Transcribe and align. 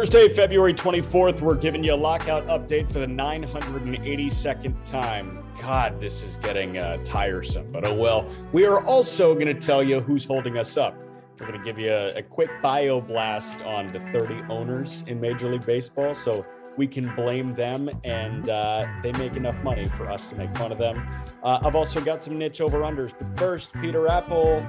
Thursday, 0.00 0.30
February 0.30 0.72
24th, 0.72 1.42
we're 1.42 1.58
giving 1.58 1.84
you 1.84 1.92
a 1.92 1.94
lockout 1.94 2.46
update 2.46 2.90
for 2.90 3.00
the 3.00 3.06
982nd 3.06 4.74
time. 4.82 5.38
God, 5.60 6.00
this 6.00 6.22
is 6.22 6.38
getting 6.38 6.78
uh, 6.78 6.96
tiresome, 7.04 7.68
but 7.70 7.86
oh 7.86 7.94
well. 7.94 8.26
We 8.50 8.64
are 8.64 8.82
also 8.86 9.34
going 9.34 9.48
to 9.48 9.54
tell 9.54 9.82
you 9.82 10.00
who's 10.00 10.24
holding 10.24 10.56
us 10.56 10.78
up. 10.78 10.96
We're 11.38 11.48
going 11.48 11.58
to 11.58 11.64
give 11.66 11.78
you 11.78 11.92
a, 11.92 12.14
a 12.14 12.22
quick 12.22 12.48
bio 12.62 13.02
blast 13.02 13.60
on 13.66 13.92
the 13.92 14.00
30 14.00 14.42
owners 14.48 15.04
in 15.06 15.20
Major 15.20 15.50
League 15.50 15.66
Baseball 15.66 16.14
so 16.14 16.46
we 16.78 16.86
can 16.86 17.14
blame 17.14 17.54
them 17.54 17.90
and 18.02 18.48
uh, 18.48 18.86
they 19.02 19.12
make 19.12 19.36
enough 19.36 19.62
money 19.62 19.86
for 19.86 20.10
us 20.10 20.26
to 20.28 20.34
make 20.34 20.56
fun 20.56 20.72
of 20.72 20.78
them. 20.78 21.06
Uh, 21.42 21.60
I've 21.62 21.76
also 21.76 22.00
got 22.00 22.24
some 22.24 22.38
niche 22.38 22.62
over 22.62 22.80
unders, 22.80 23.12
but 23.18 23.38
first, 23.38 23.70
Peter 23.74 24.08
Appel. 24.08 24.62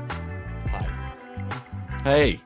Hi. 0.71 2.01
Hey, 2.03 2.41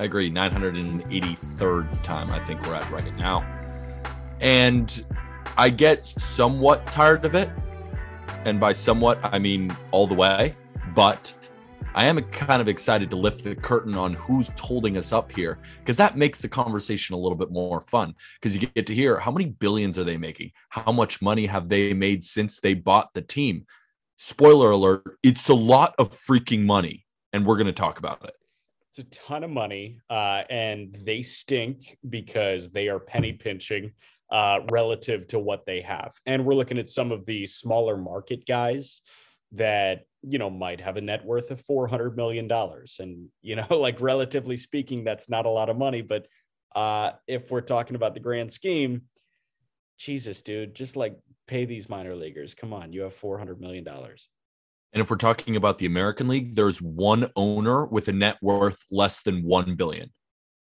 I 0.00 0.04
agree. 0.04 0.30
983rd 0.30 2.02
time, 2.02 2.30
I 2.30 2.38
think 2.38 2.66
we're 2.66 2.74
at 2.74 2.90
right 2.90 3.14
now. 3.18 3.44
And 4.40 5.04
I 5.58 5.68
get 5.68 6.06
somewhat 6.06 6.86
tired 6.86 7.26
of 7.26 7.34
it. 7.34 7.50
And 8.46 8.58
by 8.58 8.72
somewhat, 8.72 9.18
I 9.22 9.38
mean 9.38 9.76
all 9.90 10.06
the 10.06 10.14
way. 10.14 10.56
But 10.94 11.34
I 11.94 12.06
am 12.06 12.18
kind 12.30 12.62
of 12.62 12.68
excited 12.68 13.10
to 13.10 13.16
lift 13.16 13.44
the 13.44 13.54
curtain 13.54 13.94
on 13.94 14.14
who's 14.14 14.48
holding 14.58 14.96
us 14.96 15.12
up 15.12 15.30
here 15.30 15.58
because 15.80 15.98
that 15.98 16.16
makes 16.16 16.40
the 16.40 16.48
conversation 16.48 17.14
a 17.14 17.18
little 17.18 17.36
bit 17.36 17.50
more 17.50 17.82
fun 17.82 18.14
because 18.40 18.54
you 18.54 18.66
get 18.68 18.86
to 18.86 18.94
hear 18.94 19.18
how 19.18 19.30
many 19.30 19.50
billions 19.50 19.98
are 19.98 20.04
they 20.04 20.16
making? 20.16 20.52
How 20.70 20.92
much 20.92 21.20
money 21.20 21.44
have 21.44 21.68
they 21.68 21.92
made 21.92 22.24
since 22.24 22.58
they 22.58 22.72
bought 22.72 23.12
the 23.12 23.20
team? 23.20 23.66
Spoiler 24.16 24.70
alert, 24.70 25.18
it's 25.22 25.50
a 25.50 25.54
lot 25.54 25.94
of 25.98 26.08
freaking 26.08 26.64
money. 26.64 27.04
And 27.34 27.44
we're 27.44 27.56
going 27.56 27.66
to 27.66 27.72
talk 27.72 27.98
about 27.98 28.24
it. 28.24 28.34
A 29.00 29.04
ton 29.04 29.44
of 29.44 29.50
money, 29.50 29.98
uh, 30.10 30.42
and 30.50 30.94
they 31.04 31.22
stink 31.22 31.96
because 32.08 32.70
they 32.70 32.88
are 32.88 33.00
penny 33.00 33.32
pinching 33.32 33.92
uh, 34.30 34.60
relative 34.70 35.26
to 35.28 35.38
what 35.38 35.64
they 35.64 35.80
have. 35.80 36.12
And 36.26 36.44
we're 36.44 36.54
looking 36.54 36.78
at 36.78 36.88
some 36.88 37.10
of 37.10 37.24
the 37.24 37.46
smaller 37.46 37.96
market 37.96 38.46
guys 38.46 39.00
that 39.52 40.02
you 40.22 40.38
know 40.38 40.50
might 40.50 40.80
have 40.80 40.96
a 40.96 41.00
net 41.00 41.24
worth 41.24 41.50
of 41.50 41.62
four 41.62 41.88
hundred 41.88 42.16
million 42.16 42.46
dollars, 42.46 42.96
and 43.00 43.28
you 43.40 43.56
know, 43.56 43.66
like 43.70 44.00
relatively 44.00 44.56
speaking, 44.56 45.02
that's 45.02 45.30
not 45.30 45.46
a 45.46 45.50
lot 45.50 45.70
of 45.70 45.78
money. 45.78 46.02
But 46.02 46.26
uh, 46.76 47.12
if 47.26 47.50
we're 47.50 47.62
talking 47.62 47.96
about 47.96 48.12
the 48.14 48.20
grand 48.20 48.52
scheme, 48.52 49.02
Jesus, 49.98 50.42
dude, 50.42 50.74
just 50.74 50.94
like 50.94 51.18
pay 51.46 51.64
these 51.64 51.88
minor 51.88 52.14
leaguers. 52.14 52.54
Come 52.54 52.74
on, 52.74 52.92
you 52.92 53.00
have 53.02 53.14
four 53.14 53.38
hundred 53.38 53.60
million 53.60 53.84
dollars. 53.84 54.28
And 54.92 55.00
if 55.00 55.10
we're 55.10 55.16
talking 55.16 55.56
about 55.56 55.78
the 55.78 55.86
American 55.86 56.28
League, 56.28 56.56
there's 56.56 56.82
one 56.82 57.30
owner 57.36 57.86
with 57.86 58.08
a 58.08 58.12
net 58.12 58.38
worth 58.42 58.84
less 58.90 59.20
than 59.22 59.44
1 59.44 59.76
billion. 59.76 60.10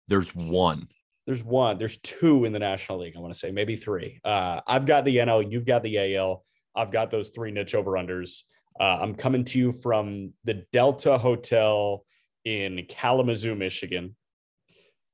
There's 0.08 0.34
one. 0.34 0.88
There's 1.26 1.42
one. 1.42 1.78
There's 1.78 1.98
two 1.98 2.44
in 2.44 2.52
the 2.52 2.58
National 2.58 2.98
League. 2.98 3.14
I 3.16 3.20
want 3.20 3.32
to 3.32 3.38
say 3.38 3.50
maybe 3.50 3.76
three. 3.76 4.20
Uh, 4.24 4.60
I've 4.66 4.86
got 4.86 5.04
the 5.04 5.16
NL. 5.16 5.50
You've 5.50 5.64
got 5.64 5.82
the 5.82 6.16
AL. 6.16 6.44
I've 6.74 6.92
got 6.92 7.10
those 7.10 7.30
three 7.30 7.50
niche 7.50 7.74
over 7.74 7.92
unders. 7.92 8.42
Uh, 8.78 8.98
I'm 9.00 9.14
coming 9.14 9.44
to 9.46 9.58
you 9.58 9.72
from 9.72 10.32
the 10.44 10.64
Delta 10.72 11.18
Hotel 11.18 12.04
in 12.44 12.84
Kalamazoo, 12.88 13.54
Michigan. 13.54 14.14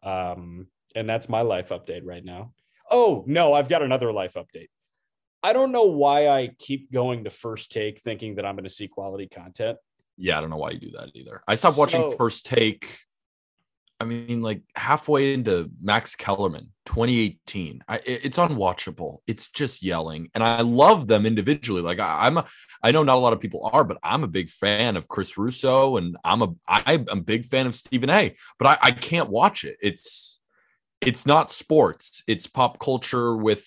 Um, 0.02 0.66
and 0.94 1.08
that's 1.08 1.28
my 1.28 1.42
life 1.42 1.70
update 1.70 2.02
right 2.04 2.24
now. 2.24 2.52
Oh 2.90 3.24
no, 3.26 3.54
I've 3.54 3.68
got 3.68 3.82
another 3.82 4.12
life 4.12 4.34
update. 4.34 4.68
I 5.42 5.52
don't 5.52 5.72
know 5.72 5.84
why 5.84 6.28
I 6.28 6.50
keep 6.58 6.92
going 6.92 7.24
to 7.24 7.30
first 7.30 7.72
take 7.72 8.00
thinking 8.00 8.36
that 8.36 8.46
I'm 8.46 8.54
going 8.54 8.64
to 8.64 8.70
see 8.70 8.88
quality 8.88 9.26
content. 9.26 9.78
Yeah, 10.16 10.38
I 10.38 10.40
don't 10.40 10.50
know 10.50 10.56
why 10.56 10.70
you 10.70 10.78
do 10.78 10.90
that 10.92 11.10
either. 11.14 11.42
I 11.48 11.54
stopped 11.56 11.78
watching 11.78 12.02
So- 12.02 12.12
First 12.12 12.46
Take. 12.46 13.00
I 13.98 14.04
mean, 14.04 14.40
like 14.40 14.62
halfway 14.74 15.32
into 15.32 15.70
Max 15.80 16.16
Kellerman, 16.16 16.72
2018. 16.86 17.84
I, 17.86 18.00
it's 18.04 18.36
unwatchable. 18.36 19.18
It's 19.28 19.48
just 19.48 19.80
yelling, 19.80 20.28
and 20.34 20.42
I 20.42 20.62
love 20.62 21.06
them 21.06 21.24
individually. 21.24 21.82
Like 21.82 22.00
I, 22.00 22.26
I'm, 22.26 22.38
a, 22.38 22.46
I 22.82 22.90
know 22.90 23.04
not 23.04 23.14
a 23.16 23.20
lot 23.20 23.32
of 23.32 23.38
people 23.38 23.70
are, 23.72 23.84
but 23.84 23.98
I'm 24.02 24.24
a 24.24 24.28
big 24.28 24.50
fan 24.50 24.96
of 24.96 25.06
Chris 25.06 25.38
Russo, 25.38 25.98
and 25.98 26.16
I'm 26.24 26.42
a, 26.42 26.48
I, 26.66 26.94
I'm 26.94 27.06
a 27.18 27.22
big 27.22 27.44
fan 27.44 27.68
of 27.68 27.76
Stephen 27.76 28.10
A. 28.10 28.34
But 28.58 28.66
I, 28.82 28.88
I 28.88 28.90
can't 28.90 29.30
watch 29.30 29.64
it. 29.64 29.76
It's, 29.80 30.40
it's 31.00 31.24
not 31.24 31.52
sports. 31.52 32.24
It's 32.26 32.48
pop 32.48 32.80
culture 32.80 33.36
with 33.36 33.64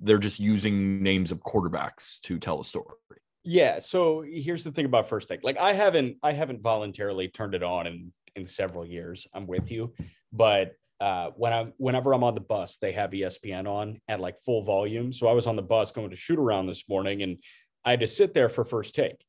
they're 0.00 0.18
just 0.18 0.40
using 0.40 1.02
names 1.02 1.32
of 1.32 1.42
quarterbacks 1.42 2.20
to 2.22 2.38
tell 2.38 2.60
a 2.60 2.64
story. 2.64 2.96
Yeah. 3.44 3.78
So 3.78 4.24
here's 4.26 4.64
the 4.64 4.72
thing 4.72 4.86
about 4.86 5.08
first 5.08 5.28
take. 5.28 5.44
Like 5.44 5.58
I 5.58 5.72
haven't 5.72 6.16
I 6.22 6.32
haven't 6.32 6.62
voluntarily 6.62 7.28
turned 7.28 7.54
it 7.54 7.62
on 7.62 7.86
in 7.86 8.12
in 8.34 8.44
several 8.44 8.84
years. 8.84 9.26
I'm 9.32 9.46
with 9.46 9.70
you, 9.70 9.94
but 10.32 10.74
uh, 11.00 11.30
when 11.36 11.52
I'm 11.52 11.72
whenever 11.76 12.12
I'm 12.12 12.24
on 12.24 12.34
the 12.34 12.40
bus, 12.40 12.78
they 12.78 12.92
have 12.92 13.10
ESPN 13.10 13.68
on 13.68 14.00
at 14.08 14.20
like 14.20 14.40
full 14.42 14.62
volume. 14.62 15.12
So 15.12 15.28
I 15.28 15.32
was 15.32 15.46
on 15.46 15.56
the 15.56 15.62
bus 15.62 15.92
going 15.92 16.10
to 16.10 16.16
shoot 16.16 16.38
around 16.38 16.66
this 16.66 16.88
morning, 16.88 17.22
and 17.22 17.38
I 17.84 17.90
had 17.90 18.00
to 18.00 18.06
sit 18.06 18.34
there 18.34 18.48
for 18.48 18.64
first 18.64 18.94
take, 18.94 19.24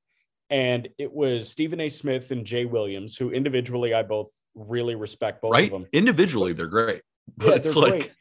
and 0.49 0.88
it 0.97 1.11
was 1.11 1.49
Stephen 1.49 1.81
A. 1.81 1.89
Smith 1.89 2.31
and 2.31 2.45
Jay 2.45 2.66
Williams, 2.66 3.17
who 3.17 3.31
individually 3.31 3.94
I 3.94 4.03
both 4.03 4.29
really 4.55 4.95
respect 4.95 5.41
both 5.41 5.51
right? 5.51 5.66
of 5.66 5.72
them. 5.72 5.88
Individually, 5.94 6.53
they're 6.53 6.67
great. 6.67 7.01
But 7.35 7.47
Yeah, 7.47 7.55
it's 7.55 7.73
they're 7.73 7.84
like 7.84 7.91
great. 7.91 8.11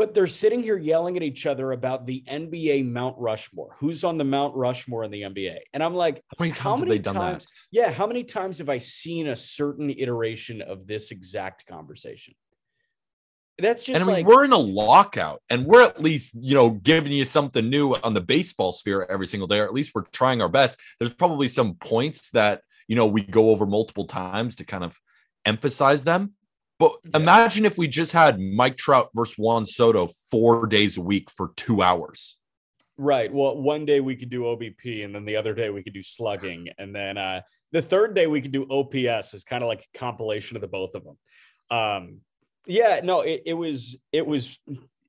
But 0.00 0.14
they're 0.14 0.26
sitting 0.26 0.62
here 0.62 0.78
yelling 0.78 1.18
at 1.18 1.22
each 1.22 1.44
other 1.44 1.72
about 1.72 2.06
the 2.06 2.24
NBA 2.26 2.90
Mount 2.90 3.18
Rushmore. 3.18 3.76
Who's 3.80 4.02
on 4.02 4.16
the 4.16 4.24
Mount 4.24 4.56
Rushmore 4.56 5.04
in 5.04 5.10
the 5.10 5.20
NBA? 5.20 5.58
And 5.74 5.82
I'm 5.82 5.94
like, 5.94 6.24
how 6.38 6.42
many 6.42 6.52
how 6.52 6.56
times 6.56 6.78
have 6.78 6.88
many 6.88 6.98
they 6.98 7.02
done 7.02 7.16
that? 7.16 7.44
yeah, 7.70 7.90
how 7.90 8.06
many 8.06 8.24
times 8.24 8.56
have 8.56 8.70
I 8.70 8.78
seen 8.78 9.26
a 9.28 9.36
certain 9.36 9.90
iteration 9.90 10.62
of 10.62 10.86
this 10.86 11.10
exact 11.10 11.66
conversation? 11.66 12.32
That's 13.58 13.84
just 13.84 14.00
And 14.00 14.02
I 14.02 14.06
mean, 14.06 14.24
like 14.24 14.26
we're 14.26 14.46
in 14.46 14.52
a 14.52 14.56
lockout, 14.56 15.42
and 15.50 15.66
we're 15.66 15.82
at 15.82 16.00
least, 16.00 16.32
you 16.34 16.54
know, 16.54 16.70
giving 16.70 17.12
you 17.12 17.26
something 17.26 17.68
new 17.68 17.92
on 17.96 18.14
the 18.14 18.22
baseball 18.22 18.72
sphere 18.72 19.06
every 19.10 19.26
single 19.26 19.48
day, 19.48 19.58
or 19.58 19.66
at 19.66 19.74
least 19.74 19.92
we're 19.94 20.04
trying 20.14 20.40
our 20.40 20.48
best. 20.48 20.80
There's 20.98 21.12
probably 21.12 21.48
some 21.48 21.74
points 21.74 22.30
that 22.30 22.62
you 22.88 22.96
know 22.96 23.06
we 23.06 23.22
go 23.22 23.50
over 23.50 23.66
multiple 23.66 24.06
times 24.06 24.56
to 24.56 24.64
kind 24.64 24.82
of 24.82 24.98
emphasize 25.44 26.04
them. 26.04 26.32
But 26.80 26.96
Yeah. 27.04 27.18
imagine 27.20 27.66
if 27.66 27.76
we 27.76 27.86
just 27.86 28.12
had 28.12 28.40
Mike 28.40 28.78
Trout 28.78 29.10
versus 29.14 29.36
Juan 29.38 29.66
Soto 29.66 30.08
four 30.30 30.66
days 30.66 30.96
a 30.96 31.02
week 31.02 31.30
for 31.30 31.52
two 31.54 31.82
hours. 31.82 32.36
right. 32.96 33.32
Well, 33.32 33.56
one 33.56 33.86
day 33.86 34.00
we 34.00 34.14
could 34.16 34.28
do 34.28 34.42
OBP, 34.42 35.04
and 35.04 35.14
then 35.14 35.24
the 35.24 35.36
other 35.36 35.54
day 35.54 35.70
we 35.70 35.82
could 35.82 35.94
do 35.94 36.02
slugging, 36.02 36.68
and 36.76 36.94
then 36.94 37.16
uh, 37.16 37.40
the 37.72 37.80
third 37.80 38.14
day 38.14 38.26
we 38.26 38.42
could 38.42 38.52
do 38.52 38.66
OPS. 38.68 39.32
Is 39.32 39.42
kind 39.44 39.62
of 39.62 39.68
like 39.68 39.86
a 39.94 39.98
compilation 39.98 40.56
of 40.56 40.60
the 40.60 40.68
both 40.68 40.94
of 40.94 41.04
them. 41.04 41.18
Um, 41.70 42.20
yeah, 42.66 43.00
no, 43.02 43.20
it, 43.22 43.42
it 43.46 43.54
was 43.54 43.96
it 44.12 44.26
was 44.26 44.58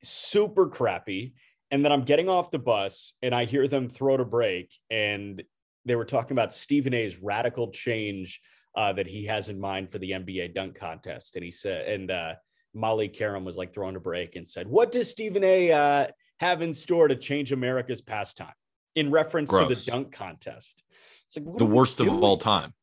super 0.04 0.68
crappy. 0.68 1.34
And 1.70 1.84
then 1.86 1.92
I'm 1.94 2.04
getting 2.04 2.28
off 2.30 2.52
the 2.52 2.60
bus, 2.60 3.14
and 3.22 3.34
I 3.34 3.46
hear 3.46 3.68
them 3.68 3.88
throw 3.90 4.18
to 4.18 4.26
break, 4.26 4.72
and 4.90 5.42
they 5.86 5.96
were 5.96 6.06
talking 6.06 6.34
about 6.34 6.54
Stephen 6.54 6.94
A's 6.94 7.20
radical 7.22 7.72
change 7.72 8.42
uh, 8.76 8.94
that 8.94 9.08
he 9.08 9.26
has 9.26 9.50
in 9.50 9.60
mind 9.60 9.92
for 9.92 10.00
the 10.00 10.12
NBA 10.12 10.54
dunk 10.54 10.76
contest. 10.76 11.36
And 11.36 11.44
he 11.44 11.52
said, 11.52 11.88
and 11.88 12.12
uh, 12.12 12.34
Molly 12.74 13.10
Qerim 13.10 13.44
was 13.44 13.58
like 13.58 13.74
throwing 13.74 13.96
a 13.96 14.00
break 14.00 14.36
and 14.36 14.48
said, 14.48 14.68
"What 14.68 14.92
does 14.92 15.10
Stephen 15.10 15.44
A. 15.44 15.72
Uh, 15.72 16.08
have 16.40 16.62
in 16.62 16.74
store 16.74 17.08
to 17.08 17.16
change 17.16 17.52
America's 17.52 18.02
pastime?" 18.02 18.54
In 18.96 19.10
reference 19.12 19.50
to 19.52 19.66
the 19.66 19.82
dunk 19.90 20.12
contest. 20.12 20.84
It's 21.28 21.38
like 21.38 21.58
The 21.58 21.66
worst 21.66 22.00
of 22.02 22.10
all 22.10 22.38
time. 22.38 22.74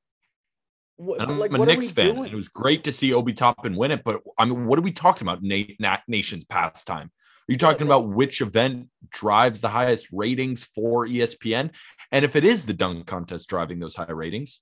What, 0.97 1.21
I'm 1.21 1.39
like, 1.39 1.53
a 1.53 1.59
what 1.59 1.69
are 1.69 1.73
Knicks 1.73 1.87
we 1.87 1.93
fan. 1.93 2.15
doing? 2.15 2.25
and 2.25 2.33
It 2.33 2.37
was 2.37 2.49
great 2.49 2.83
to 2.85 2.93
see 2.93 3.13
Obi 3.13 3.33
Toppin 3.33 3.77
win 3.77 3.93
it, 3.93 4.03
but 4.03 4.21
I 4.39 4.47
mean, 4.47 4.67
what 4.67 4.79
are 4.79 4.83
we 4.83 4.91
talking 4.91 5.29
about? 5.29 5.43
Na- 5.43 5.63
na- 5.79 5.99
nation's 6.09 6.45
pastime. 6.45 7.07
Are 7.49 7.53
you 7.53 7.57
talking 7.57 7.87
about 7.87 8.09
which 8.09 8.41
event 8.41 8.89
drives 9.11 9.61
the 9.61 9.69
highest 9.69 10.09
ratings 10.13 10.65
for 10.65 11.07
ESPN? 11.07 11.71
And 12.11 12.25
if 12.25 12.37
it 12.37 12.45
is 12.45 12.67
the 12.67 12.73
dunk 12.75 13.07
contest 13.07 13.49
driving 13.49 13.79
those 13.79 13.95
high 13.95 14.11
ratings, 14.11 14.61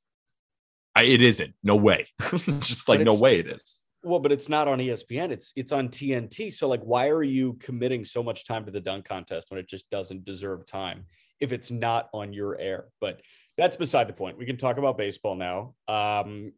I, 0.97 1.03
it 1.03 1.21
isn't. 1.21 1.55
No 1.63 1.77
way. 1.77 2.07
Just 2.61 2.89
like 2.89 3.01
no 3.03 3.15
way 3.15 3.39
it 3.39 3.47
is. 3.47 3.83
Well, 4.03 4.19
but 4.19 4.33
it's 4.33 4.49
not 4.49 4.67
on 4.67 4.79
ESPN. 4.79 5.31
It's 5.31 5.53
it's 5.55 5.73
on 5.73 5.89
TNT. 5.89 6.51
So 6.53 6.69
like, 6.69 6.81
why 6.81 7.09
are 7.09 7.23
you 7.23 7.59
committing 7.61 8.03
so 8.03 8.23
much 8.23 8.47
time 8.47 8.65
to 8.65 8.71
the 8.71 8.81
dunk 8.81 9.05
contest 9.05 9.51
when 9.51 9.61
it 9.61 9.69
just 9.69 9.91
doesn't 9.91 10.25
deserve 10.25 10.65
time 10.65 11.05
if 11.41 11.53
it's 11.53 11.71
not 11.71 12.09
on 12.15 12.33
your 12.33 12.59
air? 12.59 12.87
But 13.01 13.21
that's 13.59 13.77
beside 13.77 14.09
the 14.09 14.15
point. 14.15 14.39
We 14.39 14.47
can 14.47 14.57
talk 14.57 14.79
about 14.79 14.97
baseball 14.97 15.35
now. 15.35 15.75
Um, 15.87 16.53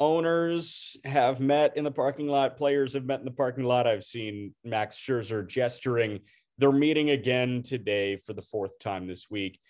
owners 0.00 0.96
have 1.04 1.40
met 1.40 1.76
in 1.76 1.84
the 1.84 1.90
parking 1.90 2.28
lot. 2.28 2.56
Players 2.56 2.92
have 2.94 3.04
met 3.04 3.20
in 3.20 3.24
the 3.24 3.30
parking 3.30 3.64
lot. 3.64 3.86
I've 3.86 4.04
seen 4.04 4.54
Max 4.64 4.96
Scherzer 4.96 5.46
gesturing. 5.48 6.20
They're 6.58 6.72
meeting 6.72 7.10
again 7.10 7.62
today 7.62 8.16
for 8.16 8.32
the 8.34 8.42
fourth 8.42 8.78
time 8.80 9.06
this 9.06 9.30
week. 9.30 9.60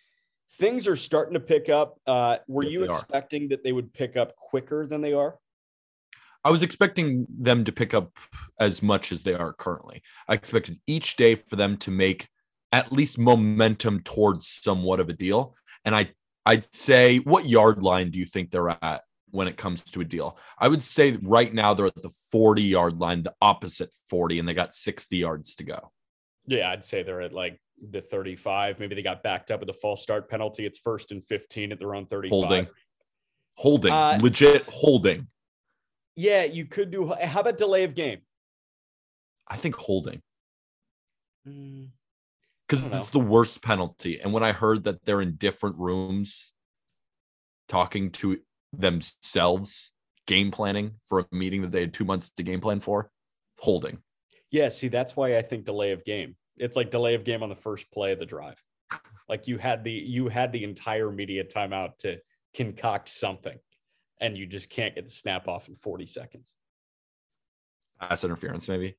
Things 0.52 0.88
are 0.88 0.96
starting 0.96 1.34
to 1.34 1.40
pick 1.40 1.68
up. 1.68 2.00
Uh, 2.06 2.38
were 2.48 2.62
Yes, 2.64 2.72
you 2.72 2.80
they 2.80 2.86
are. 2.86 2.90
expecting 2.90 3.48
that 3.48 3.62
they 3.62 3.72
would 3.72 3.92
pick 3.92 4.16
up 4.16 4.34
quicker 4.36 4.86
than 4.86 5.00
they 5.02 5.12
are? 5.12 5.38
I 6.44 6.50
was 6.50 6.62
expecting 6.62 7.26
them 7.28 7.64
to 7.64 7.72
pick 7.72 7.92
up 7.92 8.16
as 8.58 8.82
much 8.82 9.12
as 9.12 9.22
they 9.22 9.34
are 9.34 9.52
currently. 9.52 10.02
I 10.28 10.34
expected 10.34 10.80
each 10.86 11.16
day 11.16 11.34
for 11.34 11.56
them 11.56 11.76
to 11.78 11.90
make 11.90 12.28
at 12.72 12.92
least 12.92 13.18
momentum 13.18 14.00
towards 14.00 14.46
somewhat 14.48 15.00
of 15.00 15.08
a 15.08 15.12
deal. 15.12 15.56
And 15.84 15.94
I 15.94 16.12
I'd 16.46 16.72
say 16.74 17.18
what 17.18 17.46
yard 17.46 17.82
line 17.82 18.10
do 18.10 18.18
you 18.18 18.24
think 18.24 18.50
they're 18.50 18.70
at 18.70 19.02
when 19.30 19.48
it 19.48 19.58
comes 19.58 19.82
to 19.84 20.00
a 20.00 20.04
deal? 20.04 20.38
I 20.58 20.68
would 20.68 20.82
say 20.82 21.18
right 21.22 21.52
now 21.52 21.74
they're 21.74 21.86
at 21.86 21.94
the 22.02 22.08
40 22.30 22.62
yard 22.62 22.98
line, 22.98 23.22
the 23.24 23.34
opposite 23.42 23.94
40, 24.08 24.38
and 24.38 24.48
they 24.48 24.54
got 24.54 24.74
60 24.74 25.14
yards 25.16 25.54
to 25.56 25.64
go. 25.64 25.92
Yeah, 26.46 26.70
I'd 26.70 26.84
say 26.86 27.02
they're 27.02 27.20
at 27.20 27.34
like 27.34 27.60
the 27.90 28.00
35. 28.00 28.78
Maybe 28.78 28.94
they 28.94 29.02
got 29.02 29.22
backed 29.22 29.50
up 29.50 29.60
with 29.60 29.69
a 29.70 29.75
false 29.75 30.02
start 30.02 30.28
penalty. 30.28 30.66
It's 30.66 30.78
first 30.78 31.12
and 31.12 31.25
15 31.25 31.72
at 31.72 31.78
their 31.78 31.94
own 31.94 32.06
35. 32.06 32.30
Holding. 32.30 32.66
Holding, 33.54 33.92
Uh, 33.92 34.19
legit 34.22 34.64
holding. 34.69 35.28
Yeah, 36.14 36.44
you 36.44 36.64
could 36.64 36.90
do. 36.90 37.12
How 37.22 37.40
about 37.40 37.58
delay 37.58 37.84
of 37.84 37.94
game? 37.94 38.20
I 39.46 39.56
think 39.56 39.76
holding. 39.76 40.22
Mm, 41.46 41.88
because 42.66 42.84
don't 42.84 42.98
it's 42.98 43.10
the 43.10 43.20
worst 43.20 43.62
penalty. 43.62 44.20
And 44.20 44.32
when 44.32 44.42
I 44.42 44.52
heard 44.52 44.84
that 44.84 45.04
they're 45.04 45.22
in 45.22 45.36
different 45.36 45.76
rooms 45.76 46.52
talking 47.69 48.10
to 48.12 48.40
themselves, 48.72 49.92
game 50.26 50.50
planning 50.50 50.92
for 51.02 51.20
a 51.20 51.26
meeting 51.32 51.62
that 51.62 51.72
they 51.72 51.81
had 51.81 51.94
two 51.94 52.04
months 52.04 52.31
to 52.36 52.42
game 52.42 52.60
plan 52.60 52.81
for, 52.81 53.10
holding. 53.58 53.98
Yeah, 54.50 54.69
see, 54.69 54.88
that's 54.88 55.16
why 55.16 55.36
I 55.36 55.42
think 55.42 55.64
delay 55.64 55.92
of 55.92 56.04
game. 56.04 56.36
It's 56.60 56.76
like 56.76 56.90
delay 56.90 57.14
of 57.14 57.25
game 57.25 57.43
on 57.43 57.49
the 57.49 57.56
first 57.56 57.90
play 57.90 58.12
of 58.12 58.19
the 58.19 58.26
drive. 58.26 58.62
Like 59.28 59.46
you 59.46 59.58
had 59.58 59.84
the 59.84 59.93
you 59.93 60.28
had 60.28 60.52
the 60.52 60.64
entire 60.64 61.10
media 61.10 61.44
timeout 61.44 61.99
to 61.99 62.19
concoct 62.55 63.08
something, 63.08 63.58
and 64.20 64.37
you 64.37 64.46
just 64.46 64.70
can't 64.70 64.94
get 64.94 65.05
the 65.05 65.10
snap 65.10 65.49
off 65.49 65.69
in 65.69 65.75
40 65.75 66.06
seconds. 66.06 66.55
Pass 68.00 68.25
interference, 68.25 68.69
maybe. 68.69 68.96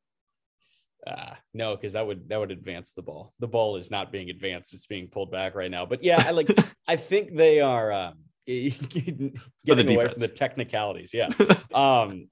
Uh, 1.08 1.34
no, 1.54 1.76
because 1.76 1.94
that 1.94 2.06
would 2.06 2.28
that 2.30 2.40
would 2.40 2.52
advance 2.52 2.94
the 2.94 3.02
ball. 3.02 3.34
The 3.40 3.48
ball 3.48 3.78
is 3.78 3.90
not 3.90 4.12
being 4.12 4.30
advanced; 4.30 4.74
it's 4.74 4.86
being 4.86 5.08
pulled 5.08 5.32
back 5.32 5.56
right 5.56 5.72
now. 5.72 5.86
But 5.86 6.04
yeah, 6.04 6.24
I 6.26 6.32
like. 6.32 6.50
I 6.88 6.98
think 6.98 7.36
they 7.36 7.62
are 7.62 7.92
um, 7.92 8.16
getting 8.46 9.34
away 9.66 10.08
from 10.08 10.20
the 10.20 10.28
technicalities. 10.28 11.14
Yeah, 11.14 11.30
um, 11.74 12.28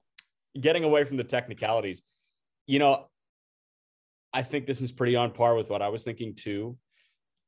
getting 0.60 0.84
away 0.84 1.04
from 1.04 1.16
the 1.16 1.24
technicalities. 1.24 2.02
You 2.66 2.78
know, 2.78 3.08
I 4.32 4.42
think 4.42 4.66
this 4.66 4.80
is 4.80 4.92
pretty 4.92 5.16
on 5.16 5.32
par 5.32 5.54
with 5.54 5.70
what 5.70 5.82
I 5.82 5.88
was 5.88 6.04
thinking 6.04 6.34
too. 6.34 6.76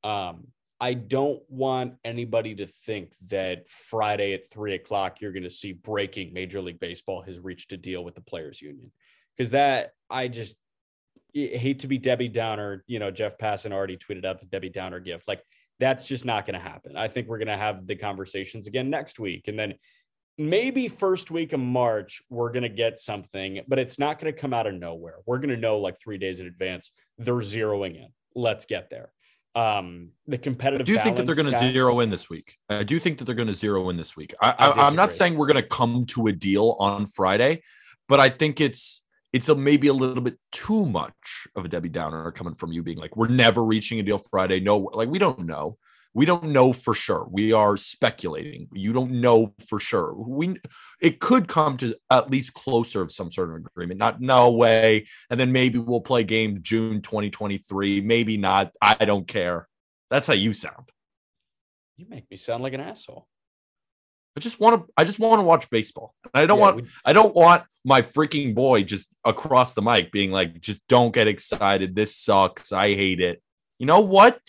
Um, 0.02 0.48
I 0.80 0.94
don't 0.94 1.42
want 1.50 1.94
anybody 2.04 2.54
to 2.54 2.66
think 2.66 3.12
that 3.28 3.68
Friday 3.68 4.32
at 4.32 4.48
three 4.48 4.74
o'clock 4.74 5.20
you're 5.20 5.32
going 5.32 5.42
to 5.42 5.50
see 5.50 5.72
breaking 5.72 6.32
Major 6.32 6.62
League 6.62 6.80
Baseball 6.80 7.22
has 7.22 7.38
reached 7.38 7.72
a 7.72 7.76
deal 7.76 8.02
with 8.02 8.14
the 8.14 8.22
players' 8.22 8.62
union 8.62 8.90
because 9.36 9.50
that 9.50 9.90
I 10.08 10.28
just 10.28 10.56
hate 11.34 11.80
to 11.80 11.86
be 11.86 11.98
Debbie 11.98 12.28
Downer. 12.28 12.82
You 12.86 12.98
know, 12.98 13.10
Jeff 13.10 13.36
Passan 13.36 13.72
already 13.72 13.98
tweeted 13.98 14.24
out 14.24 14.40
the 14.40 14.46
Debbie 14.46 14.70
Downer 14.70 15.00
gift. 15.00 15.28
Like 15.28 15.42
that's 15.78 16.04
just 16.04 16.24
not 16.24 16.46
going 16.46 16.58
to 16.58 16.66
happen. 16.66 16.96
I 16.96 17.08
think 17.08 17.28
we're 17.28 17.38
going 17.38 17.48
to 17.48 17.56
have 17.58 17.86
the 17.86 17.96
conversations 17.96 18.66
again 18.66 18.88
next 18.88 19.18
week, 19.18 19.48
and 19.48 19.58
then 19.58 19.74
maybe 20.40 20.88
first 20.88 21.30
week 21.30 21.52
of 21.52 21.60
March 21.60 22.22
we're 22.30 22.50
going 22.50 22.62
to 22.62 22.68
get 22.70 22.98
something, 22.98 23.60
but 23.68 23.78
it's 23.78 23.98
not 23.98 24.18
going 24.18 24.32
to 24.32 24.40
come 24.40 24.54
out 24.54 24.66
of 24.66 24.74
nowhere. 24.74 25.16
We're 25.26 25.38
going 25.38 25.50
to 25.50 25.56
know 25.56 25.78
like 25.78 26.00
three 26.00 26.16
days 26.16 26.40
in 26.40 26.46
advance 26.46 26.90
they're 27.18 27.34
zeroing 27.34 27.96
in. 27.96 28.08
Let's 28.34 28.64
get 28.64 28.88
there. 28.88 29.12
Um, 29.54 30.10
the 30.26 30.36
I 30.36 30.38
competitive. 30.38 30.86
do 30.86 30.98
think 30.98 31.16
that 31.16 31.26
they're 31.26 31.34
going 31.34 31.52
to 31.52 31.58
zero 31.58 32.00
in 32.00 32.08
this 32.08 32.30
week. 32.30 32.56
I 32.70 32.84
do 32.84 32.98
think 32.98 33.18
that 33.18 33.24
they're 33.24 33.34
going 33.34 33.48
to 33.48 33.54
zero 33.54 33.90
in 33.90 33.96
this 33.96 34.16
week. 34.16 34.32
I, 34.40 34.54
I 34.58 34.68
I, 34.68 34.86
I'm 34.86 34.96
not 34.96 35.12
saying 35.12 35.36
we're 35.36 35.48
going 35.48 35.62
to 35.62 35.68
come 35.68 36.06
to 36.06 36.28
a 36.28 36.32
deal 36.32 36.76
on 36.78 37.06
Friday, 37.06 37.62
but 38.08 38.18
I 38.18 38.30
think 38.30 38.60
it's 38.60 39.02
it's 39.32 39.48
a, 39.48 39.54
maybe 39.54 39.88
a 39.88 39.92
little 39.92 40.22
bit 40.22 40.38
too 40.52 40.86
much 40.86 41.46
of 41.54 41.64
a 41.64 41.68
Debbie 41.68 41.88
Downer 41.88 42.32
coming 42.32 42.54
from 42.54 42.72
you 42.72 42.82
being 42.82 42.98
like, 42.98 43.16
we're 43.16 43.28
never 43.28 43.64
reaching 43.64 44.00
a 44.00 44.02
deal 44.02 44.18
Friday. 44.18 44.60
No, 44.60 44.78
like 44.94 45.08
we 45.08 45.18
don't 45.18 45.46
know. 45.46 45.76
We 46.12 46.26
don't 46.26 46.46
know 46.46 46.72
for 46.72 46.94
sure. 46.94 47.26
We 47.30 47.52
are 47.52 47.76
speculating. 47.76 48.68
You 48.72 48.92
don't 48.92 49.12
know 49.20 49.54
for 49.68 49.78
sure. 49.78 50.12
We 50.14 50.56
it 51.00 51.20
could 51.20 51.46
come 51.46 51.76
to 51.78 51.94
at 52.10 52.30
least 52.30 52.52
closer 52.52 53.00
of 53.00 53.12
some 53.12 53.30
sort 53.30 53.50
of 53.50 53.56
agreement. 53.56 53.98
Not 54.00 54.20
no 54.20 54.50
way. 54.50 55.06
And 55.30 55.38
then 55.38 55.52
maybe 55.52 55.78
we'll 55.78 56.00
play 56.00 56.24
game 56.24 56.58
June 56.62 57.00
2023. 57.00 58.00
Maybe 58.00 58.36
not. 58.36 58.72
I 58.82 59.04
don't 59.04 59.26
care. 59.28 59.68
That's 60.10 60.26
how 60.26 60.34
you 60.34 60.52
sound. 60.52 60.90
You 61.96 62.06
make 62.08 62.28
me 62.30 62.36
sound 62.36 62.62
like 62.62 62.72
an 62.72 62.80
asshole. 62.80 63.28
I 64.36 64.40
just 64.40 64.58
want 64.58 64.86
to. 64.86 64.92
I 64.96 65.04
just 65.04 65.18
want 65.20 65.38
to 65.40 65.44
watch 65.44 65.70
baseball. 65.70 66.14
I 66.34 66.46
don't 66.46 66.58
Yeah, 66.58 66.62
want. 66.62 66.76
we- 66.76 66.88
I 67.04 67.12
don't 67.12 67.34
want 67.34 67.64
my 67.84 68.02
freaking 68.02 68.54
boy 68.54 68.82
just 68.82 69.08
across 69.24 69.72
the 69.74 69.82
mic 69.82 70.10
being 70.12 70.30
like, 70.32 70.60
"Just 70.60 70.80
don't 70.88 71.12
get 71.14 71.28
excited. 71.28 71.94
This 71.94 72.16
sucks. 72.16 72.72
I 72.72 72.94
hate 72.94 73.20
it." 73.20 73.42
You 73.78 73.86
know 73.86 74.00
what? 74.00 74.40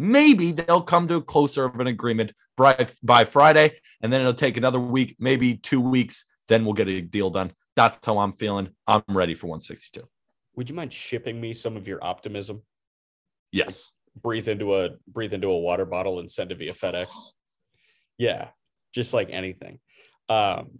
Maybe 0.00 0.52
they'll 0.52 0.80
come 0.80 1.08
to 1.08 1.16
a 1.16 1.20
closer 1.22 1.66
of 1.66 1.78
an 1.78 1.86
agreement 1.86 2.32
by, 2.56 2.86
by 3.02 3.24
Friday, 3.24 3.76
and 4.00 4.10
then 4.10 4.22
it'll 4.22 4.32
take 4.32 4.56
another 4.56 4.80
week, 4.80 5.16
maybe 5.18 5.56
two 5.56 5.78
weeks. 5.78 6.24
Then 6.48 6.64
we'll 6.64 6.72
get 6.72 6.88
a 6.88 7.02
deal 7.02 7.28
done. 7.28 7.52
That's 7.76 7.98
how 8.06 8.18
I'm 8.18 8.32
feeling. 8.32 8.70
I'm 8.86 9.02
ready 9.08 9.34
for 9.34 9.48
162. 9.48 10.08
Would 10.56 10.70
you 10.70 10.74
mind 10.74 10.90
shipping 10.94 11.38
me 11.38 11.52
some 11.52 11.76
of 11.76 11.86
your 11.86 12.02
optimism? 12.02 12.62
Yes. 13.52 13.92
breathe 14.22 14.48
into 14.48 14.74
a 14.74 14.90
breathe 15.06 15.34
into 15.34 15.48
a 15.48 15.58
water 15.58 15.84
bottle 15.84 16.18
and 16.18 16.30
send 16.30 16.50
it 16.50 16.58
via 16.58 16.72
FedEx. 16.72 17.08
Yeah, 18.16 18.48
just 18.94 19.12
like 19.12 19.28
anything. 19.30 19.80
Um, 20.30 20.78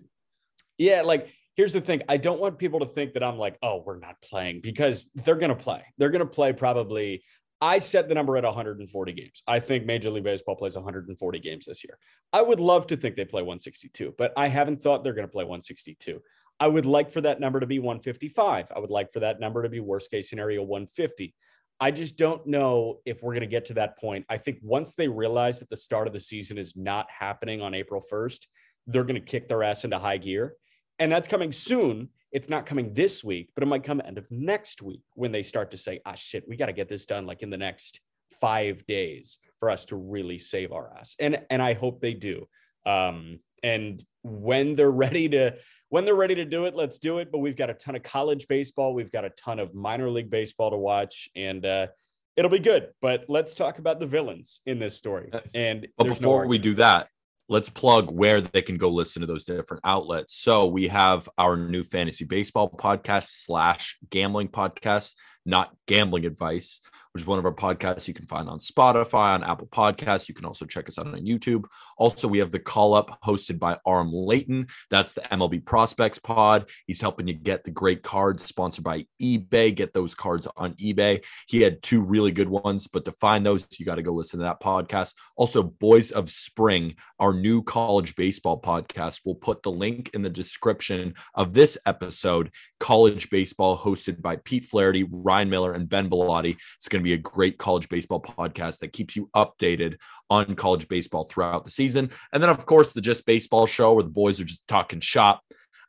yeah, 0.78 1.02
like 1.02 1.28
here's 1.56 1.75
the 1.75 1.80
thing. 1.83 2.02
I 2.09 2.16
don't 2.16 2.40
want 2.40 2.59
people 2.59 2.80
to 2.80 2.87
think 2.87 3.12
that 3.14 3.23
I'm 3.23 3.37
like, 3.37 3.59
oh, 3.62 3.83
we're 3.85 3.99
not 3.99 4.16
playing 4.23 4.62
because 4.62 5.11
they're 5.14 5.35
gonna 5.35 5.54
play. 5.54 5.83
They're 5.99 6.11
gonna 6.11 6.25
play 6.25 6.54
probably. 6.54 7.23
I 7.61 7.79
set 7.79 8.09
the 8.09 8.14
number 8.14 8.37
at 8.37 8.45
140 8.45 9.12
games. 9.12 9.43
I 9.47 9.61
think 9.61 9.85
Major 9.85 10.11
League 10.11 10.25
Baseball 10.25 10.57
plays 10.57 10.76
140 10.76 11.38
games 11.40 11.67
this 11.67 11.85
year. 11.85 11.99
I 12.33 12.40
would 12.40 12.61
love 12.61 12.87
to 12.87 12.97
think 12.97 13.17
they 13.17 13.25
play 13.25 13.43
162, 13.43 14.14
but 14.17 14.33
I 14.37 14.49
haven't 14.49 14.81
thought 14.81 15.05
they're 15.05 15.12
going 15.12 15.26
to 15.26 15.33
play 15.33 15.45
162. 15.45 16.23
I 16.59 16.69
would 16.69 16.87
like 16.87 17.11
for 17.11 17.21
that 17.23 17.40
number 17.40 17.61
to 17.61 17.67
be 17.67 17.79
155. 17.79 18.73
I 18.75 18.79
would 18.79 18.90
like 18.90 19.12
for 19.12 19.21
that 19.21 19.40
number 19.40 19.62
to 19.62 19.69
be 19.69 19.81
worst 19.81 20.11
case 20.11 20.31
scenario 20.31 20.62
150. 20.62 21.35
I 21.81 21.90
just 21.90 22.17
don't 22.17 22.47
know 22.47 23.00
if 23.07 23.23
we're 23.23 23.33
going 23.33 23.40
to 23.40 23.47
get 23.47 23.64
to 23.67 23.75
that 23.75 23.99
point. 23.99 24.26
I 24.29 24.37
think 24.37 24.59
once 24.62 24.95
they 24.95 25.09
realize 25.09 25.59
that 25.59 25.71
the 25.71 25.76
start 25.76 26.07
of 26.07 26.12
the 26.12 26.21
season 26.21 26.59
is 26.59 26.76
not 26.76 27.07
happening 27.11 27.62
on 27.62 27.75
April 27.75 28.02
1st, 28.12 28.47
they're 28.87 29.05
going 29.05 29.14
to 29.14 29.21
kick 29.21 29.49
their 29.49 29.62
ass 29.62 29.85
into 29.85 29.99
high 29.99 30.19
gear. 30.19 30.55
And 30.99 31.11
that's 31.11 31.29
coming 31.29 31.52
soon. 31.52 32.11
It's 32.32 32.49
not 32.49 32.66
coming 32.66 32.92
this 32.94 33.25
week, 33.25 33.50
but 33.54 33.62
it 33.62 33.66
might 33.66 33.84
come 33.84 34.00
end 34.04 34.18
of 34.18 34.30
next 34.30 34.82
week 34.82 35.02
when 35.14 35.32
they 35.32 35.42
start 35.42 35.72
to 35.72 35.76
say, 35.76 36.00
ah, 36.06 36.14
shit, 36.14 36.44
we 36.49 36.56
got 36.56 36.66
to 36.66 36.72
get 36.72 36.88
this 36.88 37.06
done 37.06 37.26
like 37.26 37.42
in 37.42 37.50
the 37.50 37.56
next 37.56 38.00
five 38.40 38.87
days 38.87 39.38
for 39.58 39.70
us 39.70 39.84
to 39.87 39.96
really 39.96 40.38
save 40.38 40.72
our 40.72 40.92
ass. 40.99 41.16
And, 41.18 41.44
and 41.50 41.60
I 41.60 41.75
hope 41.75 42.00
they 42.00 42.14
do. 42.14 42.49
Um, 42.87 43.40
and 43.62 44.02
when 44.22 44.75
they're 44.75 44.90
ready 44.90 45.28
to, 45.30 45.56
when 45.88 46.04
they're 46.04 46.14
ready 46.14 46.37
to 46.37 46.44
do 46.44 46.66
it, 46.66 46.75
let's 46.75 46.99
do 46.99 47.18
it. 47.18 47.30
But 47.30 47.38
we've 47.38 47.56
got 47.56 47.68
a 47.68 47.75
ton 47.75 47.96
of 47.96 48.02
college 48.02 48.46
baseball. 48.49 48.94
We've 48.94 49.10
got 49.10 49.25
a 49.25 49.30
ton 49.30 49.58
of 49.58 49.75
minor 49.75 50.08
league 50.08 50.30
baseball 50.30 50.70
to 50.70 50.76
watch, 50.76 51.28
and 51.34 51.66
uh, 51.66 51.88
it'll 52.37 52.50
be 52.50 52.60
good. 52.60 52.90
But 53.02 53.25
let's 53.28 53.54
talk 53.54 53.78
about 53.78 53.99
the 53.99 54.06
villains 54.06 54.60
in 54.66 54.78
this 54.78 54.96
story. 54.96 55.30
And 55.52 55.88
But 55.99 56.04
there's 56.04 56.20
no 56.20 56.28
before 56.28 56.46
we 56.46 56.58
do 56.58 56.75
that, 56.75 57.08
let's 57.50 57.69
plug 57.69 58.12
where 58.12 58.40
they 58.40 58.62
can 58.62 58.76
go 58.76 58.88
listen 58.88 59.21
to 59.21 59.26
those 59.26 59.45
different 59.45 59.80
outlets. 59.85 60.37
So 60.37 60.69
we 60.69 60.87
have 60.87 61.28
our 61.37 61.57
new 61.57 61.83
fantasy 61.83 62.25
baseball 62.25 62.71
podcast 62.71 63.26
slash 63.26 63.99
gambling 64.09 64.49
podcast, 64.49 65.14
not 65.45 65.75
gambling 65.87 66.26
advice. 66.26 66.80
Which 67.12 67.23
is 67.23 67.26
one 67.26 67.40
of 67.40 67.45
our 67.45 67.52
podcasts 67.52 68.07
you 68.07 68.14
can 68.14 68.26
find 68.26 68.49
on 68.49 68.61
Spotify, 68.61 69.35
on 69.35 69.43
Apple 69.43 69.67
Podcasts. 69.67 70.29
You 70.29 70.35
can 70.35 70.45
also 70.45 70.64
check 70.64 70.88
us 70.88 70.97
out 70.97 71.09
on 71.09 71.14
YouTube. 71.14 71.64
Also, 71.99 72.29
we 72.29 72.38
have 72.38 72.52
the 72.52 72.61
call 72.61 72.95
up 72.95 73.19
hosted 73.25 73.59
by 73.59 73.76
Aram 73.85 74.12
Leighton. 74.12 74.69
That's 74.90 75.12
the 75.12 75.23
MLB 75.23 75.64
Prospects 75.64 76.21
Pod. 76.21 76.71
He's 76.87 77.00
helping 77.00 77.26
you 77.26 77.35
get 77.35 77.64
the 77.64 77.73
great 77.73 78.05
cards 78.05 78.45
sponsored 78.45 78.85
by 78.85 79.07
eBay. 79.21 79.75
Get 79.75 79.93
those 79.93 80.14
cards 80.14 80.47
on 80.57 80.75
eBay. 80.75 81.25
He 81.49 81.62
had 81.62 81.83
two 81.83 82.00
really 82.00 82.31
good 82.31 82.49
ones, 82.49 82.87
but 82.87 83.05
to 83.05 83.12
find 83.12 83.45
those, 83.45 83.67
you 83.79 83.85
got 83.85 83.97
to 83.97 84.02
go 84.02 84.12
listen 84.12 84.38
to 84.38 84.45
that 84.45 84.61
podcast. 84.61 85.14
Also, 85.37 85.64
Boys 85.64 86.12
of 86.12 86.31
Spring, 86.31 86.95
our 87.19 87.35
new 87.35 87.62
college 87.62 88.14
baseball 88.14 88.61
podcast. 88.61 89.23
We'll 89.25 89.35
put 89.35 89.64
the 89.64 89.73
link 89.73 90.11
in 90.14 90.23
the 90.23 90.31
description 90.31 91.14
of 91.35 91.55
this 91.55 91.76
episode. 91.87 92.52
College 92.79 93.31
baseball 93.31 93.76
hosted 93.76 94.23
by 94.23 94.37
Pete 94.37 94.64
Flaherty, 94.64 95.07
Ryan 95.11 95.50
Miller, 95.50 95.73
and 95.73 95.88
Ben 95.88 96.09
Bellotti. 96.09 96.57
It's 96.76 96.88
going 96.88 97.00
to 97.00 97.04
be 97.04 97.12
a 97.14 97.19
great 97.19 97.59
college 97.59 97.88
baseball 97.88 98.21
podcast 98.21 98.78
that 98.78 98.92
keeps 98.92 99.16
you 99.16 99.30
updated 99.35 99.97
on 100.28 100.54
college 100.54 100.88
baseball 100.88 101.25
throughout 101.25 101.64
the 101.64 101.71
season. 101.71 102.11
And 102.33 102.42
then, 102.42 102.50
of 102.50 102.66
course, 102.66 102.92
the 102.92 103.00
Just 103.00 103.26
Baseball 103.26 103.66
show 103.66 103.95
where 103.95 104.02
the 104.02 104.11
boys 104.11 104.40
are 104.40 104.45
just 104.45 104.66
talking 104.69 105.00
shop. 105.00 105.42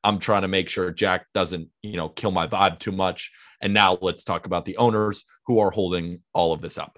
I'm 0.04 0.20
trying 0.20 0.42
to 0.42 0.48
make 0.48 0.68
sure 0.68 0.90
Jack 0.92 1.28
doesn't, 1.34 1.70
you 1.84 1.98
know, 1.98 2.10
kill 2.10 2.32
my 2.32 2.48
vibe 2.48 2.80
too 2.80 2.92
much. 2.92 3.32
And 3.62 3.74
now 3.74 3.98
let's 4.02 4.24
talk 4.24 4.46
about 4.46 4.66
the 4.66 4.78
owners 4.78 5.24
who 5.46 5.60
are 5.60 5.72
holding 5.72 6.22
all 6.34 6.54
of 6.54 6.62
this 6.62 6.78
up. 6.78 6.98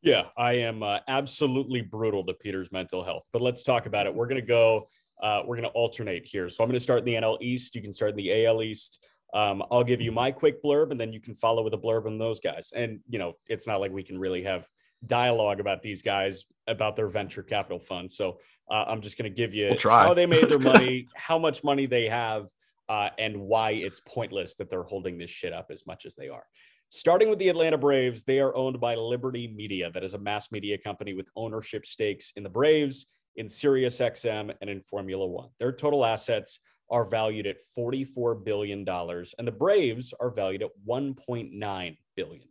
Yeah, 0.00 0.26
I 0.36 0.52
am 0.52 0.82
uh, 0.82 1.00
absolutely 1.08 1.82
brutal 1.82 2.24
to 2.26 2.34
Peter's 2.34 2.70
mental 2.70 3.04
health, 3.04 3.24
but 3.32 3.42
let's 3.42 3.62
talk 3.62 3.86
about 3.86 4.06
it. 4.06 4.14
We're 4.14 4.28
going 4.28 4.40
to 4.40 4.46
go, 4.46 4.88
uh, 5.20 5.42
we're 5.44 5.56
going 5.56 5.68
to 5.68 5.74
alternate 5.74 6.24
here. 6.24 6.48
So 6.48 6.62
I'm 6.62 6.68
going 6.68 6.78
to 6.78 6.82
start 6.82 7.00
in 7.00 7.04
the 7.04 7.14
NL 7.14 7.42
East. 7.42 7.74
You 7.74 7.82
can 7.82 7.92
start 7.92 8.12
in 8.12 8.16
the 8.16 8.46
AL 8.46 8.62
East. 8.62 9.04
Um, 9.34 9.62
I'll 9.70 9.84
give 9.84 10.00
you 10.00 10.10
my 10.10 10.30
quick 10.30 10.62
blurb 10.62 10.90
and 10.90 10.98
then 10.98 11.12
you 11.12 11.20
can 11.20 11.34
follow 11.34 11.62
with 11.62 11.74
a 11.74 11.78
blurb 11.78 12.06
on 12.06 12.18
those 12.18 12.40
guys. 12.40 12.72
And, 12.74 13.00
you 13.08 13.18
know, 13.18 13.34
it's 13.46 13.66
not 13.66 13.80
like 13.80 13.92
we 13.92 14.02
can 14.02 14.18
really 14.18 14.42
have 14.44 14.66
dialogue 15.06 15.60
about 15.60 15.82
these 15.82 16.02
guys, 16.02 16.44
about 16.66 16.96
their 16.96 17.08
venture 17.08 17.42
capital 17.42 17.78
fund. 17.78 18.10
So 18.10 18.40
uh, 18.70 18.84
I'm 18.88 19.00
just 19.00 19.18
going 19.18 19.30
to 19.30 19.34
give 19.34 19.54
you 19.54 19.68
we'll 19.68 19.76
how 20.08 20.14
they 20.14 20.26
made 20.26 20.48
their 20.48 20.58
money, 20.58 21.08
how 21.16 21.38
much 21.38 21.62
money 21.62 21.86
they 21.86 22.08
have, 22.08 22.48
uh, 22.88 23.10
and 23.18 23.38
why 23.38 23.72
it's 23.72 24.00
pointless 24.00 24.54
that 24.56 24.70
they're 24.70 24.82
holding 24.82 25.18
this 25.18 25.30
shit 25.30 25.52
up 25.52 25.68
as 25.70 25.86
much 25.86 26.06
as 26.06 26.14
they 26.14 26.28
are. 26.28 26.44
Starting 26.90 27.28
with 27.28 27.38
the 27.38 27.50
Atlanta 27.50 27.76
Braves, 27.76 28.24
they 28.24 28.40
are 28.40 28.54
owned 28.56 28.80
by 28.80 28.94
Liberty 28.94 29.52
Media, 29.54 29.90
that 29.92 30.02
is 30.02 30.14
a 30.14 30.18
mass 30.18 30.50
media 30.50 30.78
company 30.78 31.12
with 31.12 31.28
ownership 31.36 31.84
stakes 31.84 32.32
in 32.36 32.42
the 32.42 32.48
Braves, 32.48 33.06
in 33.36 33.46
SiriusXM, 33.46 34.54
and 34.60 34.70
in 34.70 34.80
Formula 34.80 35.26
One. 35.26 35.50
Their 35.58 35.72
total 35.72 36.04
assets 36.04 36.60
are 36.90 37.04
valued 37.04 37.46
at 37.46 37.56
$44 37.76 38.44
billion, 38.44 38.88
and 38.88 39.46
the 39.46 39.52
Braves 39.52 40.14
are 40.18 40.30
valued 40.30 40.62
at 40.62 40.70
$1.9 40.88 41.98
billion. 42.16 42.46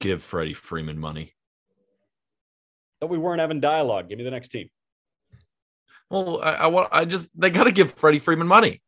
Give 0.00 0.22
Freddie 0.22 0.54
Freeman 0.54 0.98
money. 0.98 1.32
But 3.00 3.08
we 3.08 3.18
weren't 3.18 3.40
having 3.40 3.60
dialogue. 3.60 4.08
Give 4.08 4.18
me 4.18 4.24
the 4.24 4.30
next 4.30 4.48
team. 4.48 4.68
Well, 6.12 6.42
I, 6.42 6.52
I 6.52 6.66
want. 6.66 6.88
I 6.92 7.04
just 7.04 7.30
they 7.34 7.50
got 7.50 7.64
to 7.64 7.72
give 7.72 7.92
Freddie 7.92 8.18
Freeman 8.18 8.46
money. 8.46 8.82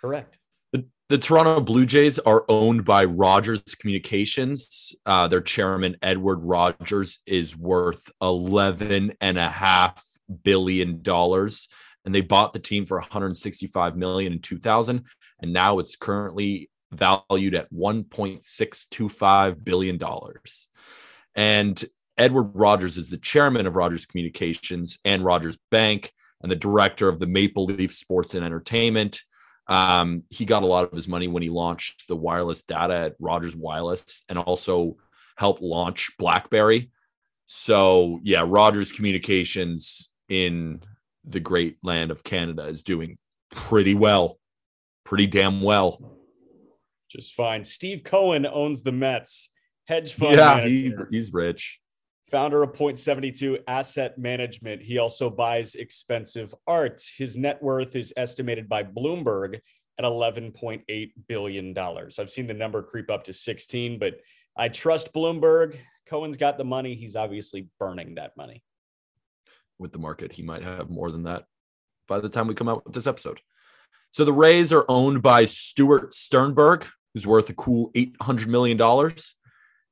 Correct. 0.00 0.36
The, 0.72 0.86
the 1.08 1.16
Toronto 1.16 1.60
Blue 1.60 1.86
Jays 1.86 2.18
are 2.18 2.44
owned 2.48 2.84
by 2.84 3.04
Rogers 3.04 3.62
Communications. 3.78 4.94
Uh, 5.06 5.28
their 5.28 5.40
chairman 5.40 5.96
Edward 6.02 6.40
Rogers 6.40 7.20
is 7.26 7.56
worth 7.56 8.10
eleven 8.20 9.12
and 9.20 9.38
a 9.38 9.48
half 9.48 10.04
billion 10.42 11.00
dollars, 11.00 11.68
and 12.04 12.14
they 12.14 12.20
bought 12.20 12.52
the 12.52 12.58
team 12.58 12.86
for 12.86 12.98
165 12.98 13.96
million 13.96 14.32
in 14.32 14.40
2000, 14.40 15.04
and 15.40 15.52
now 15.52 15.78
it's 15.78 15.96
currently 15.96 16.70
valued 16.90 17.54
at 17.54 17.72
1.625 17.72 19.64
billion 19.64 19.98
dollars. 19.98 20.68
And 21.34 21.82
Edward 22.16 22.50
Rogers 22.54 22.98
is 22.98 23.10
the 23.10 23.16
chairman 23.16 23.66
of 23.66 23.76
Rogers 23.76 24.06
Communications 24.06 24.98
and 25.04 25.24
Rogers 25.24 25.58
Bank 25.70 26.12
and 26.42 26.50
the 26.50 26.56
director 26.56 27.08
of 27.08 27.20
the 27.20 27.26
Maple 27.26 27.66
Leaf 27.66 27.92
Sports 27.92 28.34
and 28.34 28.44
Entertainment. 28.44 29.20
Um, 29.68 30.24
he 30.30 30.44
got 30.44 30.62
a 30.62 30.66
lot 30.66 30.84
of 30.84 30.92
his 30.92 31.08
money 31.08 31.28
when 31.28 31.42
he 31.42 31.50
launched 31.50 32.08
the 32.08 32.16
wireless 32.16 32.64
data 32.64 32.94
at 32.94 33.16
Rogers 33.20 33.54
Wireless 33.54 34.24
and 34.28 34.38
also 34.38 34.96
helped 35.36 35.62
launch 35.62 36.10
BlackBerry. 36.18 36.90
So, 37.46 38.18
yeah, 38.22 38.44
Rogers 38.46 38.92
Communications 38.92 40.10
in 40.28 40.82
the 41.28 41.40
great 41.40 41.76
land 41.82 42.10
of 42.10 42.24
Canada 42.24 42.62
is 42.62 42.82
doing 42.82 43.18
pretty 43.50 43.94
well, 43.94 44.38
pretty 45.04 45.26
damn 45.26 45.60
well. 45.62 46.16
Just 47.10 47.34
fine. 47.34 47.64
Steve 47.64 48.04
Cohen 48.04 48.46
owns 48.46 48.82
the 48.82 48.92
Mets. 48.92 49.48
Hedge 49.86 50.12
fund. 50.12 50.36
Yeah, 50.36 50.60
he, 50.66 50.94
he's 51.10 51.32
rich. 51.32 51.80
founder 52.30 52.62
of 52.62 52.74
Point 52.74 52.98
72 52.98 53.58
Asset 53.66 54.18
Management. 54.18 54.82
He 54.82 54.98
also 54.98 55.30
buys 55.30 55.74
expensive 55.74 56.54
art. 56.66 57.02
His 57.16 57.36
net 57.36 57.62
worth 57.62 57.96
is 57.96 58.12
estimated 58.16 58.68
by 58.68 58.82
Bloomberg 58.82 59.60
at 59.98 60.04
$11.8 60.04 61.10
billion. 61.26 61.78
I've 61.78 62.30
seen 62.30 62.46
the 62.46 62.54
number 62.54 62.82
creep 62.82 63.10
up 63.10 63.24
to 63.24 63.32
16, 63.32 63.98
but 63.98 64.20
I 64.56 64.68
trust 64.68 65.14
Bloomberg. 65.14 65.78
Cohen's 66.06 66.36
got 66.36 66.58
the 66.58 66.64
money. 66.64 66.94
He's 66.94 67.16
obviously 67.16 67.68
burning 67.78 68.16
that 68.16 68.36
money. 68.36 68.62
With 69.78 69.92
the 69.92 69.98
market. 69.98 70.32
He 70.32 70.42
might 70.42 70.62
have 70.62 70.90
more 70.90 71.10
than 71.10 71.22
that 71.24 71.44
by 72.08 72.18
the 72.18 72.28
time 72.28 72.46
we 72.46 72.54
come 72.54 72.68
out 72.68 72.84
with 72.84 72.94
this 72.94 73.06
episode. 73.06 73.40
So 74.10 74.24
the 74.24 74.32
Rays 74.32 74.72
are 74.72 74.86
owned 74.88 75.22
by 75.22 75.44
Stuart 75.44 76.14
Sternberg, 76.14 76.86
who's 77.12 77.26
worth 77.26 77.50
a 77.50 77.54
cool 77.54 77.92
$800 77.92 78.46
million. 78.46 78.78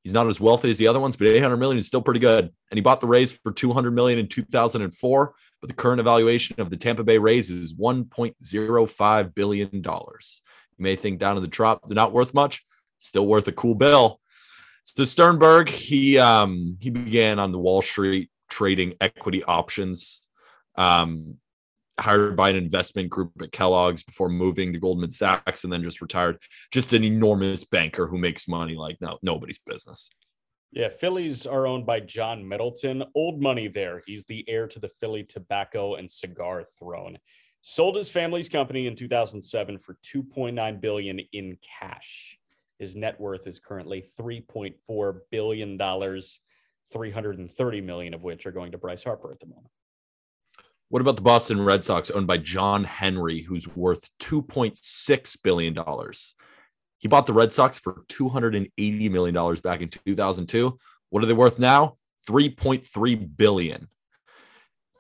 He's 0.03 0.13
not 0.13 0.27
as 0.27 0.41
wealthy 0.41 0.71
as 0.71 0.79
the 0.79 0.89
other 0.89 1.01
ones, 1.01 1.17
but 1.17 1.29
800 1.29 1.57
million 1.57 1.79
is 1.79 1.87
still 1.87 2.01
pretty 2.01 2.21
good. 2.21 2.45
And 2.45 2.79
he 2.79 2.81
bought 2.81 3.01
the 3.01 3.07
Rays 3.07 3.33
for 3.33 3.53
200 3.53 3.91
million 3.93 4.19
in 4.19 4.29
2004, 4.29 5.35
but 5.61 5.69
the 5.69 5.75
current 5.75 6.01
evaluation 6.01 6.61
of 6.61 6.71
the 6.71 6.77
Tampa 6.77 7.05
Bay 7.05 7.19
Rays 7.19 7.51
is 7.51 7.75
1.05 7.75 9.35
billion 9.35 9.83
dollars. 9.83 10.43
You 10.79 10.83
may 10.83 10.97
think 10.97 11.19
down 11.19 11.37
in 11.37 11.43
the 11.43 11.49
Trop, 11.49 11.87
they're 11.87 11.95
not 11.95 12.13
worth 12.13 12.35
much, 12.35 12.65
still 12.99 13.27
worth 13.27 13.49
a 13.49 13.53
cool 13.53 13.75
bill. 13.75 14.21
So 14.85 15.05
Sternberg, 15.05 15.69
he 15.69 16.19
um 16.19 16.77
he 16.81 16.91
began 16.91 17.39
on 17.39 17.51
the 17.51 17.59
Wall 17.59 17.83
Street 17.83 18.31
trading 18.49 18.95
equity 19.01 19.45
options. 19.45 20.23
Um, 20.77 21.37
hired 21.99 22.37
by 22.37 22.51
an 22.51 22.57
investment 22.57 23.09
group 23.09 23.33
at 23.41 23.53
Kellogg's 23.53 24.05
before 24.05 24.29
moving 24.29 24.73
to 24.73 24.79
Goldman 24.79 25.11
Sachs 25.11 25.65
and 25.65 25.73
then 25.73 25.83
just 25.83 26.03
retired. 26.03 26.39
Just 26.71 26.93
an 26.93 27.05
enormous 27.05 27.65
banker 27.65 28.07
who 28.07 28.19
makes 28.19 28.49
money 28.49 28.75
like 28.75 28.99
no 29.01 29.19
nobody's 29.23 29.59
business. 29.59 30.11
Yeah, 30.73 30.89
Phillies 30.91 31.47
are 31.47 31.67
owned 31.67 31.87
by 31.87 32.01
John 32.01 32.47
Middleton. 32.47 33.03
Old 33.15 33.41
money 33.41 33.69
there. 33.69 34.03
He's 34.05 34.27
the 34.27 34.45
heir 34.47 34.67
to 34.69 34.79
the 34.79 34.91
Philly 35.01 35.25
tobacco 35.25 35.95
and 35.95 36.11
cigar 36.11 36.65
throne. 36.79 37.19
Sold 37.63 37.97
his 37.97 38.11
family's 38.11 38.49
company 38.49 38.87
in 38.87 38.95
2007 38.95 39.79
for 39.79 39.97
2.9 40.15 40.81
billion 40.81 41.21
in 41.33 41.57
cash. 41.81 42.39
His 42.79 42.95
net 42.95 43.19
worth 43.19 43.47
is 43.47 43.59
currently 43.59 44.05
3.4 44.21 45.19
billion 45.31 45.77
dollars, 45.79 46.41
330 46.93 47.81
million 47.81 48.15
of 48.15 48.23
which 48.23 48.47
are 48.47 48.53
going 48.53 48.73
to 48.73 48.79
Bryce 48.79 49.05
Harper 49.05 49.33
at 49.33 49.41
the 49.41 49.47
moment. 49.47 49.69
What 50.89 51.03
about 51.03 51.17
the 51.17 51.23
Boston 51.23 51.65
Red 51.65 51.83
Sox 51.83 52.11
owned 52.11 52.29
by 52.29 52.37
John 52.37 52.85
Henry, 52.85 53.43
who's 53.43 53.67
worth 53.67 54.09
$2.6 54.21 55.43
billion? 55.43 55.77
He 56.99 57.09
bought 57.09 57.27
the 57.27 57.33
Red 57.33 57.53
Sox 57.53 57.79
for 57.79 58.05
$280 58.09 59.11
million 59.11 59.55
back 59.63 59.81
in 59.81 59.89
2002. 59.89 60.79
What 61.11 61.23
are 61.23 61.27
they 61.27 61.33
worth 61.33 61.59
now? 61.59 61.97
3.3 62.29 63.37
billion. 63.37 63.89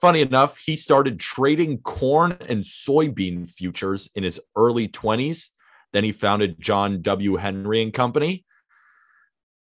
Funny 0.00 0.20
enough, 0.22 0.58
he 0.58 0.76
started 0.76 1.20
trading 1.20 1.78
corn 1.78 2.36
and 2.48 2.62
soybean 2.62 3.48
futures 3.48 4.10
in 4.14 4.24
his 4.24 4.40
early 4.56 4.88
20s. 4.88 5.50
Then 5.92 6.04
he 6.04 6.12
founded 6.12 6.60
John 6.60 7.00
W. 7.02 7.36
Henry 7.36 7.82
and 7.82 7.92
Company 7.92 8.44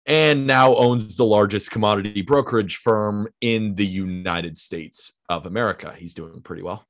and 0.08 0.48
now 0.48 0.74
owns 0.76 1.16
the 1.16 1.26
largest 1.26 1.70
commodity 1.70 2.22
brokerage 2.22 2.78
firm 2.78 3.28
in 3.42 3.76
the 3.76 3.86
United 3.86 4.58
States 4.58 5.12
of 5.30 5.46
America. 5.46 5.94
He's 5.98 6.14
doing 6.14 6.42
pretty 6.42 6.64
well. 6.64 6.86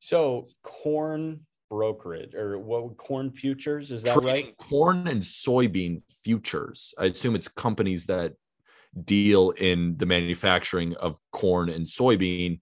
So, 0.00 0.46
corn 0.62 1.46
brokerage 1.70 2.34
or 2.34 2.58
what 2.58 2.96
corn 2.96 3.30
futures 3.30 3.92
is 3.92 4.02
that 4.04 4.14
Trading 4.18 4.46
right? 4.46 4.56
corn 4.56 5.06
and 5.06 5.20
soybean 5.22 6.02
futures. 6.08 6.94
I 6.98 7.04
assume 7.06 7.34
it's 7.36 7.48
companies 7.48 8.06
that 8.06 8.34
deal 9.04 9.50
in 9.50 9.98
the 9.98 10.06
manufacturing 10.06 10.96
of 10.96 11.18
corn 11.30 11.68
and 11.68 11.84
soybean. 11.86 12.60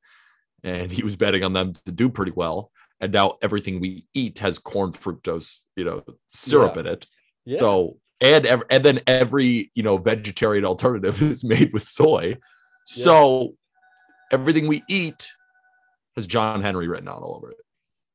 And 0.64 0.90
he 0.90 1.04
was 1.04 1.14
betting 1.14 1.44
on 1.44 1.52
them 1.52 1.72
to 1.84 1.92
do 1.92 2.08
pretty 2.08 2.32
well. 2.34 2.72
And 2.98 3.12
now 3.12 3.36
everything 3.42 3.78
we 3.78 4.06
eat 4.14 4.40
has 4.40 4.58
corn 4.58 4.90
fructose, 4.90 5.62
you 5.76 5.84
know, 5.84 6.02
syrup 6.30 6.74
Yeah. 6.74 6.80
in 6.80 6.86
it. 6.88 7.06
Yeah. 7.44 7.58
So 7.60 7.98
and 8.20 8.46
ev- 8.46 8.62
and 8.70 8.84
then 8.84 9.00
every 9.06 9.70
you 9.74 9.82
know 9.82 9.96
vegetarian 9.98 10.64
alternative 10.64 11.20
is 11.32 11.44
made 11.44 11.72
with 11.72 11.82
soy. 11.88 12.36
So 12.84 13.54
everything 14.32 14.66
we 14.68 14.82
eat 14.88 15.28
has 16.16 16.26
John 16.26 16.62
Henry 16.62 16.88
written 16.88 17.08
on 17.08 17.22
all 17.22 17.36
over 17.36 17.50
it. 17.50 17.56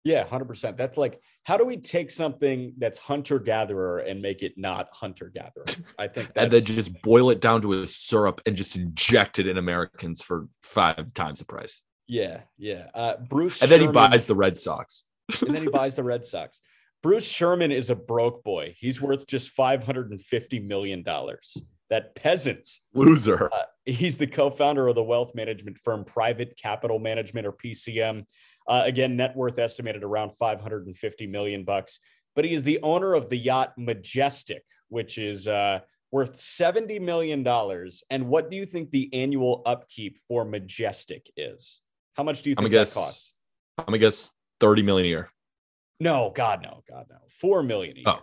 Yeah, 0.03 0.23
hundred 0.25 0.45
percent. 0.45 0.77
That's 0.77 0.97
like 0.97 1.19
how 1.43 1.57
do 1.57 1.65
we 1.65 1.77
take 1.77 2.09
something 2.11 2.73
that's 2.77 2.97
hunter 2.99 3.39
gatherer 3.39 3.99
and 3.99 4.21
make 4.21 4.41
it 4.43 4.53
not 4.57 4.89
hunter 4.91 5.31
gatherer? 5.33 5.65
I 5.99 6.07
think 6.07 6.33
that's 6.33 6.43
and 6.43 6.51
then 6.51 6.63
just 6.63 7.01
boil 7.01 7.29
it 7.29 7.41
down 7.41 7.61
to 7.63 7.73
a 7.83 7.87
syrup 7.87 8.41
and 8.45 8.55
just 8.55 8.75
inject 8.75 9.39
it 9.39 9.47
in 9.47 9.57
Americans 9.57 10.21
for 10.23 10.47
five 10.63 11.13
times 11.13 11.39
the 11.39 11.45
price. 11.45 11.83
yeah, 12.07 12.41
yeah. 12.57 12.87
Uh, 12.93 13.17
Bruce, 13.17 13.61
And 13.61 13.69
then 13.71 13.81
he 13.81 13.87
buys 13.87 14.25
the 14.25 14.35
Red 14.35 14.57
Sox. 14.57 15.05
and 15.45 15.55
then 15.55 15.63
he 15.63 15.69
buys 15.69 15.95
the 15.95 16.03
Red 16.11 16.25
Sox. 16.25 16.61
Bruce 17.03 17.27
Sherman 17.27 17.71
is 17.71 17.89
a 17.89 17.95
broke 17.95 18.43
boy. 18.43 18.75
He's 18.77 19.01
worth 19.01 19.25
just 19.27 19.49
five 19.49 19.83
hundred 19.83 20.11
and 20.11 20.21
fifty 20.21 20.59
million 20.59 21.03
dollars. 21.03 21.57
That 21.89 22.15
peasant. 22.15 22.67
Loser. 22.93 23.49
Uh, 23.51 23.63
he's 23.85 24.15
the 24.15 24.27
co-founder 24.27 24.87
of 24.87 24.95
the 24.95 25.03
wealth 25.03 25.35
management 25.35 25.77
firm 25.83 26.05
Private 26.05 26.57
Capital 26.57 26.99
Management 26.99 27.45
or 27.45 27.51
PCM. 27.51 28.25
Uh, 28.67 28.83
again, 28.85 29.17
net 29.17 29.35
worth 29.35 29.59
estimated 29.59 30.03
around 30.03 30.31
550 30.37 31.27
million 31.27 31.65
bucks. 31.65 31.99
But 32.33 32.45
he 32.45 32.53
is 32.53 32.63
the 32.63 32.79
owner 32.81 33.13
of 33.13 33.29
the 33.29 33.35
yacht 33.35 33.73
Majestic, 33.77 34.63
which 34.87 35.17
is 35.17 35.49
uh, 35.49 35.79
worth 36.11 36.37
70 36.37 36.99
million 36.99 37.43
dollars. 37.43 38.03
And 38.09 38.27
what 38.29 38.49
do 38.49 38.55
you 38.55 38.65
think 38.65 38.91
the 38.91 39.09
annual 39.13 39.61
upkeep 39.65 40.17
for 40.29 40.45
Majestic 40.45 41.29
is? 41.35 41.81
How 42.13 42.23
much 42.23 42.41
do 42.41 42.51
you 42.51 42.55
I'm 42.57 42.63
think 42.63 42.71
that 42.73 42.79
guess- 42.85 42.93
costs? 42.93 43.33
I'm 43.77 43.85
gonna 43.85 43.97
guess 43.97 44.29
30 44.61 44.83
million 44.83 45.05
a 45.07 45.09
year. 45.09 45.29
No, 46.01 46.33
God, 46.35 46.63
no, 46.63 46.83
God, 46.89 47.05
no. 47.11 47.17
Four 47.39 47.61
million 47.61 47.95
a 47.95 47.99
year. 47.99 48.05
Oh. 48.07 48.19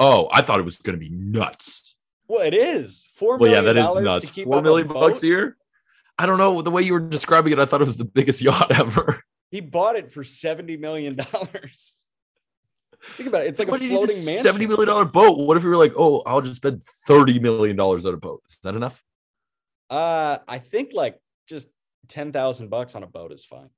Oh, 0.00 0.28
I 0.32 0.40
thought 0.40 0.58
it 0.58 0.64
was 0.64 0.78
gonna 0.78 0.96
be 0.96 1.10
nuts. 1.10 1.96
Well, 2.26 2.40
it 2.40 2.54
is 2.54 3.06
four 3.14 3.36
Well, 3.36 3.50
yeah, 3.50 3.60
that 3.60 3.76
is 3.76 4.00
nuts. 4.00 4.30
Four 4.30 4.62
million 4.62 4.88
bucks 4.88 5.22
a 5.22 5.26
year. 5.26 5.58
I 6.18 6.24
don't 6.24 6.38
know 6.38 6.62
the 6.62 6.70
way 6.70 6.80
you 6.82 6.94
were 6.94 7.00
describing 7.00 7.52
it. 7.52 7.58
I 7.58 7.66
thought 7.66 7.82
it 7.82 7.86
was 7.86 7.98
the 7.98 8.06
biggest 8.06 8.40
yacht 8.48 8.72
ever. 8.72 9.20
He 9.50 9.60
bought 9.60 9.96
it 9.96 10.12
for 10.12 10.24
seventy 10.24 10.78
million 10.78 11.16
dollars. 11.16 12.06
Think 13.16 13.28
about 13.28 13.42
it. 13.42 13.48
It's 13.48 13.58
like 13.58 13.68
What 13.68 13.76
a 13.76 13.78
do 13.80 13.84
you 13.84 13.90
need 13.90 14.06
floating 14.06 14.24
mansion. 14.24 14.44
Seventy 14.44 14.66
million 14.66 14.88
dollar 14.88 15.04
boat. 15.04 15.36
What 15.36 15.58
if 15.58 15.62
you 15.62 15.68
were 15.68 15.76
like, 15.76 15.92
oh, 15.96 16.22
I'll 16.24 16.40
just 16.40 16.56
spend 16.56 16.82
thirty 17.06 17.38
million 17.38 17.76
dollars 17.76 18.06
on 18.06 18.14
a 18.14 18.16
boat? 18.16 18.42
Is 18.48 18.56
that 18.62 18.74
enough? 18.74 19.04
Uh, 19.90 20.38
I 20.48 20.58
think 20.58 20.92
like 20.94 21.20
just 21.46 21.68
ten 22.08 22.32
thousand 22.32 22.70
bucks 22.70 22.94
on 22.94 23.02
a 23.02 23.06
boat 23.06 23.30
is 23.30 23.44
fine. 23.44 23.68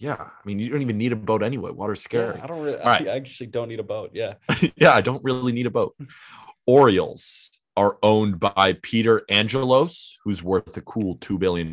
Yeah, 0.00 0.16
I 0.18 0.46
mean, 0.46 0.58
you 0.58 0.70
don't 0.70 0.80
even 0.80 0.96
need 0.96 1.12
a 1.12 1.16
boat 1.16 1.42
anyway. 1.42 1.72
Water's 1.72 2.00
scary. 2.00 2.38
Yeah, 2.38 2.44
I 2.44 2.46
don't 2.46 2.62
really. 2.62 2.78
All 2.78 2.86
right. 2.86 3.06
I 3.06 3.16
actually 3.16 3.48
don't 3.48 3.68
need 3.68 3.80
a 3.80 3.84
boat. 3.84 4.10
Yeah. 4.14 4.34
yeah, 4.76 4.92
I 4.92 5.02
don't 5.02 5.22
really 5.22 5.52
need 5.52 5.66
a 5.66 5.70
boat. 5.70 5.94
Orioles 6.66 7.50
are 7.76 7.98
owned 8.02 8.40
by 8.40 8.78
Peter 8.80 9.22
Angelos, 9.28 10.18
who's 10.24 10.42
worth 10.42 10.74
a 10.74 10.80
cool 10.80 11.18
$2 11.18 11.38
billion. 11.38 11.68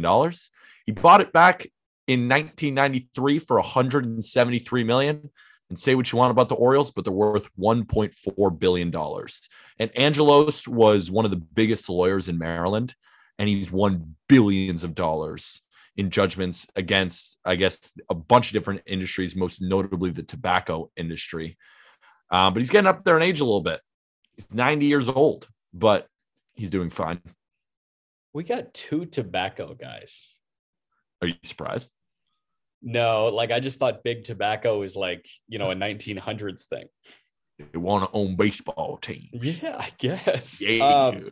He 0.86 0.92
bought 0.92 1.22
it 1.22 1.32
back 1.32 1.68
in 2.06 2.28
1993 2.28 3.40
for 3.40 3.56
173 3.58 4.84
million. 4.84 5.30
And 5.70 5.80
say 5.80 5.96
what 5.96 6.12
you 6.12 6.18
want 6.18 6.32
about 6.32 6.48
the 6.48 6.56
Orioles, 6.56 6.92
but 6.92 7.04
they're 7.04 7.14
worth 7.14 7.50
1.4 7.60 8.60
billion 8.60 8.90
dollars. 8.90 9.50
And 9.80 9.92
Angelos 9.98 10.66
was 10.66 11.12
one 11.12 11.26
of 11.26 11.32
the 11.32 11.38
biggest 11.38 11.90
lawyers 11.90 12.30
in 12.30 12.38
Maryland, 12.38 12.96
and 13.38 13.50
he's 13.50 13.70
won 13.70 14.16
billions 14.30 14.86
of 14.86 14.96
dollars 14.96 15.62
in 15.98 16.12
judgments 16.12 16.68
against, 16.76 17.38
I 17.44 17.56
guess, 17.56 17.92
a 18.10 18.16
bunch 18.16 18.48
of 18.48 18.54
different 18.54 18.82
industries, 18.86 19.36
most 19.36 19.62
notably 19.62 20.12
the 20.12 20.24
tobacco 20.24 20.92
industry. 20.96 21.58
Um, 22.30 22.54
but 22.54 22.62
he's 22.62 22.70
getting 22.70 22.88
up 22.88 23.04
there 23.04 23.18
in 23.18 23.24
age 23.24 23.40
a 23.40 23.46
little 23.46 23.62
bit. 23.62 23.82
He's 24.36 24.54
90 24.54 24.86
years 24.86 25.10
old, 25.10 25.48
but 25.74 26.08
he's 26.54 26.70
doing 26.70 26.92
fine. 26.92 27.20
We 28.34 28.44
got 28.44 28.74
two 28.74 29.06
tobacco 29.06 29.74
guys. 29.74 30.36
Are 31.22 31.28
you 31.28 31.36
surprised? 31.44 31.90
No, 32.84 33.28
like 33.28 33.52
I 33.52 33.60
just 33.60 33.80
thought 33.80 34.04
big 34.04 34.24
tobacco 34.24 34.84
is 34.84 34.96
like, 34.96 35.28
you 35.48 35.58
know, 35.58 35.72
a 35.72 35.76
1900s 35.76 36.66
thing. 36.66 36.86
You 37.74 37.80
want 37.80 38.04
to 38.04 38.16
own 38.16 38.36
baseball 38.36 38.98
team? 38.98 39.30
Yeah, 39.34 39.78
I 39.80 39.90
guess. 39.98 40.62
Yeah. 40.62 40.86
Um, 40.86 41.32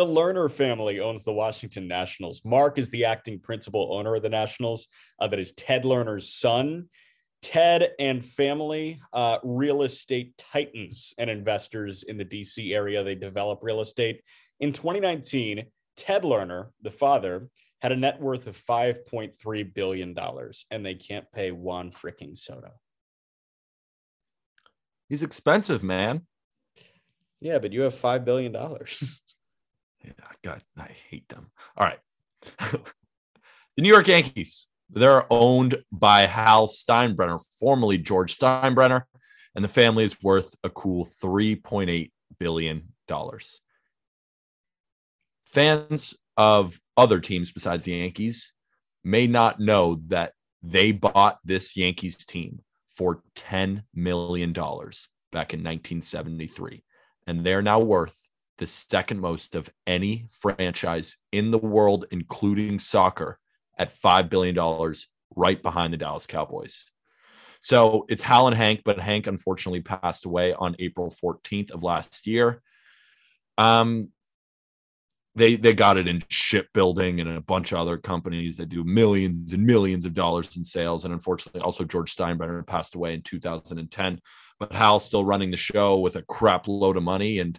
the 0.00 0.06
Lerner 0.06 0.50
family 0.50 0.98
owns 0.98 1.24
the 1.24 1.32
Washington 1.32 1.86
Nationals. 1.86 2.40
Mark 2.42 2.78
is 2.78 2.88
the 2.88 3.04
acting 3.04 3.38
principal 3.38 3.92
owner 3.92 4.14
of 4.14 4.22
the 4.22 4.30
Nationals. 4.30 4.88
Uh, 5.18 5.28
that 5.28 5.38
is 5.38 5.52
Ted 5.52 5.84
Lerner's 5.84 6.32
son. 6.32 6.88
Ted 7.42 7.90
and 7.98 8.24
family, 8.24 8.98
uh, 9.12 9.36
real 9.44 9.82
estate 9.82 10.32
titans 10.38 11.12
and 11.18 11.28
investors 11.28 12.02
in 12.02 12.16
the 12.16 12.24
DC 12.24 12.72
area. 12.72 13.04
They 13.04 13.14
develop 13.14 13.58
real 13.60 13.82
estate. 13.82 14.22
In 14.58 14.72
2019, 14.72 15.66
Ted 15.98 16.22
Lerner, 16.22 16.68
the 16.80 16.90
father, 16.90 17.50
had 17.82 17.92
a 17.92 17.96
net 17.96 18.22
worth 18.22 18.46
of 18.46 18.56
$5.3 18.56 19.74
billion, 19.74 20.16
and 20.70 20.86
they 20.86 20.94
can't 20.94 21.30
pay 21.30 21.50
one 21.50 21.90
freaking 21.90 22.38
soda. 22.38 22.72
he's 25.10 25.22
expensive, 25.22 25.82
man. 25.82 26.22
Yeah, 27.42 27.58
but 27.58 27.74
you 27.74 27.82
have 27.82 27.94
$5 27.94 28.24
billion. 28.24 28.56
Yeah, 30.04 30.12
God, 30.42 30.62
I 30.78 30.90
hate 31.08 31.28
them. 31.28 31.50
All 31.76 31.86
right. 31.86 31.98
the 32.70 33.82
New 33.82 33.88
York 33.88 34.08
Yankees, 34.08 34.68
they're 34.88 35.26
owned 35.30 35.82
by 35.92 36.22
Hal 36.22 36.66
Steinbrenner, 36.66 37.40
formerly 37.58 37.98
George 37.98 38.38
Steinbrenner, 38.38 39.02
and 39.54 39.64
the 39.64 39.68
family 39.68 40.04
is 40.04 40.22
worth 40.22 40.54
a 40.64 40.70
cool 40.70 41.04
$3.8 41.04 42.10
billion. 42.38 42.88
Fans 45.46 46.14
of 46.36 46.80
other 46.96 47.20
teams 47.20 47.50
besides 47.50 47.84
the 47.84 47.92
Yankees 47.92 48.52
may 49.02 49.26
not 49.26 49.58
know 49.58 49.98
that 50.06 50.32
they 50.62 50.92
bought 50.92 51.38
this 51.44 51.76
Yankees 51.76 52.16
team 52.24 52.60
for 52.88 53.22
$10 53.34 53.82
million 53.94 54.52
back 54.52 55.52
in 55.52 55.60
1973, 55.60 56.84
and 57.26 57.44
they're 57.44 57.62
now 57.62 57.80
worth 57.80 58.29
the 58.60 58.66
second 58.66 59.20
most 59.20 59.56
of 59.56 59.70
any 59.86 60.26
franchise 60.30 61.16
in 61.32 61.50
the 61.50 61.58
world, 61.58 62.04
including 62.12 62.78
soccer, 62.78 63.38
at 63.78 63.88
$5 63.88 64.28
billion, 64.28 64.94
right 65.34 65.62
behind 65.62 65.92
the 65.92 65.96
Dallas 65.96 66.26
Cowboys. 66.26 66.84
So 67.62 68.04
it's 68.08 68.22
Hal 68.22 68.46
and 68.46 68.56
Hank, 68.56 68.82
but 68.84 69.00
Hank 69.00 69.26
unfortunately 69.26 69.80
passed 69.80 70.26
away 70.26 70.52
on 70.52 70.76
April 70.78 71.10
14th 71.10 71.70
of 71.70 71.82
last 71.82 72.26
year. 72.26 72.62
Um, 73.56 74.12
they 75.36 75.56
they 75.56 75.74
got 75.74 75.96
it 75.96 76.08
in 76.08 76.24
shipbuilding 76.28 77.20
and 77.20 77.30
a 77.30 77.40
bunch 77.40 77.72
of 77.72 77.78
other 77.78 77.96
companies 77.96 78.56
that 78.56 78.68
do 78.68 78.82
millions 78.82 79.52
and 79.52 79.64
millions 79.64 80.04
of 80.04 80.12
dollars 80.12 80.56
in 80.56 80.64
sales. 80.64 81.04
And 81.04 81.14
unfortunately, 81.14 81.60
also 81.60 81.84
George 81.84 82.14
Steinbrenner 82.14 82.66
passed 82.66 82.94
away 82.94 83.14
in 83.14 83.22
2010. 83.22 84.20
But 84.58 84.72
Hal's 84.72 85.04
still 85.04 85.24
running 85.24 85.50
the 85.50 85.56
show 85.56 85.98
with 85.98 86.16
a 86.16 86.22
crap 86.22 86.66
load 86.66 86.96
of 86.96 87.02
money. 87.02 87.38
And 87.38 87.58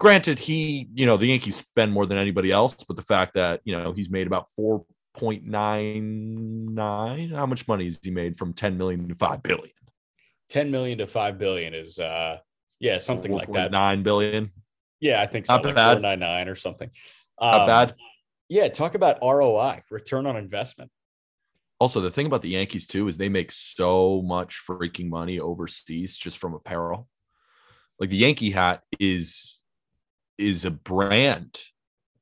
granted, 0.00 0.38
he, 0.40 0.88
you 0.94 1.06
know, 1.06 1.16
the 1.16 1.26
Yankees 1.26 1.56
spend 1.56 1.92
more 1.92 2.06
than 2.06 2.18
anybody 2.18 2.50
else, 2.50 2.82
but 2.82 2.96
the 2.96 3.02
fact 3.02 3.34
that, 3.34 3.60
you 3.64 3.76
know, 3.76 3.92
he's 3.92 4.10
made 4.10 4.26
about 4.26 4.46
4.99, 4.58 7.36
how 7.36 7.46
much 7.46 7.68
money 7.68 7.84
has 7.84 7.98
he 8.02 8.10
made 8.10 8.36
from 8.36 8.52
10 8.52 8.76
million 8.78 9.08
to 9.08 9.14
5 9.14 9.42
billion? 9.42 9.70
10 10.48 10.70
million 10.70 10.98
to 10.98 11.06
5 11.06 11.38
billion 11.38 11.74
is 11.74 11.98
uh 12.00 12.36
yeah 12.80 12.98
something 12.98 13.30
like 13.32 13.52
that 13.52 13.70
9 13.70 14.02
billion. 14.02 14.50
yeah 14.98 15.22
i 15.22 15.26
think 15.26 15.46
so 15.46 15.52
Not 15.54 15.64
like 15.64 15.76
bad. 15.76 16.00
499 16.00 16.48
or 16.48 16.56
something 16.56 16.90
Not 17.40 17.60
Um, 17.60 17.66
bad. 17.68 17.94
yeah 18.48 18.66
talk 18.68 18.96
about 18.96 19.18
roi 19.22 19.80
return 19.90 20.26
on 20.26 20.36
investment 20.36 20.90
Also, 21.78 22.00
the 22.00 22.10
thing 22.10 22.26
about 22.26 22.42
the 22.42 22.48
Yankees 22.50 22.86
too 22.88 23.06
is 23.08 23.16
they 23.16 23.28
make 23.28 23.52
so 23.52 24.22
much 24.22 24.60
freaking 24.66 25.08
money 25.08 25.38
overseas 25.38 26.18
just 26.18 26.38
from 26.38 26.54
apparel. 26.54 27.08
Like 28.00 28.10
the 28.10 28.16
Yankee 28.26 28.50
hat 28.50 28.82
is 28.98 29.59
is 30.40 30.64
a 30.64 30.70
brand 30.70 31.58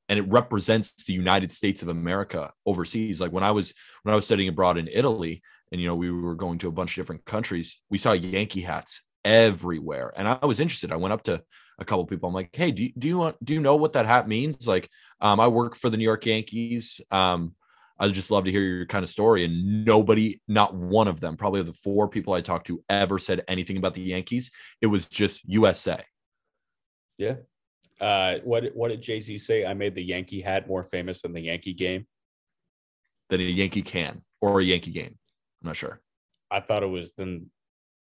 and 0.09 0.19
it 0.19 0.29
represents 0.29 0.93
the 1.05 1.13
United 1.13 1.53
States 1.53 1.83
of 1.83 1.89
America 1.89 2.53
overseas. 2.67 3.21
Like 3.21 3.33
when 3.33 3.45
I 3.45 3.51
was 3.51 3.75
when 4.03 4.13
I 4.13 4.17
was 4.17 4.25
studying 4.25 4.49
abroad 4.49 4.79
in 4.79 4.89
Italy 4.89 5.43
and 5.71 5.81
you 5.81 5.87
know 5.87 5.95
we 5.95 6.11
were 6.11 6.35
going 6.35 6.59
to 6.59 6.69
a 6.69 6.73
bunch 6.73 6.93
of 6.93 7.03
different 7.03 7.25
countries, 7.25 7.81
we 7.91 7.99
saw 7.99 8.13
Yankee 8.13 8.63
hats 8.63 9.03
everywhere. 9.25 10.13
And 10.17 10.29
I 10.29 10.45
was 10.45 10.61
interested. 10.61 10.93
I 10.93 10.97
went 10.97 11.13
up 11.13 11.25
to 11.25 11.43
a 11.79 11.85
couple 11.85 12.07
people. 12.07 12.29
I'm 12.29 12.35
like, 12.35 12.55
"Hey, 12.55 12.71
do 12.71 12.85
you, 12.85 12.93
do 12.99 13.09
you 13.09 13.19
want 13.19 13.45
do 13.45 13.55
you 13.55 13.61
know 13.61 13.77
what 13.77 13.93
that 13.93 14.07
hat 14.07 14.29
means?" 14.29 14.67
Like 14.67 14.89
um, 15.21 15.41
I 15.41 15.49
work 15.49 15.77
for 15.77 15.91
the 15.91 15.97
New 15.97 16.05
York 16.05 16.25
Yankees. 16.27 17.01
Um, 17.11 17.55
I'd 18.01 18.15
just 18.15 18.31
love 18.31 18.45
to 18.45 18.51
hear 18.51 18.63
your 18.63 18.87
kind 18.87 19.03
of 19.03 19.11
story. 19.11 19.45
And 19.45 19.85
nobody, 19.85 20.41
not 20.47 20.75
one 20.75 21.09
of 21.09 21.19
them, 21.19 21.37
probably 21.37 21.63
the 21.63 21.73
four 21.73 22.09
people 22.09 22.33
I 22.33 22.41
talked 22.41 22.69
to, 22.69 22.83
ever 22.89 23.19
said 23.19 23.43
anything 23.49 23.77
about 23.77 23.95
the 23.95 24.03
Yankees. 24.03 24.53
It 24.81 24.87
was 24.87 25.09
just 25.09 25.45
USA. 25.47 26.05
yeah 27.19 27.35
uh 28.01 28.37
what 28.45 28.65
what 28.75 28.89
did 28.89 29.03
jay-z 29.03 29.37
say? 29.39 29.65
I 29.65 29.75
made 29.75 29.95
the 29.95 30.03
yankee 30.03 30.41
hat 30.41 30.69
more 30.69 30.83
famous 30.83 31.23
than 31.23 31.33
the 31.33 31.41
yankee 31.41 31.75
game. 31.75 32.07
Than 33.31 33.41
a 33.41 33.45
Yankee 33.45 33.83
can 33.83 34.23
or 34.41 34.61
a 34.61 34.65
Yankee 34.65 34.91
game. 34.91 35.19
I'm 35.63 35.69
not 35.69 35.77
sure. 35.77 36.01
i 36.51 36.61
thought 36.61 36.83
it 36.83 36.87
was 36.87 37.13
then 37.19 37.51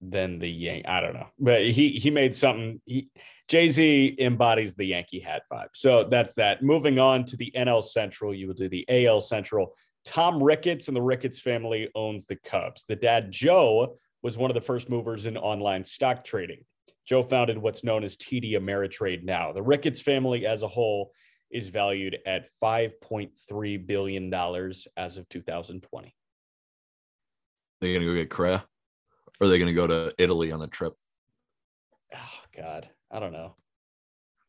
then 0.02 0.38
the 0.40 0.50
yank 0.50 0.86
i 0.88 1.00
don't 1.00 1.14
know. 1.14 1.28
But 1.40 1.62
he 1.68 1.92
he 1.92 2.10
made 2.10 2.36
something 2.36 2.82
he 2.86 3.10
jay-z 3.48 4.16
embodies 4.20 4.74
the 4.74 4.86
yankee 4.86 5.20
hat 5.20 5.44
vibe. 5.52 5.70
So 5.74 6.06
that's 6.10 6.34
that. 6.36 6.64
Moving 6.64 7.00
on 7.00 7.24
to 7.26 7.38
the 7.38 7.52
nl 7.56 7.84
central 7.84 8.34
you 8.34 8.48
will 8.48 8.54
do 8.54 8.70
the 8.70 8.86
al 9.08 9.22
central. 9.22 9.76
Tom 10.06 10.44
ricketts 10.44 10.90
and 10.90 10.98
the 10.98 11.02
ricketts 11.02 11.40
family 11.40 11.90
owns 11.96 12.26
the 12.26 12.36
cubs. 12.36 12.84
The 12.88 12.96
dad 12.98 13.32
joe 13.32 13.98
was 14.22 14.38
one 14.38 14.50
of 14.50 14.56
the 14.56 14.62
first 14.62 14.90
movers 14.90 15.26
in 15.26 15.38
online 15.38 15.84
stock 15.84 16.24
trading. 16.26 16.66
Joe 17.06 17.24
founded 17.24 17.58
what's 17.58 17.84
known 17.84 18.04
as 18.04 18.16
TD 18.16 18.54
Ameritrade 18.54 19.24
now. 19.24 19.52
The 19.52 19.62
Ricketts 19.62 20.02
family 20.02 20.46
as 20.46 20.64
a 20.64 20.68
whole 20.68 21.12
is 21.52 21.68
valued 21.68 22.18
at 22.26 22.46
$5.3 22.64 23.88
billion 23.88 24.34
as 24.34 25.18
of 25.18 25.30
2020. 25.30 26.16
They're 27.82 27.94
gonna 27.94 28.06
go 28.06 28.16
get 28.16 28.30
Correa, 28.30 28.66
or 29.40 29.48
are 29.48 29.50
they 29.50 29.60
gonna 29.60 29.74
go 29.74 29.88
to 29.88 30.14
Italy 30.18 30.52
on 30.52 30.62
a 30.62 30.68
trip? 30.68 30.94
Oh, 32.16 32.40
God. 32.56 32.90
I 33.12 33.20
don't 33.20 33.34
know. 33.34 33.56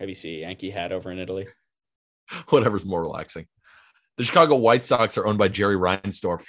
Maybe 0.00 0.14
see 0.14 0.36
a 0.36 0.40
Yankee 0.46 0.70
hat 0.70 0.92
over 0.92 1.10
in 1.10 1.18
Italy. 1.18 1.46
Whatever's 2.48 2.86
more 2.86 3.02
relaxing. 3.02 3.46
The 4.16 4.24
Chicago 4.24 4.56
White 4.56 4.84
Sox 4.84 5.18
are 5.18 5.26
owned 5.26 5.38
by 5.38 5.48
Jerry 5.48 5.76
Reinsdorf, 5.76 6.44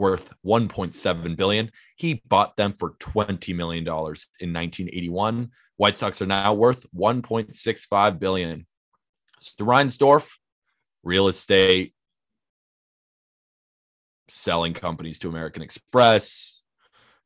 worth 0.00 0.32
1.7 0.44 1.36
billion. 1.36 1.70
He 1.94 2.22
bought 2.26 2.56
them 2.56 2.72
for 2.72 2.96
20 2.98 3.52
million 3.52 3.84
dollars 3.84 4.26
in 4.40 4.52
1981. 4.52 5.50
White 5.76 5.96
Sox 5.96 6.22
are 6.22 6.26
now 6.26 6.54
worth 6.54 6.86
1.65 6.96 8.18
billion. 8.18 8.66
So 9.38 9.64
Reinsdorf, 9.64 10.30
real 11.04 11.28
estate, 11.28 11.94
selling 14.28 14.72
companies 14.72 15.18
to 15.20 15.28
American 15.28 15.62
Express. 15.62 16.62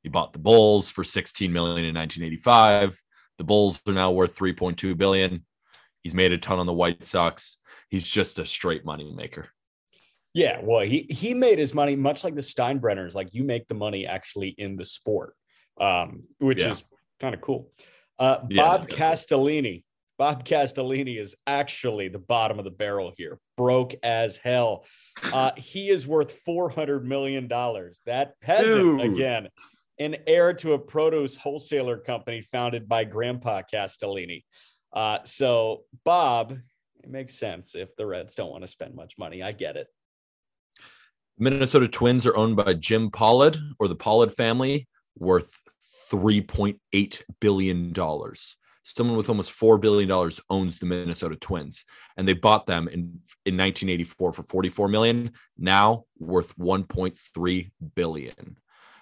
He 0.02 0.08
bought 0.08 0.32
the 0.32 0.38
Bulls 0.40 0.90
for 0.90 1.04
16 1.04 1.52
million 1.52 1.86
in 1.86 1.94
1985. 1.94 3.00
The 3.38 3.44
Bulls 3.44 3.80
are 3.86 3.94
now 3.94 4.10
worth 4.10 4.36
3.2 4.36 4.96
billion. 4.96 5.46
He's 6.02 6.14
made 6.14 6.32
a 6.32 6.38
ton 6.38 6.58
on 6.58 6.66
the 6.66 6.72
White 6.72 7.06
Sox. 7.06 7.58
He's 7.88 8.06
just 8.06 8.38
a 8.38 8.46
straight 8.46 8.84
money 8.84 9.12
maker. 9.16 9.53
Yeah, 10.34 10.58
well, 10.62 10.80
he 10.80 11.06
he 11.08 11.32
made 11.32 11.58
his 11.58 11.72
money 11.74 11.94
much 11.96 12.24
like 12.24 12.34
the 12.34 12.42
Steinbrenners. 12.42 13.14
Like 13.14 13.32
you 13.32 13.44
make 13.44 13.68
the 13.68 13.74
money 13.74 14.04
actually 14.06 14.48
in 14.58 14.76
the 14.76 14.84
sport, 14.84 15.34
um, 15.80 16.24
which 16.38 16.60
Yeah. 16.62 16.70
is 16.72 16.84
kind 17.20 17.34
of 17.34 17.40
cool. 17.40 17.70
Uh, 18.18 18.38
Yeah, 18.50 18.62
Bob 18.62 18.88
Castellini. 18.88 19.84
Bob 20.18 20.44
Castellini 20.44 21.18
is 21.20 21.34
actually 21.46 22.08
the 22.08 22.18
bottom 22.20 22.58
of 22.58 22.64
the 22.64 22.70
barrel 22.70 23.12
here, 23.16 23.38
broke 23.56 23.94
as 24.04 24.36
hell. 24.36 24.84
Uh, 25.32 25.50
he 25.56 25.88
is 25.90 26.06
worth 26.06 26.32
four 26.44 26.68
hundred 26.68 27.04
million 27.06 27.48
dollars. 27.48 28.00
That 28.06 28.38
peasant 28.40 29.00
Dude. 29.00 29.12
again, 29.14 29.48
an 29.98 30.16
heir 30.26 30.52
to 30.54 30.72
a 30.74 30.78
produce 30.78 31.36
wholesaler 31.36 31.98
company 31.98 32.42
founded 32.42 32.88
by 32.88 33.04
Grandpa 33.04 33.62
Castellini. 33.72 34.44
Uh, 34.92 35.18
so 35.24 35.84
Bob, 36.04 36.58
it 37.02 37.10
makes 37.10 37.34
sense 37.38 37.74
if 37.74 37.94
the 37.96 38.06
Reds 38.06 38.34
don't 38.34 38.50
want 38.50 38.62
to 38.62 38.68
spend 38.68 38.94
much 38.94 39.14
money. 39.18 39.42
I 39.42 39.52
get 39.52 39.76
it. 39.76 39.88
Minnesota 41.38 41.88
Twins 41.88 42.26
are 42.26 42.36
owned 42.36 42.56
by 42.56 42.74
Jim 42.74 43.10
Pohlad 43.10 43.58
or 43.80 43.88
the 43.88 43.96
Pohlad 43.96 44.32
family, 44.32 44.86
worth 45.18 45.60
$3.8 46.10 47.22
billion. 47.40 47.94
Someone 48.84 49.16
with 49.16 49.28
almost 49.28 49.58
$4 49.58 49.80
billion 49.80 50.30
owns 50.48 50.78
the 50.78 50.86
Minnesota 50.86 51.34
Twins, 51.36 51.84
and 52.16 52.28
they 52.28 52.34
bought 52.34 52.66
them 52.66 52.86
in, 52.86 53.20
in 53.46 53.56
1984 53.56 54.32
for 54.32 54.42
44 54.42 54.88
million, 54.88 55.32
now 55.58 56.04
worth 56.18 56.56
1.3 56.56 57.70
billion. 57.96 58.58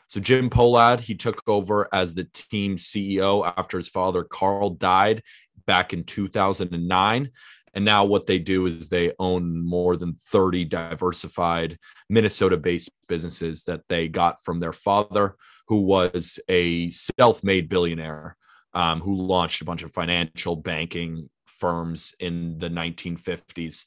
So 0.07 0.21
Jim 0.21 0.49
Pohlad, 0.49 1.01
he 1.01 1.15
took 1.15 1.43
over 1.47 1.89
as 1.93 2.15
the 2.15 2.25
team 2.25 2.77
CEO 2.77 3.51
after 3.57 3.77
his 3.77 3.89
father 3.89 4.25
Carl 4.25 4.71
died 4.71 5.23
back 5.67 5.93
in 5.93 6.05
2009. 6.05 7.31
And 7.75 7.85
now 7.85 8.05
what 8.05 8.27
they 8.27 8.39
do 8.39 8.67
is 8.67 8.89
they 8.89 9.13
own 9.19 9.65
more 9.65 9.97
than 9.97 10.15
30 10.15 10.65
diversified 10.67 11.79
Minnesota 12.09 12.57
based 12.57 12.91
businesses 13.09 13.63
that 13.65 13.83
they 13.89 14.09
got 14.09 14.43
from 14.45 14.59
their 14.59 14.73
father, 14.73 15.37
who 15.69 15.81
was 15.81 16.39
a 16.49 16.91
self 16.91 17.43
made 17.43 17.69
billionaire 17.69 18.37
um, 18.75 19.01
who 19.01 19.15
launched 19.15 19.63
a 19.63 19.65
bunch 19.65 19.83
of 19.83 19.93
financial 19.93 20.57
banking 20.57 21.31
firms 21.47 22.15
in 22.21 22.59
the 22.59 22.69
1950s. 22.69 23.85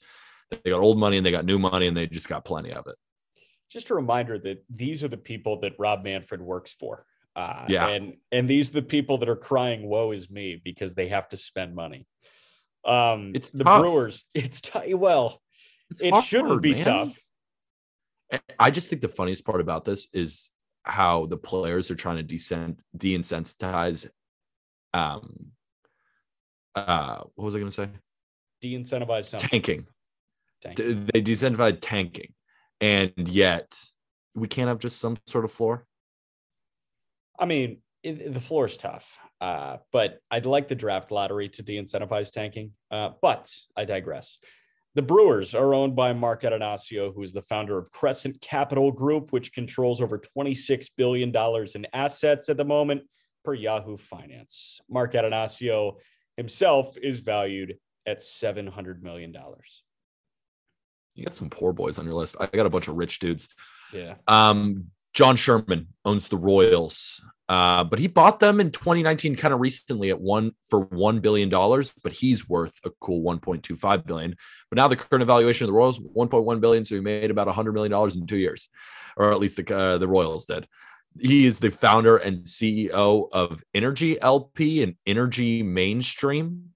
They 0.52 0.72
got 0.72 0.80
old 0.80 0.98
money 0.98 1.18
and 1.18 1.26
they 1.26 1.32
got 1.32 1.46
new 1.46 1.60
money 1.60 1.88
and 1.88 1.98
they 1.98 2.08
just 2.08 2.30
got 2.30 2.46
plenty 2.46 2.72
of 2.72 2.86
it. 2.88 2.96
just 3.70 3.90
a 3.90 3.96
reminder 3.96 4.38
that 4.40 4.64
these 4.74 5.04
are 5.04 5.08
the 5.08 5.18
people 5.18 5.60
that 5.62 5.74
Rob 5.78 6.04
Manfred 6.04 6.42
works 6.42 6.74
for. 6.74 7.06
Uh, 7.36 7.66
Yeah. 7.68 7.88
And 7.90 8.14
and 8.32 8.50
these 8.50 8.70
are 8.70 8.76
the 8.76 8.82
people 8.82 9.18
that 9.20 9.30
are 9.30 9.36
crying, 9.36 9.88
woe 9.88 10.12
is 10.12 10.30
me, 10.30 10.62
because 10.64 10.94
they 10.94 11.10
have 11.10 11.28
to 11.30 11.38
spend 11.38 11.76
money. 11.76 12.08
Um, 12.86 13.32
It's 13.36 13.50
the 13.50 13.64
tough. 13.64 13.82
Brewers. 13.82 14.26
It's 14.34 14.62
t- 14.62 14.94
well, 14.94 15.42
It's 15.90 16.02
it 16.02 16.16
shouldn't 16.24 16.62
be 16.62 16.74
man. 16.74 16.84
tough. 16.84 17.20
I 18.60 18.72
just 18.72 18.90
think 18.90 19.02
the 19.02 19.08
funniest 19.08 19.46
part 19.46 19.62
about 19.62 19.86
this 19.86 20.08
is 20.14 20.50
how 20.84 21.26
the 21.28 21.38
players 21.38 21.90
are 21.92 21.96
trying 21.96 22.18
to 22.18 22.24
descend, 22.24 22.82
de-incentivize. 22.96 24.10
Um, 24.94 25.52
uh, 26.76 27.24
what 27.36 27.46
was 27.46 27.56
I 27.56 27.60
going 27.60 27.70
to 27.72 27.76
say? 27.76 27.90
De-incentivize 28.62 29.26
something. 29.26 29.50
Tanking. 29.50 29.88
Tank. 30.62 30.76
D- 30.78 30.94
They 31.14 31.22
de-incentivize 31.22 31.78
tanking, 31.82 32.34
and 32.82 33.14
yet 33.18 33.78
we 34.34 34.48
can't 34.48 34.68
have 34.68 34.80
just 34.80 35.00
some 35.00 35.18
sort 35.28 35.46
of 35.46 35.52
floor. 35.52 35.86
I 37.40 37.46
mean, 37.46 37.82
it, 38.04 38.34
the 38.34 38.40
floor 38.40 38.66
is 38.66 38.76
tough, 38.78 39.20
uh, 39.42 39.78
but 39.92 40.20
I'd 40.32 40.46
like 40.46 40.68
the 40.68 40.76
draft 40.76 41.12
lottery 41.12 41.50
to 41.50 41.64
de-incentivize 41.64 42.32
tanking. 42.32 42.72
Uh, 42.90 43.12
but 43.22 43.52
I 43.76 43.86
digress. 43.86 44.40
The 44.96 45.02
Brewers 45.02 45.54
are 45.56 45.74
owned 45.74 45.96
by 45.96 46.14
Mark 46.14 46.44
Attanasio, 46.44 47.14
who 47.14 47.22
is 47.22 47.34
the 47.34 47.42
founder 47.42 47.78
of 47.78 47.92
Crescent 47.92 48.40
Capital 48.40 48.94
Group, 48.94 49.34
which 49.34 49.52
controls 49.52 50.02
over 50.02 50.22
$26 50.38 50.88
billion 50.96 51.36
in 51.76 51.88
assets 51.94 52.48
at 52.48 52.56
the 52.56 52.64
moment 52.64 53.04
per 53.44 53.54
Yahoo 53.54 53.98
Finance. 53.98 54.80
Mark 54.90 55.12
Attanasio 55.12 55.98
himself 56.38 56.98
is 56.98 57.20
valued 57.20 57.78
at 58.06 58.20
$700 58.20 59.02
million. 59.02 59.36
You 61.16 61.26
got 61.26 61.36
some 61.36 61.50
poor 61.50 61.74
boys 61.74 62.00
on 62.00 62.06
your 62.06 62.16
list. 62.16 62.38
I 62.40 62.46
got 62.48 62.66
a 62.66 62.70
bunch 62.70 62.88
of 62.88 62.96
rich 62.96 63.20
dudes. 63.20 63.50
Yeah. 63.92 64.16
Um, 64.28 64.92
John 65.16 65.38
Sherman 65.38 65.88
owns 66.04 66.28
the 66.28 66.38
Royals, 66.38 67.22
uh, 67.48 67.86
but 67.86 68.00
he 68.00 68.08
bought 68.08 68.42
them 68.42 68.60
in 68.60 68.70
2019, 68.70 69.38
kind 69.38 69.54
of 69.54 69.62
recently 69.62 70.10
at 70.10 70.20
one 70.20 70.52
for 70.70 70.82
one 70.82 71.22
billion 71.22 71.48
dollars. 71.48 71.94
But 72.04 72.12
he's 72.12 72.50
worth 72.50 72.78
a 72.84 72.92
cool 73.00 73.24
1.25 73.24 74.06
billion. 74.06 74.36
But 74.70 74.76
now 74.76 74.90
the 74.90 74.98
current 74.98 75.24
evaluation 75.24 75.64
of 75.64 75.70
the 75.70 75.74
Royals 75.74 76.00
1.1 76.00 76.60
billion, 76.60 76.84
so 76.84 76.96
he 76.96 77.02
made 77.02 77.32
about 77.32 77.48
100 77.48 77.74
million 77.74 77.92
dollars 77.92 78.18
in 78.18 78.28
two 78.28 78.38
years, 78.38 78.68
or 79.16 79.32
at 79.32 79.40
least 79.40 79.56
the 79.56 79.76
uh, 79.76 79.98
the 79.98 80.08
Royals 80.08 80.46
did. 80.46 80.68
He 81.18 81.46
is 81.46 81.60
the 81.60 81.72
founder 81.72 82.18
and 82.18 82.44
CEO 82.44 83.30
of 83.32 83.64
Inergy 83.74 84.18
LP 84.22 84.84
and 84.84 84.96
Inergy 85.08 85.64
Mainstream. 85.64 86.72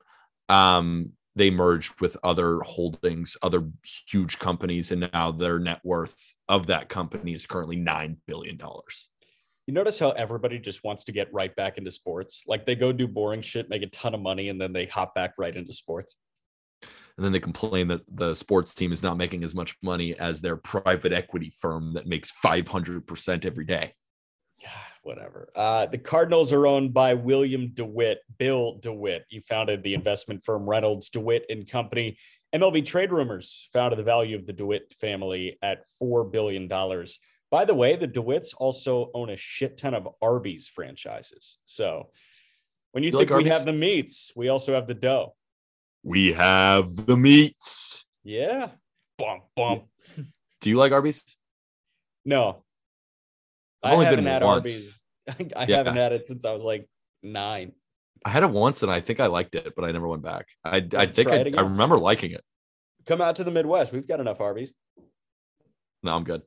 Um, 0.48 1.12
they 1.40 1.50
merged 1.50 2.02
with 2.02 2.18
other 2.22 2.60
holdings, 2.60 3.38
other 3.42 3.66
huge 4.10 4.40
companies, 4.40 4.92
and 4.92 5.10
now 5.14 5.32
their 5.32 5.58
net 5.58 5.80
worth 5.86 6.36
of 6.50 6.68
that 6.68 6.90
company 6.90 7.34
is 7.34 7.46
currently 7.46 7.78
nine 7.78 8.18
billion 8.28 8.58
dollars. 8.58 9.08
You 9.66 9.74
notice 9.74 9.98
how 9.98 10.10
everybody 10.12 10.60
just 10.60 10.84
wants 10.84 11.06
to 11.06 11.14
get 11.14 11.34
right 11.34 11.56
back 11.56 11.78
into 11.78 11.92
sports? 11.92 12.44
Like 12.46 12.66
they 12.66 12.76
go 12.76 12.92
do 12.92 13.08
boring 13.08 13.42
shit, 13.42 13.70
make 13.70 13.84
a 13.84 13.88
ton 13.88 14.14
of 14.14 14.20
money, 14.20 14.50
and 14.50 14.60
then 14.60 14.74
they 14.74 14.86
hop 14.86 15.16
back 15.16 15.32
right 15.38 15.56
into 15.56 15.72
sports. 15.72 16.18
And 16.82 17.24
then 17.24 17.32
they 17.32 17.40
complain 17.40 17.88
that 17.88 18.02
the 18.14 18.34
sports 18.34 18.74
team 18.74 18.92
is 18.92 19.02
not 19.02 19.16
making 19.16 19.46
as 19.46 19.56
much 19.56 19.78
money 19.82 20.20
as 20.20 20.42
their 20.42 20.58
private 20.58 21.14
equity 21.14 21.54
firm 21.58 21.94
that 21.94 22.06
makes 22.06 22.32
five 22.32 22.68
hundred 22.68 23.08
percent 23.08 23.46
every 23.46 23.66
day. 23.66 23.94
Whatever. 25.10 25.50
Uh, 25.56 25.88
the 25.88 25.98
Cardinals 25.98 26.54
are 26.54 26.68
owned 26.68 26.94
by 26.94 27.16
William 27.16 27.70
DeWitt, 27.74 28.20
Bill 28.38 28.78
DeWitt. 28.80 29.26
He 29.28 29.40
founded 29.40 29.82
the 29.82 29.96
investment 29.96 30.46
firm 30.46 30.70
Reynolds 30.70 31.10
DeWitt 31.10 31.48
and 31.50 31.68
Company. 31.68 32.16
MLB 32.54 32.86
Trade 32.86 33.12
Rumors 33.12 33.68
founded 33.74 33.98
the 33.98 34.04
value 34.04 34.38
of 34.38 34.46
the 34.46 34.54
DeWitt 34.54 34.94
family 35.02 35.58
at 35.64 35.84
four 35.98 36.24
billion 36.26 36.68
dollars. 36.68 37.18
By 37.50 37.66
the 37.66 37.74
way, 37.74 37.96
the 37.96 38.08
DeWitts 38.08 38.54
also 38.56 39.10
own 39.16 39.32
a 39.32 39.36
shit 39.36 39.80
ton 39.80 39.96
of 39.96 40.08
Arby's 40.22 40.68
franchises. 40.68 41.58
So 41.66 42.12
when 42.92 43.04
you, 43.04 43.10
You 43.10 43.18
think 43.18 43.32
like 43.32 43.38
we 43.40 43.44
Arby's? 43.46 43.54
have 43.54 43.66
the 43.66 43.74
meats, 43.74 44.32
we 44.36 44.50
also 44.50 44.76
have 44.76 44.86
the 44.86 44.94
dough. 44.94 45.34
We 46.04 46.34
have 46.34 46.96
the 47.08 47.18
meats. 47.18 48.06
Yeah. 48.24 48.70
Bump 49.18 49.46
bump. 49.56 49.86
Do 50.62 50.70
you 50.70 50.78
like 50.78 50.92
Arby's? 50.92 51.36
No. 52.26 52.64
I've 53.84 53.92
I 53.92 53.94
only 53.94 54.06
haven't 54.06 54.24
been 54.26 54.34
had 54.34 54.44
once. 54.44 54.56
Arby's. 54.58 55.04
I 55.56 55.66
Yeah. 55.66 55.78
haven't 55.78 55.96
had 55.96 56.12
it 56.14 56.28
since 56.28 56.46
I 56.46 56.54
was 56.54 56.64
like 56.64 56.88
nine. 57.24 57.74
I 58.26 58.30
had 58.32 58.44
it 58.44 58.50
once 58.52 58.84
and 58.84 58.92
I 58.92 59.00
think 59.00 59.20
I 59.20 59.28
liked 59.28 59.56
it, 59.56 59.74
but 59.76 59.86
I 59.86 59.92
never 59.92 60.08
went 60.08 60.24
back. 60.24 60.48
I 60.64 60.86
I 60.96 61.06
think 61.06 61.30
I, 61.30 61.52
I 61.58 61.62
remember 61.62 61.98
liking 61.98 62.32
it. 62.32 62.44
Come 63.06 63.22
out 63.22 63.38
to 63.38 63.44
the 63.44 63.52
Midwest. 63.52 63.94
We've 63.94 64.08
got 64.08 64.20
enough 64.20 64.42
Arby's. 64.42 64.74
No, 66.04 66.16
I'm 66.16 66.24
good. 66.24 66.42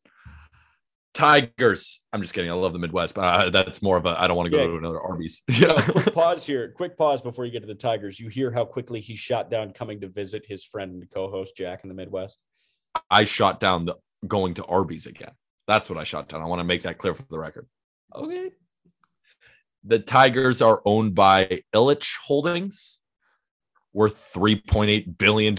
Tigers. 1.15 2.03
I'm 2.13 2.23
just 2.23 2.33
kidding. 2.33 2.51
I 2.51 2.55
love 2.55 2.73
the 2.73 2.79
Midwest, 2.79 3.15
but 3.15 3.23
uh, 3.25 3.51
that's 3.51 3.83
more 3.83 3.99
of 3.99 4.07
a. 4.07 4.19
I 4.21 4.27
don't 4.27 4.37
want 4.37 4.47
to 4.47 4.51
go 4.51 4.63
Yeah. 4.63 4.71
to 4.71 4.77
another 4.79 5.01
Arby's. 5.01 5.43
Yeah. 5.51 5.81
quick 5.83 6.15
pause 6.15 6.47
here. 6.47 6.73
Quick 6.75 6.97
pause 6.97 7.21
before 7.21 7.45
you 7.45 7.53
get 7.53 7.61
to 7.61 7.67
the 7.67 7.75
Tigers. 7.75 8.19
You 8.19 8.29
hear 8.29 8.51
how 8.51 8.65
quickly 8.65 9.01
he 9.01 9.15
shot 9.15 9.51
down 9.51 9.73
coming 9.73 10.01
to 10.01 10.09
visit 10.09 10.45
his 10.47 10.65
friend 10.65 10.93
and 10.93 11.11
co-host 11.11 11.55
Jack 11.57 11.81
in 11.85 11.89
the 11.89 11.95
Midwest. 11.95 12.39
I 13.11 13.25
shot 13.25 13.61
down 13.61 13.85
the 13.85 13.97
going 14.27 14.55
to 14.55 14.65
Arby's 14.65 15.07
again. 15.07 15.33
That's 15.67 15.89
what 15.89 15.99
I 15.99 16.05
shot 16.05 16.29
down. 16.29 16.43
I 16.43 16.47
want 16.47 16.61
to 16.61 16.65
make 16.65 16.83
that 16.83 16.99
clear 16.99 17.15
for 17.15 17.23
the 17.31 17.39
record. 17.39 17.67
Okay. 18.15 18.51
The 19.85 19.99
Tigers 19.99 20.63
are 20.63 20.81
owned 20.85 21.15
by 21.15 21.63
Ilitch 21.75 22.17
Holdings, 22.25 23.01
worth 23.93 24.33
$3.8 24.35 25.19
billion. 25.19 25.57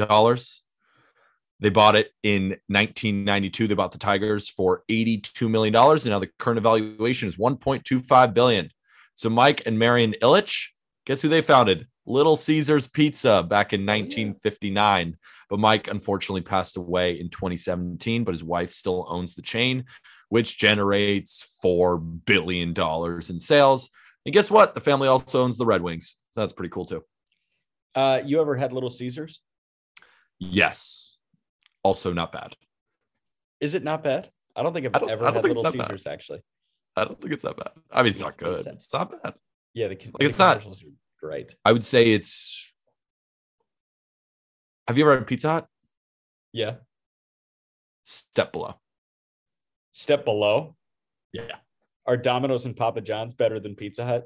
They 1.60 1.70
bought 1.70 1.96
it 1.96 2.12
in 2.24 2.50
1992. 2.68 3.68
They 3.68 3.74
bought 3.74 3.92
the 3.92 3.98
Tigers 3.98 4.50
for 4.50 4.84
$82 4.89 5.50
million. 5.50 5.76
And 5.76 6.06
now 6.06 6.20
the 6.20 6.30
current 6.39 6.58
evaluation 6.58 7.30
is 7.30 7.38
1.25 7.38 8.34
billion. 8.34 8.70
So 9.16 9.30
Mike 9.30 9.63
and 9.66 9.80
Marion 9.80 10.16
Ilitch, 10.22 10.70
guess 11.06 11.22
who 11.22 11.30
they 11.30 11.42
founded? 11.42 11.88
Little 12.06 12.36
Caesars 12.36 12.88
Pizza 12.88 13.44
back 13.44 13.72
in 13.72 13.82
1959. 13.82 15.18
But 15.54 15.60
Mike 15.60 15.88
unfortunately 15.88 16.42
passed 16.42 16.78
away 16.78 17.20
in 17.20 17.30
2017, 17.30 18.24
but 18.24 18.34
his 18.34 18.44
wife 18.44 18.72
still 18.72 19.06
owns 19.08 19.36
the 19.36 19.44
chain, 19.44 19.86
which 20.30 20.58
generates 20.58 21.60
$4 21.63 22.26
billion 22.26 22.74
in 22.76 23.39
sales. 23.39 23.92
And 24.26 24.34
guess 24.34 24.50
what? 24.50 24.74
The 24.74 24.82
family 24.82 25.08
also 25.08 25.44
owns 25.44 25.60
the 25.60 25.66
Red 25.68 25.84
Wings. 25.84 26.18
So 26.32 26.39
that's 26.42 26.54
pretty 26.54 26.72
cool 26.72 26.88
too. 26.88 27.04
Uh, 27.94 28.22
you 28.26 28.42
ever 28.42 28.56
had 28.56 28.74
Little 28.74 28.89
Caesars? 28.89 29.42
Yes. 30.39 31.18
Also 31.84 32.12
not 32.13 32.32
bad. 32.32 32.56
Is 33.60 33.76
it 33.76 33.84
not 33.84 34.04
bad? 34.04 34.32
I 34.56 34.63
don't 34.63 34.74
think 34.74 34.88
I've 34.88 34.94
don't- 34.94 35.12
ever 35.12 35.26
had 35.26 35.36
Little 35.44 35.62
that 35.62 35.78
bad. 35.78 35.86
Caesars 35.86 36.08
actually. 36.08 36.39
I 36.96 37.06
don't 37.06 37.22
think 37.22 37.32
it's 37.32 37.44
that 37.44 37.58
bad. 37.58 37.74
I 37.92 38.02
mean, 38.02 38.13
it's 38.13 38.22
not 38.22 38.34
It's- 38.42 38.42
it's- 38.50 38.63
good. 38.66 38.74
It's 38.74 38.92
not 38.92 39.12
bad. 39.22 39.36
Yeah, 39.76 39.89
the, 39.89 39.94
Like, 39.98 40.13
the 40.18 40.26
it's 40.26 40.39
not- 40.39 40.66
great. 41.20 41.56
I 41.63 41.74
would 41.74 41.86
say 41.86 42.13
it's. 42.13 42.73
Have 44.88 44.98
you 44.98 45.06
ever 45.06 45.17
had 45.17 45.28
Pizza 45.28 45.50
Hut? 45.50 45.67
Yeah. 46.52 46.76
Step 48.04 48.52
below. 48.52 48.76
Step 49.91 50.26
below. 50.26 50.76
Yeah. 51.32 51.58
Are 52.06 52.17
Domino's 52.17 52.65
and 52.65 52.76
Papa 52.76 53.02
John's 53.02 53.34
better 53.34 53.60
than 53.60 53.76
Pizza 53.76 54.06
Hut? 54.06 54.26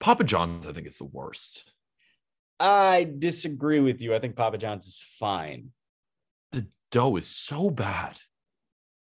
Papa 0.00 0.24
John's, 0.24 0.66
I 0.66 0.72
think, 0.72 0.86
is 0.86 0.96
the 0.96 1.04
worst. 1.04 1.72
I 2.58 3.10
disagree 3.18 3.80
with 3.80 4.00
you. 4.00 4.14
I 4.14 4.18
think 4.18 4.34
Papa 4.34 4.56
John's 4.56 4.86
is 4.86 4.98
fine. 4.98 5.72
The 6.52 6.66
dough 6.90 7.16
is 7.16 7.26
so 7.26 7.70
bad. 7.70 8.20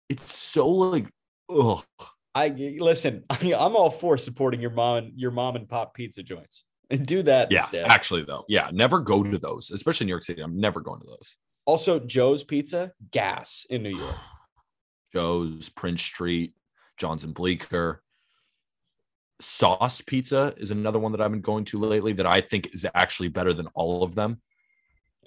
It's 0.08 0.34
so 0.34 0.68
like, 0.68 1.08
ugh. 1.50 1.84
I 2.34 2.48
listen. 2.48 3.24
I'm 3.30 3.76
all 3.76 3.90
for 3.90 4.16
supporting 4.16 4.60
your 4.60 4.70
mom 4.70 4.96
and 4.96 5.12
your 5.16 5.30
mom 5.30 5.56
and 5.56 5.68
pop 5.68 5.94
pizza 5.94 6.22
joints. 6.22 6.64
And 6.90 7.06
do 7.06 7.22
that 7.22 7.50
Yeah, 7.50 7.60
instead. 7.60 7.86
actually, 7.86 8.22
though, 8.24 8.44
yeah, 8.48 8.70
never 8.72 9.00
go 9.00 9.22
to 9.22 9.38
those, 9.38 9.70
especially 9.70 10.04
in 10.04 10.08
New 10.08 10.12
York 10.12 10.22
City. 10.22 10.42
I'm 10.42 10.58
never 10.58 10.80
going 10.80 11.00
to 11.00 11.06
those. 11.06 11.36
Also, 11.66 11.98
Joe's 11.98 12.44
Pizza, 12.44 12.92
gas 13.10 13.64
in 13.70 13.82
New 13.82 13.96
York. 13.96 14.16
Joe's, 15.12 15.68
Prince 15.70 16.02
Street, 16.02 16.54
John's 16.98 17.24
and 17.24 17.34
Bleecker. 17.34 18.02
Sauce 19.40 20.00
Pizza 20.00 20.54
is 20.56 20.70
another 20.70 20.98
one 20.98 21.12
that 21.12 21.20
I've 21.20 21.30
been 21.30 21.40
going 21.40 21.64
to 21.66 21.78
lately 21.80 22.12
that 22.14 22.26
I 22.26 22.40
think 22.40 22.72
is 22.74 22.86
actually 22.94 23.28
better 23.28 23.52
than 23.52 23.66
all 23.74 24.02
of 24.02 24.14
them. 24.14 24.40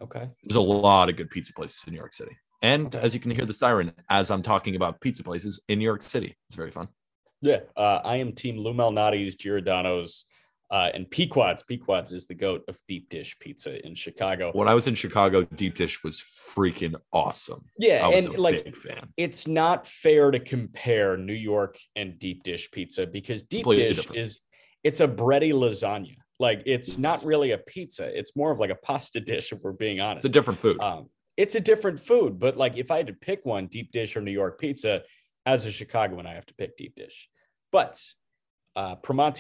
Okay. 0.02 0.30
There's 0.44 0.56
a 0.56 0.62
lot 0.62 1.10
of 1.10 1.16
good 1.18 1.30
pizza 1.30 1.54
places 1.54 1.84
in 1.88 1.94
New 1.94 2.00
York 2.00 2.14
City. 2.14 2.38
And 2.62 2.88
Okay. 2.88 3.00
as 3.00 3.14
you 3.14 3.20
can 3.20 3.32
hear 3.32 3.46
the 3.46 3.54
siren 3.54 3.92
as 4.10 4.32
I'm 4.32 4.42
talking 4.42 4.76
about 4.76 5.02
pizza 5.02 5.24
places 5.24 5.62
in 5.68 5.80
New 5.80 5.86
York 5.86 6.02
City, 6.02 6.36
it's 6.50 6.56
very 6.56 6.72
fun. 6.72 6.88
Yeah. 7.42 7.60
Uh, 7.76 8.00
I 8.04 8.18
am 8.18 8.32
Team 8.34 8.58
Lou 8.58 8.74
Malnati's, 8.74 9.36
Giordano's, 9.36 10.26
uh, 10.70 10.90
and 10.94 11.10
Pequod's. 11.10 11.64
Pequod's 11.64 12.12
is 12.14 12.28
the 12.28 12.34
goat 12.36 12.64
of 12.68 12.78
deep 12.88 13.10
dish 13.10 13.38
pizza 13.40 13.86
in 13.86 13.96
Chicago. 13.96 14.52
When 14.54 14.68
I 14.68 14.74
was 14.74 14.88
in 14.88 14.96
Chicago, 14.96 15.44
deep 15.44 15.76
dish 15.76 16.04
was 16.04 16.20
freaking 16.20 16.96
awesome. 17.14 17.64
Yeah, 17.80 18.06
I 18.06 18.10
was 18.16 18.26
and 18.26 18.36
a 18.36 18.42
like 18.42 18.64
big 18.64 18.76
fan. 18.78 19.08
it's 19.18 19.48
not 19.48 19.88
fair 19.88 20.32
to 20.32 20.40
compare 20.40 21.18
New 21.18 21.34
York 21.34 21.78
and 21.96 22.20
deep 22.20 22.44
dish 22.44 22.70
pizza 22.72 23.06
because 23.08 23.42
deep 23.44 23.64
Completely 23.64 23.88
dish 23.90 23.98
different. 23.98 24.22
is 24.22 24.40
it's 24.84 25.00
a 25.00 25.08
bready 25.08 25.54
lasagna. 25.54 26.16
Like 26.40 26.64
it's 26.66 26.98
not 26.98 27.24
really 27.24 27.52
a 27.52 27.58
pizza. 27.58 28.06
It's 28.18 28.36
more 28.36 28.52
of 28.52 28.60
like 28.60 28.70
a 28.70 28.76
pasta 28.76 29.20
dish 29.20 29.52
if 29.52 29.62
we're 29.64 29.72
being 29.72 30.00
honest. 30.00 30.26
It's 30.26 30.32
a 30.32 30.34
different 30.34 30.60
food. 30.60 30.80
um, 30.82 31.10
it's 31.36 31.56
a 31.56 31.60
different 31.60 32.00
food, 32.00 32.40
but 32.40 32.58
like 32.58 32.78
if 32.78 32.92
I 32.92 32.98
had 32.98 33.08
to 33.08 33.14
pick 33.14 33.46
one, 33.46 33.68
deep 33.68 33.92
dish 33.92 34.16
or 34.16 34.22
New 34.22 34.32
York 34.32 34.60
pizza, 34.60 35.04
as 35.46 35.66
a 35.66 35.72
Chicagoan, 35.72 36.26
I 36.28 36.34
have 36.34 36.46
to 36.48 36.54
pick 36.56 36.76
deep 36.78 36.96
dish. 36.96 37.30
But 37.72 38.00
uh, 38.78 38.96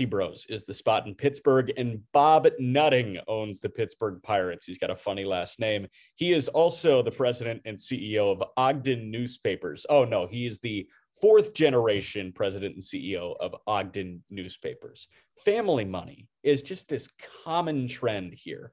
Bros 0.07 0.47
is 0.49 0.65
the 0.65 0.73
spot 0.73 1.05
in 1.05 1.13
Pittsburgh, 1.13 1.71
and 1.77 2.01
Bob 2.11 2.47
Nutting 2.57 3.19
owns 3.27 3.61
the 3.61 3.69
Pittsburgh 3.69 4.19
Pirates. 4.23 4.65
He's 4.65 4.79
got 4.79 4.89
a 4.89 4.95
funny 4.95 5.25
last 5.25 5.59
name. 5.59 5.87
He 6.15 6.33
is 6.33 6.47
also 6.47 7.03
the 7.03 7.11
president 7.11 7.61
and 7.63 7.77
CEO 7.77 8.31
of 8.31 8.41
Ogden 8.57 9.11
Newspapers. 9.11 9.85
Oh 9.91 10.05
no, 10.05 10.25
he 10.25 10.47
is 10.47 10.59
the 10.59 10.87
fourth 11.21 11.53
generation 11.53 12.33
president 12.33 12.73
and 12.73 12.83
CEO 12.83 13.35
of 13.39 13.55
Ogden 13.67 14.23
Newspapers. 14.31 15.07
Family 15.45 15.85
money 15.85 16.27
is 16.41 16.63
just 16.63 16.89
this 16.89 17.07
common 17.43 17.87
trend 17.87 18.33
here. 18.33 18.71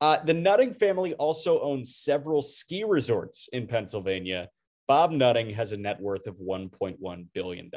Uh, 0.00 0.16
the 0.24 0.32
Nutting 0.32 0.72
family 0.72 1.12
also 1.14 1.60
owns 1.60 1.96
several 1.96 2.40
ski 2.40 2.84
resorts 2.84 3.50
in 3.52 3.66
Pennsylvania. 3.66 4.48
Bob 4.88 5.10
Nutting 5.10 5.50
has 5.50 5.72
a 5.72 5.76
net 5.76 6.00
worth 6.00 6.26
of 6.26 6.36
$1.1 6.36 7.26
billion. 7.34 7.70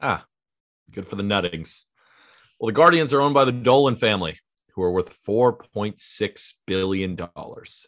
Ah, 0.00 0.24
good 0.90 1.06
for 1.06 1.16
the 1.16 1.22
Nuttings. 1.22 1.86
Well, 2.58 2.66
the 2.66 2.72
Guardians 2.72 3.12
are 3.12 3.20
owned 3.20 3.34
by 3.34 3.44
the 3.44 3.52
Dolan 3.52 3.96
family, 3.96 4.38
who 4.72 4.82
are 4.82 4.90
worth 4.92 5.18
$4.6 5.24 6.52
billion. 6.66 7.18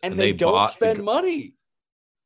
And, 0.03 0.21
they, 0.21 0.33
don't 0.33 0.53
bought- 0.53 0.71
spend 0.71 1.05
money. 1.05 1.53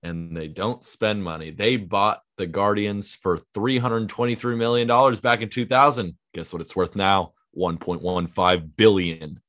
and 0.02 0.36
they 0.36 0.48
don't 0.48 0.84
spend 0.84 1.22
money. 1.22 1.50
They 1.50 1.76
bought 1.76 2.22
the 2.36 2.46
Guardians 2.46 3.14
for 3.14 3.38
$323 3.54 4.56
million 4.56 5.20
back 5.20 5.40
in 5.42 5.48
2000. 5.48 6.16
Guess 6.34 6.52
what 6.52 6.62
it's 6.62 6.74
worth 6.74 6.96
now? 6.96 7.32
1.15 7.56 8.70
billion. 8.76 9.40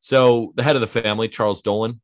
So 0.00 0.52
the 0.56 0.62
head 0.62 0.76
of 0.76 0.80
the 0.80 0.86
family, 0.86 1.28
Charles 1.28 1.62
Dolan, 1.62 2.00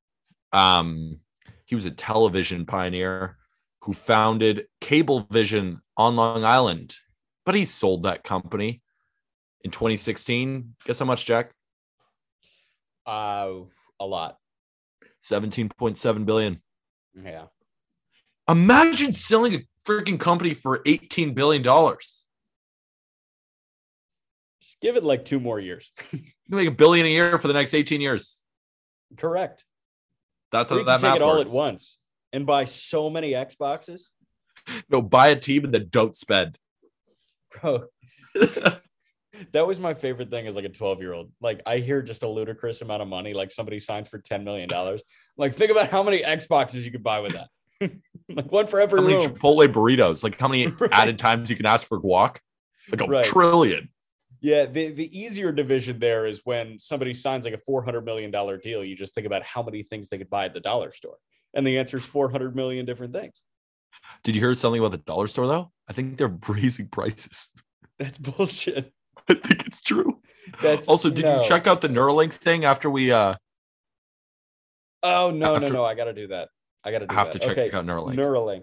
um, 0.53 1.21
he 1.65 1.75
was 1.75 1.85
a 1.85 1.91
television 1.91 2.67
pioneer 2.67 3.37
who 3.83 3.93
founded 3.93 4.67
Cablevision 4.81 5.81
on 5.97 6.17
Long 6.17 6.45
Island, 6.45 6.97
but 7.45 7.55
he 7.55 7.65
sold 7.65 8.05
that 8.05 8.23
company 8.25 8.81
in 9.63 9.71
2016. 9.71 10.75
Guess 10.85 10.99
how 10.99 11.05
much, 11.05 11.25
Jack? 11.27 11.53
Uh, 13.07 13.51
a 14.01 14.07
lot. 14.07 14.37
17.7 15.23 16.25
billion. 16.27 16.61
Yeah. 17.15 17.47
Imagine 18.49 19.13
selling 19.13 19.55
a 19.55 19.59
freaking 19.87 20.19
company 20.19 20.55
for 20.55 20.83
18 20.87 21.35
billion 21.35 21.63
dollars. 21.63 22.27
Just 24.61 24.81
give 24.81 24.97
it 24.97 25.05
like 25.05 25.25
two 25.25 25.41
more 25.41 25.61
years. 25.61 25.91
You 26.49 26.57
make 26.57 26.69
a 26.69 26.73
billion 26.73 27.07
a 27.07 27.09
year 27.09 27.39
for 27.39 27.47
the 27.49 27.55
next 27.55 27.73
18 27.73 28.03
years. 28.03 28.37
Correct. 29.17 29.65
That's 30.51 30.71
Or 30.71 30.79
how 30.81 30.85
that 30.85 31.01
take 31.01 31.17
it 31.17 31.23
all 31.23 31.39
works. 31.39 31.49
at 31.49 31.55
once 31.55 31.99
and 32.31 32.45
buy 32.45 32.65
so 32.65 33.09
many 33.09 33.31
Xboxes. 33.31 34.09
No, 34.91 35.01
buy 35.01 35.29
a 35.29 35.37
team 35.37 35.65
and 35.65 35.73
then 35.73 35.87
don't 35.89 36.15
spend. 36.15 36.59
Bro, 37.61 37.85
that 39.53 39.67
was 39.67 39.81
my 39.81 39.95
favorite 39.95 40.31
thing 40.31 40.47
as 40.47 40.55
like 40.55 40.65
a 40.65 40.69
12 40.69 41.01
year 41.01 41.13
old. 41.13 41.33
Like 41.41 41.63
I 41.67 41.79
hear 41.79 42.03
just 42.03 42.23
a 42.23 42.29
ludicrous 42.29 42.83
amount 42.83 43.03
of 43.03 43.09
money, 43.09 43.35
like 43.35 43.51
somebody 43.51 43.79
signs 43.79 44.09
for 44.09 44.19
$10 44.19 44.45
million. 44.45 44.69
Like 45.37 45.55
think 45.55 45.71
about 45.71 45.89
how 45.89 46.03
many 46.03 46.23
Xboxes 46.23 46.85
you 46.85 46.91
could 46.91 47.03
buy 47.03 47.21
with 47.21 47.33
that. 47.33 47.49
like 48.29 48.51
one 48.51 48.67
for 48.67 48.81
every 48.81 49.01
how 49.01 49.07
many 49.07 49.17
room. 49.17 49.35
Chipotle 49.35 49.73
burritos? 49.73 50.23
Like 50.23 50.39
how 50.39 50.49
many 50.49 50.67
Right. 50.79 50.93
added 50.93 51.19
times 51.19 51.51
you 51.51 51.57
can 51.57 51.67
ask 51.67 51.87
for 51.87 52.01
guac? 52.01 52.39
Like 52.91 53.01
a 53.01 53.07
Right. 53.07 53.25
trillion. 53.25 53.89
Yeah, 54.41 54.67
the, 54.67 54.91
the 54.91 55.17
easier 55.19 55.53
division 55.53 56.01
there 56.01 56.27
is 56.27 56.41
when 56.45 56.77
somebody 56.79 57.15
signs 57.15 57.45
like 57.45 57.55
a 57.55 57.71
$400 57.71 58.05
million 58.05 58.33
deal, 58.61 58.85
you 58.85 58.97
just 58.97 59.15
think 59.15 59.27
about 59.27 59.45
how 59.45 59.63
many 59.63 59.85
things 59.85 60.09
they 60.09 60.19
could 60.19 60.31
buy 60.31 60.47
at 60.47 60.53
the 60.55 60.59
dollar 60.59 60.91
store. 60.91 61.17
And 61.55 61.65
the 61.65 61.79
answer 61.79 61.99
is 61.99 62.05
400 62.05 62.57
million 62.57 62.85
different 62.85 63.13
things. 63.13 63.45
Did 64.25 64.35
you 64.35 64.41
hear 64.41 64.55
something 64.55 64.81
about 64.81 64.93
the 64.93 64.99
dollar 64.99 65.27
store 65.27 65.47
though? 65.47 65.73
I 65.89 65.93
think 65.93 66.19
they're 66.19 66.29
raising 66.49 66.89
prices. 66.89 67.49
That's 67.99 68.19
bullshit. 68.19 68.93
I 69.29 69.35
think 69.35 69.67
it's 69.67 69.83
true. 69.83 70.21
That's 70.61 70.89
Also, 70.89 71.09
did 71.11 71.25
no. 71.25 71.41
you 71.41 71.49
check 71.49 71.67
out 71.67 71.81
the 71.81 71.89
Neuralink 71.89 72.33
thing 72.33 72.65
after 72.65 72.91
we 72.91 73.13
uh 73.13 73.35
Oh, 75.03 75.31
no, 75.31 75.57
after- 75.57 75.69
no, 75.69 75.75
no. 75.75 75.85
I 75.85 75.95
got 75.95 76.05
to 76.05 76.13
do 76.13 76.29
that. 76.29 76.49
I 76.85 76.91
got 76.93 77.01
to 77.01 77.07
do 77.07 77.15
have 77.15 77.33
that. 77.33 77.41
to 77.41 77.47
check 77.47 77.59
okay. 77.59 77.77
out 77.77 77.87
Neuralink? 77.87 78.15
Neuralink. 78.15 78.63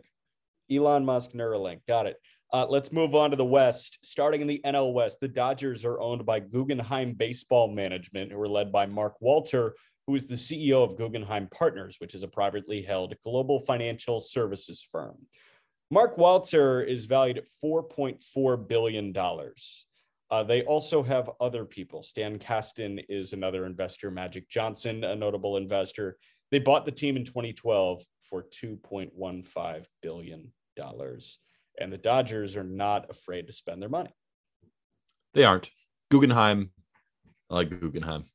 Elon 0.71 1.05
Musk 1.05 1.31
Neuralink. 1.31 1.81
Got 1.87 2.05
it. 2.07 2.17
Uh, 2.51 2.65
let's 2.67 2.91
move 2.91 3.13
on 3.15 3.29
to 3.31 3.35
the 3.35 3.45
West. 3.45 3.99
Starting 4.03 4.41
in 4.41 4.47
the 4.47 4.61
NL 4.65 4.93
West, 4.93 5.19
the 5.19 5.27
Dodgers 5.27 5.85
are 5.85 5.99
owned 5.99 6.25
by 6.25 6.39
Guggenheim 6.39 7.13
Baseball 7.13 7.67
Management, 7.71 8.31
who 8.31 8.41
are 8.41 8.47
led 8.47 8.71
by 8.71 8.85
Mark 8.87 9.15
Walter, 9.21 9.75
who 10.09 10.15
is 10.15 10.25
the 10.25 10.33
CEO 10.33 10.83
of 10.83 10.97
Guggenheim 10.97 11.47
Partners, 11.51 11.97
which 11.99 12.15
is 12.15 12.23
a 12.23 12.27
privately 12.27 12.81
held 12.81 13.13
global 13.23 13.59
financial 13.59 14.19
services 14.19 14.81
firm. 14.81 15.15
Mark 15.91 16.17
Walter 16.17 16.81
is 16.81 17.05
valued 17.05 17.37
at 17.37 17.43
$4.4 17.63 18.67
billion. 18.67 19.15
Uh, 20.31 20.43
they 20.43 20.63
also 20.63 21.03
have 21.03 21.29
other 21.39 21.63
people. 21.63 22.01
Stan 22.01 22.39
Kasten 22.39 22.99
is 23.07 23.33
another 23.33 23.67
investor, 23.67 24.09
Magic 24.09 24.49
Johnson, 24.49 25.03
a 25.03 25.15
notable 25.15 25.57
investor. 25.57 26.17
They 26.49 26.57
bought 26.57 26.85
the 26.85 26.91
team 26.91 27.15
in 27.15 27.23
2012 27.23 28.03
for 28.23 28.45
$2.15 28.63 29.85
billion. 30.01 30.51
And 31.79 31.93
the 31.93 31.97
Dodgers 31.99 32.55
are 32.55 32.63
not 32.63 33.11
afraid 33.11 33.45
to 33.45 33.53
spend 33.53 33.79
their 33.79 33.89
money. 33.89 34.15
They 35.35 35.43
aren't. 35.43 35.69
Guggenheim. 36.09 36.71
I 37.51 37.53
like 37.53 37.79
Guggenheim. 37.79 38.25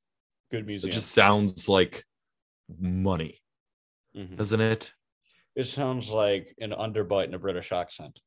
Good 0.55 0.71
It 0.71 0.91
just 0.93 1.11
sounds 1.11 1.69
like 1.69 2.05
money, 2.79 3.41
Mhm. 4.17 4.37
doesn't 4.37 4.61
it? 4.61 4.93
It 5.57 5.65
sounds 5.65 6.11
like 6.11 6.55
an 6.61 6.71
underbite 6.71 7.27
in 7.27 7.35
a 7.35 7.41
British 7.41 7.73
accent. 7.73 8.21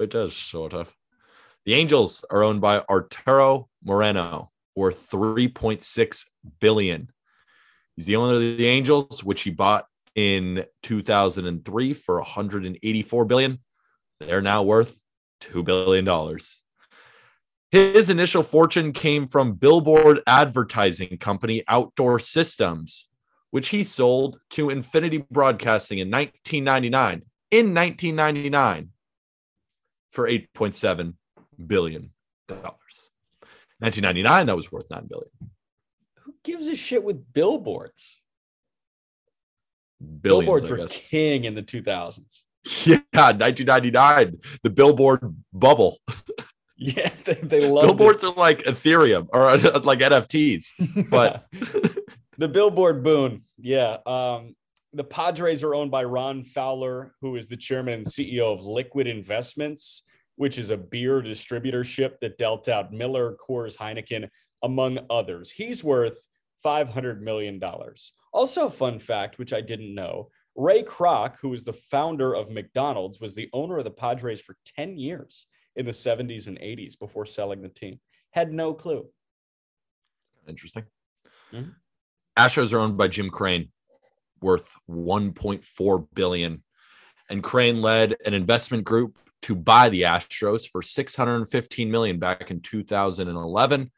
It 0.00 0.08
does, 0.08 0.34
sort 0.34 0.72
of. 0.72 0.96
The 1.66 1.74
Angels 1.74 2.24
are 2.30 2.42
owned 2.42 2.62
by 2.62 2.80
Arturo 2.88 3.68
Moreno, 3.84 4.52
worth 4.74 5.10
3.6 5.10 6.24
billion. 6.60 7.12
He's 7.94 8.06
the 8.06 8.16
owner 8.16 8.34
of 8.34 8.40
the 8.40 8.66
Angels, 8.66 9.22
which 9.22 9.42
he 9.42 9.50
bought 9.50 9.86
in 10.14 10.64
2003 10.82 11.92
for 11.92 12.20
184 12.20 13.26
billion. 13.26 13.62
They're 14.20 14.40
now 14.40 14.62
worth 14.62 15.02
$2 15.42 15.62
billion. 15.62 16.06
His 17.70 18.10
initial 18.10 18.42
fortune 18.42 18.92
came 18.92 19.26
from 19.26 19.54
billboard 19.54 20.20
advertising 20.26 21.18
company 21.18 21.64
Outdoor 21.66 22.18
Systems, 22.18 23.08
which 23.50 23.68
he 23.68 23.82
sold 23.82 24.38
to 24.50 24.70
Infinity 24.70 25.24
Broadcasting 25.30 25.98
in 25.98 26.10
1999. 26.10 27.22
In 27.50 27.74
1999 27.74 28.90
for 30.10 30.28
8.7 30.28 31.14
billion 31.66 32.10
dollars. 32.48 33.10
1999 33.78 34.46
that 34.46 34.56
was 34.56 34.72
worth 34.72 34.90
9 34.90 35.06
billion. 35.06 35.30
Who 36.20 36.34
gives 36.42 36.66
a 36.68 36.76
shit 36.76 37.04
with 37.04 37.32
billboards? 37.32 38.22
Billions, 40.00 40.62
billboards 40.62 40.70
were 40.70 40.86
king 40.88 41.44
in 41.44 41.54
the 41.54 41.62
2000s. 41.62 42.42
Yeah, 42.84 42.98
1999, 43.12 44.38
the 44.64 44.70
billboard 44.70 45.20
bubble. 45.52 45.98
Yeah, 46.78 47.10
they, 47.24 47.34
they 47.34 47.66
loved 47.66 47.86
Billboards 47.86 48.22
are 48.22 48.34
like 48.34 48.64
Ethereum 48.64 49.28
or 49.32 49.48
uh, 49.48 49.80
like 49.84 50.00
NFTs. 50.00 51.08
but- 51.10 51.46
the 52.38 52.48
billboard 52.48 53.02
boon. 53.02 53.42
Yeah. 53.56 53.96
Um, 54.04 54.54
the 54.92 55.04
Padres 55.04 55.62
are 55.62 55.74
owned 55.74 55.90
by 55.90 56.04
Ron 56.04 56.44
Fowler, 56.44 57.14
who 57.20 57.36
is 57.36 57.48
the 57.48 57.56
chairman 57.56 57.94
and 57.94 58.06
CEO 58.06 58.52
of 58.52 58.64
Liquid 58.64 59.06
Investments, 59.06 60.02
which 60.36 60.58
is 60.58 60.70
a 60.70 60.76
beer 60.76 61.22
distributorship 61.22 62.20
that 62.20 62.38
dealt 62.38 62.68
out 62.68 62.92
Miller, 62.92 63.36
Coors, 63.36 63.76
Heineken, 63.76 64.28
among 64.62 64.98
others. 65.08 65.50
He's 65.50 65.82
worth 65.82 66.18
$500 66.64 67.20
million. 67.20 67.60
Also, 68.32 68.68
fun 68.68 68.98
fact, 68.98 69.38
which 69.38 69.52
I 69.52 69.60
didn't 69.60 69.94
know 69.94 70.28
Ray 70.56 70.82
Kroc, 70.82 71.36
who 71.40 71.52
is 71.52 71.64
the 71.64 71.74
founder 71.74 72.34
of 72.34 72.50
McDonald's, 72.50 73.20
was 73.20 73.34
the 73.34 73.50
owner 73.52 73.76
of 73.78 73.84
the 73.84 73.90
Padres 73.90 74.40
for 74.40 74.56
10 74.76 74.96
years 74.96 75.46
in 75.76 75.86
the 75.86 75.92
70s 75.92 76.46
and 76.46 76.58
80s 76.58 76.98
before 76.98 77.26
selling 77.26 77.62
the 77.62 77.68
team. 77.68 78.00
Had 78.30 78.52
no 78.52 78.74
clue. 78.74 79.08
Interesting. 80.48 80.84
Mhm. 81.52 81.74
Astros 82.38 82.72
are 82.72 82.78
owned 82.78 82.96
by 82.96 83.08
Jim 83.08 83.30
Crane, 83.30 83.72
worth 84.40 84.74
1.4 84.86 86.08
billion. 86.14 86.62
And 87.28 87.42
Crane 87.42 87.82
led 87.82 88.16
an 88.24 88.34
investment 88.34 88.84
group 88.84 89.18
to 89.42 89.54
buy 89.54 89.88
the 89.88 90.02
Astros 90.02 90.68
for 90.68 90.82
615 90.82 91.90
million 91.90 92.18
back 92.18 92.50
in 92.50 92.60
2011. 92.60 93.90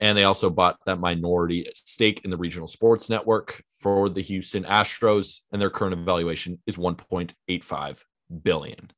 And 0.00 0.18
they 0.18 0.24
also 0.24 0.50
bought 0.50 0.78
that 0.84 0.98
minority 0.98 1.66
stake 1.74 2.22
in 2.24 2.30
the 2.30 2.36
regional 2.36 2.66
sports 2.66 3.08
network 3.08 3.62
for 3.70 4.08
the 4.08 4.20
Houston 4.20 4.64
Astros, 4.64 5.42
and 5.52 5.62
their 5.62 5.70
current 5.70 5.92
evaluation 5.92 6.60
is 6.66 6.76
1.85 6.76 8.04
billion. 8.42 8.90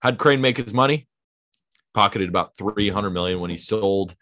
How'd 0.00 0.18
Crane 0.18 0.42
make 0.42 0.58
his 0.58 0.74
money? 0.74 1.08
Pocketed 1.94 2.28
about 2.28 2.56
300 2.58 3.10
million 3.10 3.40
when 3.40 3.50
he 3.50 3.56
sold 3.56 4.14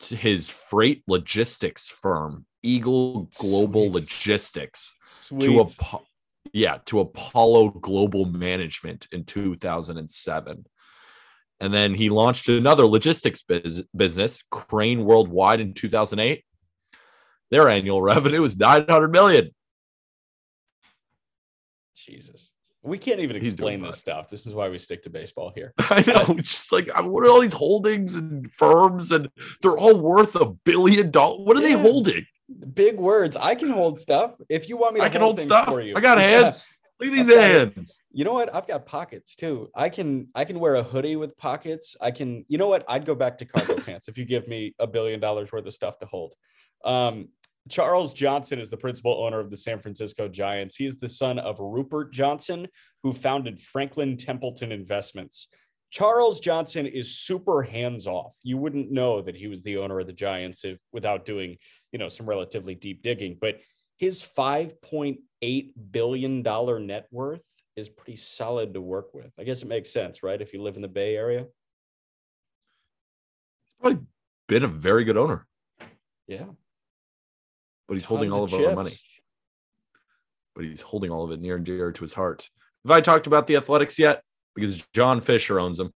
to 0.00 0.16
his 0.16 0.48
freight 0.48 1.02
logistics 1.08 1.88
firm, 1.88 2.44
Eagle 2.62 3.30
Global 3.38 3.88
Sweet. 3.88 3.92
Logistics, 4.02 4.94
Sweet. 5.06 5.42
to 5.42 5.60
a 5.60 5.98
yeah 6.52 6.78
to 6.86 7.00
Apollo 7.00 7.70
Global 7.70 8.26
Management 8.26 9.06
in 9.12 9.24
2007. 9.24 10.66
And 11.60 11.74
then 11.74 11.94
he 11.94 12.08
launched 12.08 12.48
another 12.48 12.86
logistics 12.86 13.42
bus- 13.42 13.82
business, 13.96 14.44
Crane 14.50 15.04
Worldwide, 15.04 15.60
in 15.60 15.74
2008. 15.74 16.44
Their 17.50 17.68
annual 17.68 18.00
revenue 18.14 18.42
was 18.42 18.56
900 18.56 19.08
million. 19.08 19.50
Jesus. 21.96 22.52
We 22.82 22.96
can't 22.96 23.20
even 23.20 23.36
explain 23.36 23.82
this 23.82 23.98
stuff. 23.98 24.28
This 24.28 24.46
is 24.46 24.54
why 24.54 24.68
we 24.68 24.78
stick 24.78 25.02
to 25.02 25.10
baseball 25.10 25.52
here. 25.54 25.74
I 25.78 26.04
know, 26.06 26.34
just 26.40 26.70
like 26.72 26.88
what 27.02 27.24
are 27.24 27.28
all 27.28 27.40
these 27.40 27.52
holdings 27.52 28.14
and 28.14 28.52
firms, 28.54 29.10
and 29.10 29.28
they're 29.62 29.76
all 29.76 29.98
worth 29.98 30.36
a 30.36 30.46
billion 30.64 31.10
dollars. 31.10 31.40
What 31.44 31.56
are 31.56 31.60
Yeah. 31.62 31.76
they 31.76 31.82
holding? 31.82 32.24
Big 32.74 32.96
words. 32.98 33.36
I 33.36 33.54
can 33.56 33.70
hold 33.70 33.98
stuff. 33.98 34.34
If 34.48 34.68
you 34.68 34.76
want 34.76 34.94
me 34.94 35.00
to 35.00 35.06
I 35.06 35.08
can 35.08 35.20
hold 35.20 35.36
things 35.36 35.48
stuff. 35.48 35.66
for 35.66 35.80
you. 35.80 35.96
I 35.96 36.00
got 36.00 36.18
hands. 36.30 36.68
Look 37.00 37.10
at 37.10 37.12
these 37.12 37.20
I've 37.22 37.28
got 37.28 37.50
it. 37.50 37.74
hands. 37.76 38.00
You 38.12 38.24
know 38.24 38.32
what? 38.32 38.54
I've 38.54 38.66
got 38.66 38.86
pockets 38.86 39.36
too. 39.36 39.68
I 39.74 39.88
can 39.88 40.28
I 40.34 40.44
can 40.44 40.58
wear 40.58 40.76
a 40.76 40.82
hoodie 40.82 41.16
with 41.16 41.36
pockets. 41.36 41.96
I 42.00 42.10
can, 42.10 42.44
you 42.48 42.58
know 42.58 42.66
what? 42.68 42.84
I'd 42.88 43.04
go 43.06 43.14
back 43.14 43.38
to 43.38 43.44
cargo 43.44 43.76
pants 43.86 44.08
if 44.08 44.16
you 44.18 44.24
give 44.24 44.48
me 44.48 44.74
a 44.78 44.86
billion 44.86 45.20
dollars 45.20 45.52
worth 45.52 45.66
of 45.66 45.74
stuff 45.74 45.98
to 45.98 46.06
hold. 46.06 46.34
Um, 46.84 47.28
Charles 47.68 48.14
Johnson 48.14 48.58
is 48.58 48.70
the 48.70 48.76
principal 48.76 49.24
owner 49.24 49.40
of 49.40 49.50
the 49.50 49.56
San 49.56 49.80
Francisco 49.80 50.28
Giants. 50.28 50.76
He 50.76 50.86
is 50.86 50.96
the 50.96 51.08
son 51.08 51.38
of 51.38 51.58
Rupert 51.60 52.12
Johnson, 52.12 52.68
who 53.02 53.12
founded 53.12 53.60
Franklin 53.60 54.16
Templeton 54.16 54.72
Investments. 54.72 55.48
Charles 55.90 56.40
Johnson 56.40 56.86
is 56.86 57.18
super 57.18 57.62
hands 57.62 58.06
off. 58.06 58.36
You 58.42 58.58
wouldn't 58.58 58.90
know 58.90 59.22
that 59.22 59.36
he 59.36 59.46
was 59.46 59.62
the 59.62 59.78
owner 59.78 60.00
of 60.00 60.06
the 60.06 60.12
Giants 60.12 60.64
if, 60.64 60.78
without 60.92 61.24
doing, 61.24 61.56
you 61.92 61.98
know, 61.98 62.08
some 62.08 62.28
relatively 62.28 62.74
deep 62.74 63.02
digging. 63.02 63.38
But 63.40 63.60
his 63.98 64.22
5.8 64.22 65.72
billion 65.90 66.42
dollar 66.42 66.78
net 66.78 67.06
worth 67.10 67.44
is 67.74 67.88
pretty 67.88 68.16
solid 68.16 68.74
to 68.74 68.80
work 68.80 69.14
with. 69.14 69.32
I 69.38 69.44
guess 69.44 69.62
it 69.62 69.68
makes 69.68 69.90
sense, 69.90 70.22
right? 70.22 70.40
If 70.40 70.52
you 70.52 70.62
live 70.62 70.76
in 70.76 70.82
the 70.82 70.88
Bay 70.88 71.16
Area. 71.16 71.40
He's 71.40 71.48
probably 73.80 74.00
been 74.46 74.64
a 74.64 74.68
very 74.68 75.04
good 75.04 75.16
owner, 75.16 75.46
Yeah. 76.26 76.46
But 77.88 77.94
he's 77.94 78.04
holding 78.04 78.32
all 78.32 78.44
of 78.44 78.54
our 78.54 78.74
money. 78.74 78.92
But 80.54 80.64
he's 80.64 80.80
holding 80.80 81.10
all 81.10 81.24
of 81.24 81.32
it 81.32 81.40
near 81.40 81.56
and 81.56 81.64
dear 81.64 81.90
to 81.90 82.00
his 82.00 82.14
heart. 82.14 82.48
Have 82.84 82.92
I 82.92 83.00
talked 83.00 83.26
about 83.26 83.46
the 83.46 83.56
Athletics 83.56 83.98
yet? 83.98 84.22
Because 84.54 84.84
John 84.92 85.20
Fisher 85.20 85.58
owns 85.58 85.78
them. 85.78 85.92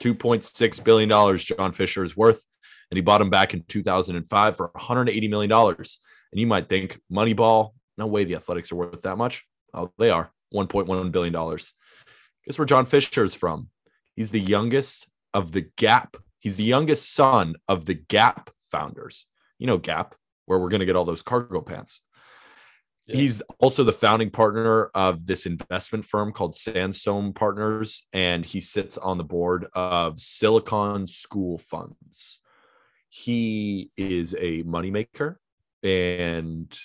$2.6 0.00 0.84
billion 0.84 1.38
John 1.38 1.72
Fisher 1.72 2.04
is 2.04 2.16
worth. 2.16 2.44
And 2.90 2.96
he 2.96 3.02
bought 3.02 3.18
them 3.18 3.30
back 3.30 3.54
in 3.54 3.62
2005 3.68 4.56
for 4.56 4.70
$180 4.70 5.30
million. 5.30 5.52
And 5.52 6.40
you 6.40 6.46
might 6.46 6.68
think, 6.68 7.00
Moneyball, 7.12 7.72
no 7.96 8.06
way 8.06 8.24
the 8.24 8.36
Athletics 8.36 8.72
are 8.72 8.76
worth 8.76 9.02
that 9.02 9.18
much. 9.18 9.44
Oh, 9.74 9.92
they 9.98 10.10
are 10.10 10.32
$1.1 10.54 11.12
billion. 11.12 11.32
Guess 11.32 12.58
where 12.58 12.66
John 12.66 12.86
Fisher 12.86 13.24
is 13.24 13.34
from? 13.34 13.68
He's 14.16 14.30
the 14.30 14.40
youngest 14.40 15.06
of 15.34 15.52
the 15.52 15.68
Gap. 15.76 16.16
He's 16.38 16.56
the 16.56 16.64
youngest 16.64 17.12
son 17.12 17.56
of 17.68 17.84
the 17.84 17.94
Gap 17.94 18.50
founders. 18.60 19.26
You 19.58 19.66
know, 19.66 19.78
Gap, 19.78 20.14
where 20.48 20.58
we're 20.58 20.70
going 20.70 20.80
to 20.80 20.86
get 20.86 20.96
all 20.96 21.04
those 21.04 21.22
cargo 21.22 21.60
pants. 21.60 22.00
Yeah. 23.06 23.16
He's 23.16 23.42
also 23.58 23.84
the 23.84 23.92
founding 23.92 24.30
partner 24.30 24.90
of 24.94 25.26
this 25.26 25.46
investment 25.46 26.04
firm 26.04 26.32
called 26.32 26.54
Sandstone 26.54 27.34
Partners, 27.34 28.06
and 28.12 28.44
he 28.44 28.60
sits 28.60 28.98
on 28.98 29.18
the 29.18 29.24
board 29.24 29.66
of 29.74 30.18
Silicon 30.18 31.06
School 31.06 31.58
Funds. 31.58 32.40
He 33.08 33.90
is 33.96 34.34
a 34.34 34.62
moneymaker, 34.64 35.36
and 35.82 36.76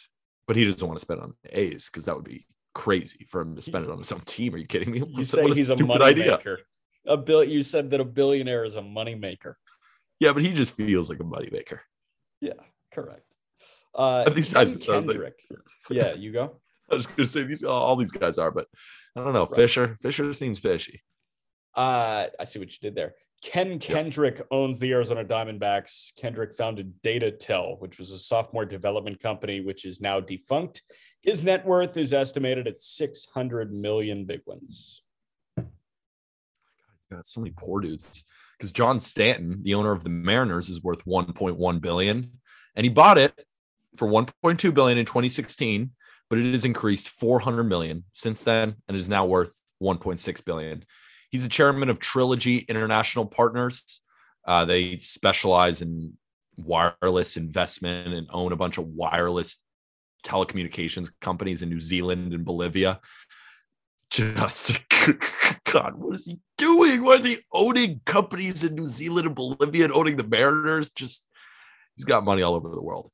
but 0.46 0.56
he 0.56 0.66
doesn't 0.66 0.86
want 0.86 1.00
to 1.00 1.06
spend 1.06 1.22
on 1.22 1.34
A's 1.52 1.88
because 1.88 2.06
that 2.06 2.16
would 2.16 2.26
be 2.26 2.46
crazy 2.74 3.26
for 3.30 3.42
him 3.42 3.56
to 3.56 3.62
spend 3.62 3.86
it 3.86 3.92
on 3.92 3.98
his 3.98 4.12
own 4.12 4.22
team. 4.22 4.56
Are 4.56 4.58
you 4.58 4.68
kidding 4.68 4.92
me? 4.92 5.00
You 5.00 5.06
What 5.06 5.28
say 5.28 5.44
what 5.44 5.58
he's 5.58 5.70
a 5.70 5.76
stupid 5.76 6.00
money 6.00 6.16
maker. 6.16 6.60
A 7.06 7.18
bill 7.18 7.44
you 7.44 7.62
said 7.62 7.92
that 7.92 8.00
a 8.00 8.06
billionaire 8.06 8.64
is 8.64 8.78
a 8.78 8.82
money 8.82 9.16
maker. 9.16 9.58
Yeah, 10.20 10.32
but 10.32 10.42
he 10.42 10.54
just 10.54 10.76
feels 10.76 11.10
like 11.10 11.20
a 11.20 11.24
moneymaker. 11.24 11.80
Yeah, 12.40 12.54
correct. 12.94 13.33
Uh 13.96 14.30
These 14.30 14.54
guys- 14.54 14.76
Kendrick. 14.76 15.40
yeah, 15.90 16.14
you 16.14 16.32
go. 16.32 16.60
I 16.92 16.96
was 16.96 17.06
going 17.08 17.18
to 17.18 17.26
say 17.26 17.44
these 17.44 17.64
all 17.64 17.96
these 17.96 18.12
guys 18.12 18.38
are, 18.38 18.52
but 18.52 18.68
I 19.16 19.24
don't 19.24 19.34
know. 19.34 19.46
Right. 19.46 19.56
Fisher, 19.56 19.98
Fisher 20.02 20.32
seems 20.34 20.60
fishy. 20.60 21.02
Uh, 21.76 22.28
I 22.40 22.44
see 22.44 22.60
what 22.60 22.72
you 22.72 22.78
did 22.82 22.96
there. 22.96 23.16
Ken 23.44 23.78
Kendrick 23.78 24.42
owns 24.52 24.80
the 24.80 24.92
Arizona 24.92 25.26
Diamondbacks. 25.26 26.16
Kendrick 26.16 26.56
founded 26.56 26.94
Datatel, 27.04 27.80
which 27.80 27.98
was 27.98 28.12
a 28.12 28.18
software 28.18 28.66
development 28.66 29.20
company, 29.20 29.60
which 29.60 29.86
is 29.86 30.00
now 30.00 30.20
defunct. 30.20 30.82
His 31.22 31.44
net 31.44 31.66
worth 31.66 31.98
is 31.98 32.14
estimated 32.14 32.68
at 32.68 32.80
600 32.80 33.74
million 33.74 34.26
big 34.26 34.42
ones. 34.46 35.02
got 37.12 37.26
so 37.26 37.42
many 37.42 37.54
poor 37.56 37.82
dudes 37.82 38.24
because 38.58 38.72
John 38.72 39.00
Stanton, 39.00 39.62
the 39.64 39.74
owner 39.74 39.92
of 39.92 40.04
the 40.04 40.10
Mariners, 40.10 40.70
is 40.70 40.82
worth 40.82 41.04
1.1 41.06 41.82
billion, 41.82 42.32
and 42.76 42.86
he 42.86 42.90
bought 42.90 43.18
it 43.18 43.46
for 43.98 44.08
1.2 44.08 44.74
billion 44.74 44.98
in 44.98 45.06
2016, 45.06 45.92
but 46.30 46.40
it 46.40 46.52
has 46.52 46.66
increased 46.66 47.10
400 47.10 47.64
million 47.64 48.04
since 48.12 48.44
then 48.44 48.76
and 48.88 48.98
is 48.98 49.10
now 49.10 49.26
worth 49.26 49.60
1.6 49.82 50.46
billion. 50.46 50.84
He's 51.30 51.44
the 51.44 51.50
chairman 51.50 51.90
of 51.90 52.00
Trilogy 52.00 52.60
International 52.60 53.26
Partners, 53.26 54.02
Uh, 54.46 54.66
they 54.66 54.98
specialize 54.98 55.82
in 55.82 56.18
wireless 56.58 57.38
investment 57.38 58.14
and 58.14 58.28
own 58.30 58.52
a 58.52 58.58
bunch 58.58 58.78
of 58.78 58.88
wireless 58.88 59.60
telecommunications 60.24 61.10
companies 61.22 61.62
in 61.62 61.70
New 61.70 61.80
Zealand 61.80 62.34
and 62.34 62.46
Bolivia. 62.46 63.00
Just 64.10 64.80
God, 65.66 65.96
what 65.96 66.16
is 66.16 66.26
he 66.26 66.40
doing? 66.58 67.04
Why 67.04 67.14
is 67.14 67.26
he 67.26 67.38
owning 67.52 68.02
companies 68.06 68.64
in 68.64 68.76
New 68.76 68.86
Zealand 68.86 69.28
and 69.28 69.36
Bolivia 69.36 69.86
and 69.86 69.94
owning 69.94 70.18
the 70.18 70.28
Mariners? 70.28 70.92
Just 70.92 71.28
he's 71.96 72.06
got 72.06 72.24
money 72.24 72.42
all 72.42 72.54
over 72.54 72.70
the 72.70 72.84
world. 72.84 73.10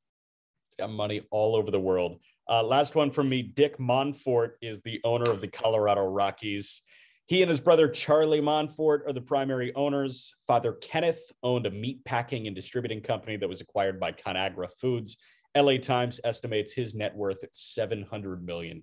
Money 0.88 1.22
all 1.30 1.56
over 1.56 1.70
the 1.70 1.80
world. 1.80 2.20
Uh, 2.48 2.62
last 2.62 2.94
one 2.94 3.10
from 3.10 3.28
me. 3.28 3.42
Dick 3.42 3.78
Monfort 3.78 4.52
is 4.62 4.80
the 4.82 5.00
owner 5.04 5.30
of 5.30 5.40
the 5.40 5.48
Colorado 5.48 6.04
Rockies. 6.04 6.82
He 7.26 7.42
and 7.42 7.48
his 7.48 7.60
brother 7.60 7.88
Charlie 7.88 8.40
Monfort 8.40 9.06
are 9.06 9.12
the 9.12 9.20
primary 9.20 9.72
owners. 9.74 10.34
Father 10.48 10.72
Kenneth 10.72 11.30
owned 11.44 11.66
a 11.66 11.70
meat 11.70 12.04
packing 12.04 12.48
and 12.48 12.56
distributing 12.56 13.00
company 13.00 13.36
that 13.36 13.48
was 13.48 13.60
acquired 13.60 14.00
by 14.00 14.10
Conagra 14.10 14.68
Foods. 14.80 15.16
LA 15.56 15.76
Times 15.76 16.20
estimates 16.24 16.72
his 16.72 16.94
net 16.94 17.14
worth 17.14 17.42
at 17.44 17.52
$700 17.52 18.42
million. 18.42 18.82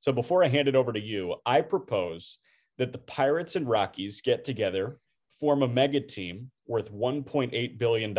So 0.00 0.12
before 0.12 0.44
I 0.44 0.48
hand 0.48 0.68
it 0.68 0.76
over 0.76 0.92
to 0.92 1.00
you, 1.00 1.36
I 1.46 1.62
propose 1.62 2.38
that 2.78 2.92
the 2.92 2.98
Pirates 2.98 3.56
and 3.56 3.68
Rockies 3.68 4.20
get 4.20 4.44
together, 4.44 4.98
form 5.40 5.62
a 5.62 5.68
mega 5.68 6.00
team 6.00 6.50
worth 6.66 6.92
$1.8 6.92 7.78
billion, 7.78 8.14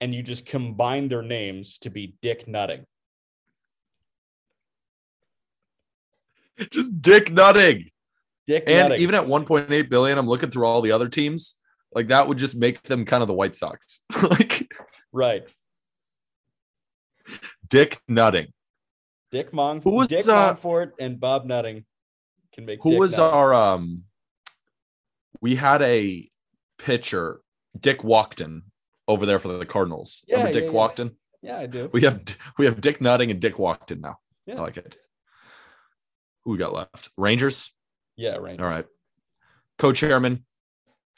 and 0.00 0.14
you 0.14 0.22
just 0.22 0.46
combine 0.46 1.08
their 1.08 1.22
names 1.22 1.78
to 1.78 1.90
be 1.90 2.14
Dick 2.22 2.46
Nutting. 2.46 2.84
Just 6.70 7.00
Dick 7.00 7.30
Nutting. 7.32 7.90
Dick 8.46 8.64
And 8.66 8.90
Nutting. 8.90 9.02
even 9.02 9.14
at 9.14 9.24
1.8 9.24 9.88
billion, 9.88 10.18
I'm 10.18 10.26
looking 10.26 10.50
through 10.50 10.66
all 10.66 10.80
the 10.80 10.92
other 10.92 11.08
teams. 11.08 11.56
Like 11.92 12.08
that 12.08 12.28
would 12.28 12.38
just 12.38 12.56
make 12.56 12.82
them 12.82 13.04
kind 13.04 13.22
of 13.22 13.28
the 13.28 13.34
White 13.34 13.56
Sox. 13.56 14.00
like 14.22 14.70
right. 15.12 15.42
Dick 17.68 18.00
Nutting. 18.08 18.52
Dick 19.30 19.52
Mong. 19.52 19.82
Who 19.84 19.96
was, 19.96 20.08
Dick 20.08 20.26
uh, 20.26 20.54
Monfort 20.54 20.92
and 20.98 21.20
Bob 21.20 21.44
Nutting 21.44 21.84
can 22.52 22.64
make 22.64 22.82
Who 22.82 22.90
Dick 22.90 22.98
was 22.98 23.16
Nutting. 23.16 23.34
our 23.34 23.54
um 23.54 24.04
we 25.40 25.54
had 25.54 25.82
a 25.82 26.28
pitcher, 26.78 27.40
Dick 27.78 28.00
Walkton, 28.00 28.62
over 29.08 29.26
there 29.26 29.38
for 29.38 29.48
the 29.48 29.66
Cardinals. 29.66 30.22
Yeah, 30.28 30.36
Remember 30.36 30.52
Dick 30.52 30.64
yeah, 30.64 30.70
yeah. 30.70 30.76
Walkton? 30.76 31.10
Yeah, 31.42 31.58
I 31.58 31.66
do. 31.66 31.90
We 31.92 32.02
have 32.02 32.22
we 32.58 32.66
have 32.66 32.80
Dick 32.80 33.00
Nutting 33.00 33.30
and 33.30 33.40
Dick 33.40 33.56
Walkton 33.56 34.00
now. 34.00 34.18
Yeah. 34.46 34.56
I 34.56 34.60
like 34.60 34.76
it. 34.76 34.96
Who 36.44 36.52
we 36.52 36.58
got 36.58 36.72
left? 36.72 37.10
Rangers. 37.16 37.72
Yeah, 38.16 38.36
right. 38.36 38.60
All 38.60 38.66
right. 38.66 38.86
Co-chairman, 39.78 40.44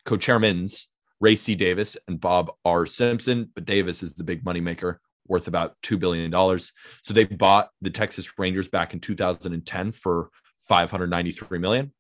co-chairmans, 0.05 0.87
Ray 1.21 1.37
C. 1.37 1.55
Davis 1.55 1.97
and 2.09 2.21
Bob 2.21 2.53
R. 2.65 2.85
Simpson, 2.85 3.51
but 3.55 3.65
Davis 3.65 4.03
is 4.03 4.15
the 4.15 4.25
big 4.25 4.45
money 4.45 4.61
maker, 4.61 5.01
worth 5.27 5.49
about 5.49 5.77
two 5.83 5.97
billion 5.97 6.31
dollars. 6.31 6.73
So 7.03 7.15
they 7.15 7.25
bought 7.25 7.71
the 7.81 7.91
Texas 7.91 8.39
Rangers 8.39 8.69
back 8.69 8.93
in 8.93 9.01
2010 9.01 9.93
for 9.93 10.31
593 10.61 11.59
million. 11.59 11.93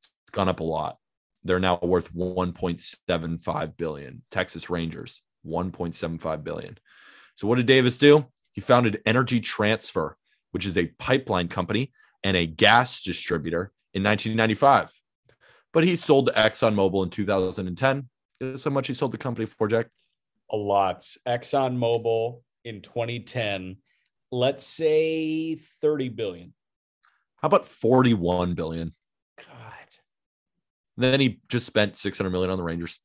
It's 0.00 0.12
gone 0.30 0.48
up 0.48 0.60
a 0.60 0.64
lot. 0.64 0.98
They're 1.44 1.60
now 1.60 1.78
worth 1.82 2.14
1.75 2.14 3.76
billion. 3.76 4.22
Texas 4.30 4.70
Rangers, 4.70 5.22
1.75 5.46 6.44
billion. 6.44 6.78
So 7.34 7.46
what 7.46 7.56
did 7.56 7.66
Davis 7.66 7.98
do? 7.98 8.26
He 8.52 8.60
founded 8.60 9.02
Energy 9.06 9.40
Transfer, 9.40 10.16
which 10.52 10.66
is 10.66 10.76
a 10.76 10.86
pipeline 10.98 11.48
company 11.48 11.92
and 12.22 12.36
a 12.36 12.46
gas 12.46 13.02
distributor 13.02 13.72
in 13.94 14.02
1995. 14.02 14.92
But 15.72 15.84
he 15.84 15.96
sold 15.96 16.26
to 16.26 16.32
ExxonMobil 16.34 17.04
in 17.04 17.10
2010. 17.10 18.08
Guess 18.40 18.64
how 18.64 18.70
much 18.70 18.88
he 18.88 18.94
sold 18.94 19.12
the 19.12 19.18
company 19.18 19.46
for, 19.46 19.68
Jack? 19.68 19.86
A 20.50 20.56
lot. 20.56 21.00
ExxonMobil 21.26 22.42
in 22.64 22.82
2010, 22.82 23.78
let's 24.30 24.64
say 24.64 25.54
30 25.54 26.10
billion. 26.10 26.52
How 27.36 27.46
about 27.46 27.66
41 27.66 28.54
billion? 28.54 28.94
Then 30.96 31.20
he 31.20 31.40
just 31.48 31.66
spent 31.66 31.96
600 31.96 32.30
million 32.30 32.50
on 32.50 32.58
the 32.58 32.64
Rangers. 32.64 33.00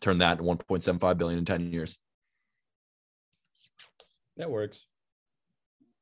Turned 0.00 0.20
that 0.20 0.32
into 0.40 0.44
1.75 0.44 1.16
billion 1.16 1.38
in 1.38 1.44
10 1.44 1.72
years. 1.72 1.96
That 4.36 4.50
works. 4.50 4.86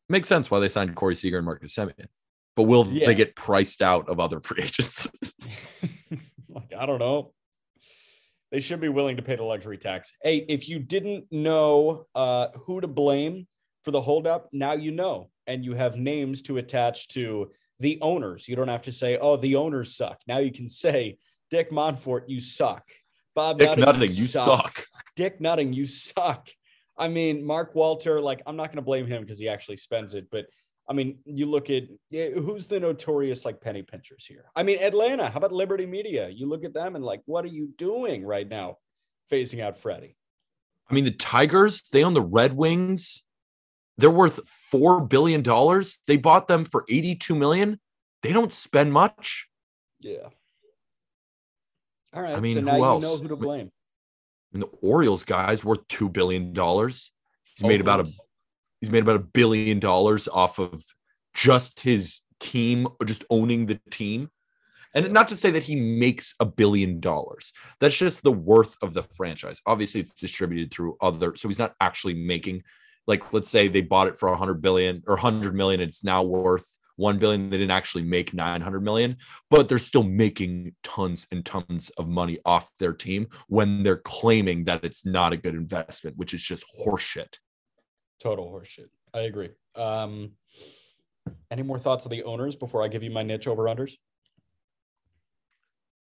Makes 0.09 0.29
sense 0.29 0.51
why 0.51 0.59
they 0.61 0.69
signed 0.69 0.95
Corey 0.95 1.15
Seager 1.15 1.37
and 1.37 1.47
Marcus 1.47 1.75
Semien. 1.75 2.07
But 2.57 2.65
will 2.65 2.87
Yeah. 2.89 3.07
they 3.07 3.15
get 3.15 3.37
priced 3.37 3.83
out 3.83 4.09
of 4.09 4.19
other 4.19 4.41
free 4.41 4.63
agents? 4.65 5.09
like, 6.49 6.73
I 6.77 6.87
don't 6.87 6.99
know. 6.99 7.33
They 8.51 8.61
should 8.61 8.81
be 8.81 8.89
willing 8.89 9.17
to 9.17 9.23
pay 9.23 9.37
the 9.37 9.45
luxury 9.45 9.79
tax. 9.79 10.13
Hey, 10.23 10.39
if 10.49 10.69
you 10.69 10.81
didn't 10.81 11.27
know 11.31 12.07
uh, 12.17 12.49
who 12.67 12.81
to 12.81 12.89
blame 12.89 13.47
for 13.85 13.93
the 13.93 14.01
holdup, 14.01 14.49
now 14.53 14.73
you 14.73 14.91
know. 14.91 15.31
And 15.47 15.65
you 15.65 15.75
have 15.75 15.97
names 15.97 16.43
to 16.43 16.59
attach 16.59 17.09
to 17.09 17.51
the 17.81 17.99
owners. 18.01 18.47
You 18.47 18.57
don't 18.57 18.69
have 18.69 18.83
to 18.83 18.93
say, 18.93 19.19
oh, 19.19 19.37
the 19.37 19.57
owners 19.57 19.97
suck. 19.97 20.21
Now 20.27 20.39
you 20.39 20.53
can 20.53 20.69
say, 20.69 21.19
Dick 21.51 21.73
Monfort, 21.73 22.25
you 22.29 22.39
suck. 22.39 22.85
Bob 23.35 23.59
Dick 23.59 23.71
Nutting, 23.71 23.85
Nutting, 23.85 24.15
you 24.15 24.25
suck. 24.25 24.85
Dick 25.17 25.41
Nutting, 25.41 25.73
you 25.73 25.87
suck. 25.87 26.49
I 26.97 27.09
mean, 27.09 27.45
Mark 27.45 27.75
Walter, 27.75 28.21
like, 28.21 28.43
I'm 28.47 28.57
not 28.57 28.69
going 28.69 28.77
to 28.77 28.83
blame 28.83 29.07
him 29.07 29.23
because 29.23 29.39
he 29.39 29.49
actually 29.49 29.79
spends 29.79 30.15
it, 30.15 30.29
but 30.31 30.47
I 30.89 30.93
mean, 30.93 31.19
you 31.25 31.47
look 31.47 31.71
at 31.71 31.85
who's 32.11 32.67
the 32.67 32.81
notorious 32.81 33.45
like 33.45 33.61
penny 33.61 33.83
pinchers 33.83 34.27
here. 34.27 34.47
I 34.57 34.65
mean, 34.65 34.79
Atlanta. 34.81 35.31
How 35.31 35.37
about 35.37 35.53
Liberty 35.53 35.87
Media? 35.87 36.29
You 36.29 36.47
look 36.47 36.65
at 36.65 36.75
them 36.75 36.97
and 36.97 37.05
like, 37.05 37.23
what 37.27 37.45
are 37.45 37.49
you 37.49 37.69
doing 37.79 38.25
right 38.25 38.49
now, 38.49 38.79
phasing 39.31 39.63
out 39.63 39.79
Freddie? 39.79 40.17
I 40.91 40.95
mean, 40.95 41.05
the 41.05 41.13
Tigers, 41.13 41.83
they 41.93 42.03
own 42.03 42.15
the 42.15 42.21
Red 42.21 42.55
Wings. 42.57 43.25
They're 44.01 44.11
worth 44.11 44.41
$4 44.73 45.09
billion. 45.09 45.43
They 46.07 46.17
bought 46.17 46.49
them 46.49 46.65
for 46.65 46.85
82 46.89 47.35
million. 47.35 47.81
They 48.23 48.33
don't 48.33 48.53
spend 48.53 48.93
much. 48.93 49.49
Yeah. 50.01 50.29
All 52.13 52.23
right. 52.23 52.37
I 52.37 52.41
mean, 52.41 52.55
so 52.55 52.61
who 52.61 52.67
now 52.67 52.77
you 52.77 52.85
else? 52.85 53.03
know 53.03 53.17
who 53.17 53.29
to 53.29 53.35
I 53.35 53.37
mean, 53.37 53.45
blame. 53.45 53.73
And 54.53 54.63
the 54.63 54.71
Orioles 54.83 55.25
guy's 55.25 55.65
worth 55.65 55.87
two 55.89 56.09
billion 56.09 56.53
dollars. 56.53 57.13
He's 57.45 57.65
made 57.67 57.81
about 57.81 58.01
a 58.01 58.13
he's 58.81 58.91
made 58.91 59.03
about 59.03 59.17
a 59.17 59.21
billion 59.21 59.79
dollars 59.79 60.27
off 60.27 60.59
of 60.59 60.83
just 61.35 61.81
his 61.81 62.21
team, 62.41 62.89
just 63.05 63.25
owning 63.31 63.67
the 63.67 63.79
team. 63.91 64.31
And 64.93 65.13
not 65.13 65.29
to 65.29 65.37
say 65.37 65.53
that 65.53 65.63
he 65.63 65.77
makes 65.77 66.35
a 66.41 66.45
billion 66.45 66.99
dollars. 66.99 67.53
That's 67.79 67.97
just 67.97 68.25
the 68.25 68.33
worth 68.33 68.77
of 68.83 68.93
the 68.93 69.05
franchise. 69.05 69.61
Obviously, 69.67 70.01
it's 70.01 70.15
distributed 70.15 70.73
through 70.73 70.97
other, 71.01 71.37
so 71.37 71.47
he's 71.47 71.61
not 71.61 71.75
actually 71.81 72.15
making. 72.15 72.65
Like, 73.07 73.33
let's 73.33 73.51
say 73.51 73.69
they 73.69 73.81
bought 73.81 74.09
it 74.09 74.19
for 74.19 74.29
a 74.29 74.37
hundred 74.37 74.63
billion 74.63 75.03
or 75.07 75.17
hundred 75.17 75.55
million. 75.55 75.81
It's 75.81 76.05
now 76.05 76.23
worth 76.23 76.79
one 76.97 77.19
billion. 77.19 77.51
They 77.51 77.59
didn't 77.59 77.71
actually 77.71 78.05
make 78.05 78.35
nine 78.35 78.61
hundred 78.61 78.83
million, 78.83 79.17
but 79.51 79.69
they're 79.69 79.79
still 79.79 80.03
making 80.03 80.75
tons 80.83 81.27
and 81.33 81.45
tons 81.45 81.91
of 81.91 82.09
money 82.09 82.39
off 82.45 82.71
their 82.79 82.93
team 82.93 83.29
when 83.49 83.83
they're 83.83 83.97
claiming 83.97 84.65
that 84.65 84.85
it's 84.85 85.07
not 85.07 85.33
a 85.33 85.37
good 85.37 85.55
investment, 85.55 86.17
which 86.17 86.35
is 86.35 86.43
just 86.43 86.65
horseshit. 86.79 87.39
Total 88.21 88.47
horseshit. 88.47 88.89
I 89.15 89.21
agree. 89.21 89.51
Um, 89.75 90.33
any 91.51 91.63
more 91.63 91.79
thoughts 91.79 92.05
on 92.05 92.11
the 92.11 92.23
owners 92.25 92.55
before 92.55 92.85
I 92.85 92.89
give 92.89 93.03
you 93.03 93.11
my 93.11 93.23
niche 93.23 93.49
over 93.49 93.65
unders? 93.65 93.93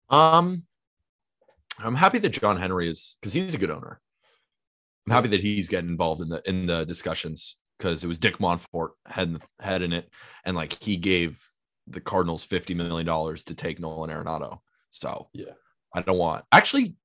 Um, 0.09 0.65
I'm 1.79 1.95
happy 1.95 2.19
that 2.21 2.31
John 2.31 2.59
Henry 2.59 2.89
is 2.89 3.17
because 3.21 3.33
he's 3.33 3.55
a 3.55 3.59
good 3.59 3.71
owner. 3.71 4.01
I'm 5.07 5.13
happy 5.13 5.29
that 5.29 5.41
he's 5.41 5.69
getting 5.69 5.91
involved 5.91 6.21
in 6.23 6.29
the 6.29 6.43
in 6.49 6.67
the 6.67 6.85
discussions 6.85 7.57
because 7.79 8.03
it 8.03 8.07
was 8.09 8.19
Dick 8.19 8.39
Monfort 8.39 8.91
head 9.07 9.41
head 9.61 9.83
in 9.83 9.93
it, 9.93 10.11
and 10.45 10.57
like 10.57 10.83
he 10.83 10.97
gave 10.97 11.41
the 11.87 12.01
Cardinals 12.01 12.45
fifty 12.45 12.75
million 12.75 13.07
dollars 13.07 13.45
to 13.45 13.55
take 13.55 13.79
Nolan 13.79 14.11
Arenado. 14.11 14.59
So 14.91 15.29
Yeah. 15.33 15.53
I 15.95 16.03
don't 16.03 16.19
want 16.19 16.45
actually. 16.53 16.97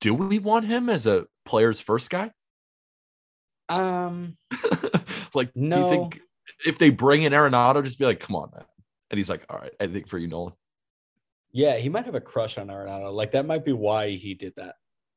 Do 0.00 0.14
we 0.14 0.38
want 0.38 0.64
him 0.64 0.88
as 0.88 1.06
a 1.06 1.26
player's 1.44 1.78
first 1.78 2.08
guy? 2.08 2.30
Um, 3.68 4.38
like, 5.34 5.52
do 5.52 5.60
you 5.60 5.88
think 5.90 6.20
if 6.64 6.78
they 6.78 6.88
bring 6.88 7.22
in 7.22 7.34
Arenado, 7.34 7.84
just 7.84 7.98
be 7.98 8.06
like, 8.06 8.18
come 8.18 8.34
on, 8.34 8.50
man? 8.54 8.64
And 9.10 9.18
he's 9.18 9.28
like, 9.28 9.44
all 9.50 9.58
right, 9.58 9.72
I 9.78 9.88
think 9.88 10.08
for 10.08 10.16
you, 10.16 10.26
Nolan. 10.26 10.54
yeah, 11.52 11.76
he 11.76 11.90
might 11.90 12.06
have 12.06 12.14
a 12.14 12.20
crush 12.20 12.56
on 12.56 12.68
Arenado. 12.68 13.12
Like 13.12 13.32
that 13.32 13.44
might 13.44 13.62
be 13.62 13.72
why 13.74 14.12
he 14.12 14.32
did 14.32 14.54
that. 14.56 14.76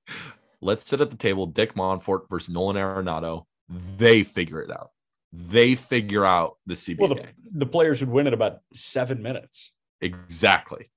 Let's 0.64 0.88
sit 0.88 1.02
at 1.02 1.12
the 1.12 1.18
table, 1.18 1.46
Dick 1.46 1.76
Monfort 1.76 2.30
versus 2.30 2.50
Nolan 2.50 2.78
Arenado. 2.78 3.46
They 3.70 4.24
figure 4.24 4.62
it 4.62 4.72
out. 4.72 4.92
They 5.32 5.76
figure 5.76 6.26
out 6.26 6.58
the 6.66 6.76
CBA. 6.76 7.00
Well, 7.00 7.10
the, 7.10 7.26
the 7.52 7.66
players 7.66 8.00
would 8.02 8.10
win 8.10 8.28
in 8.28 8.34
about 8.34 8.60
seven 8.74 9.22
minutes. 9.22 9.72
exactly. 10.02 10.90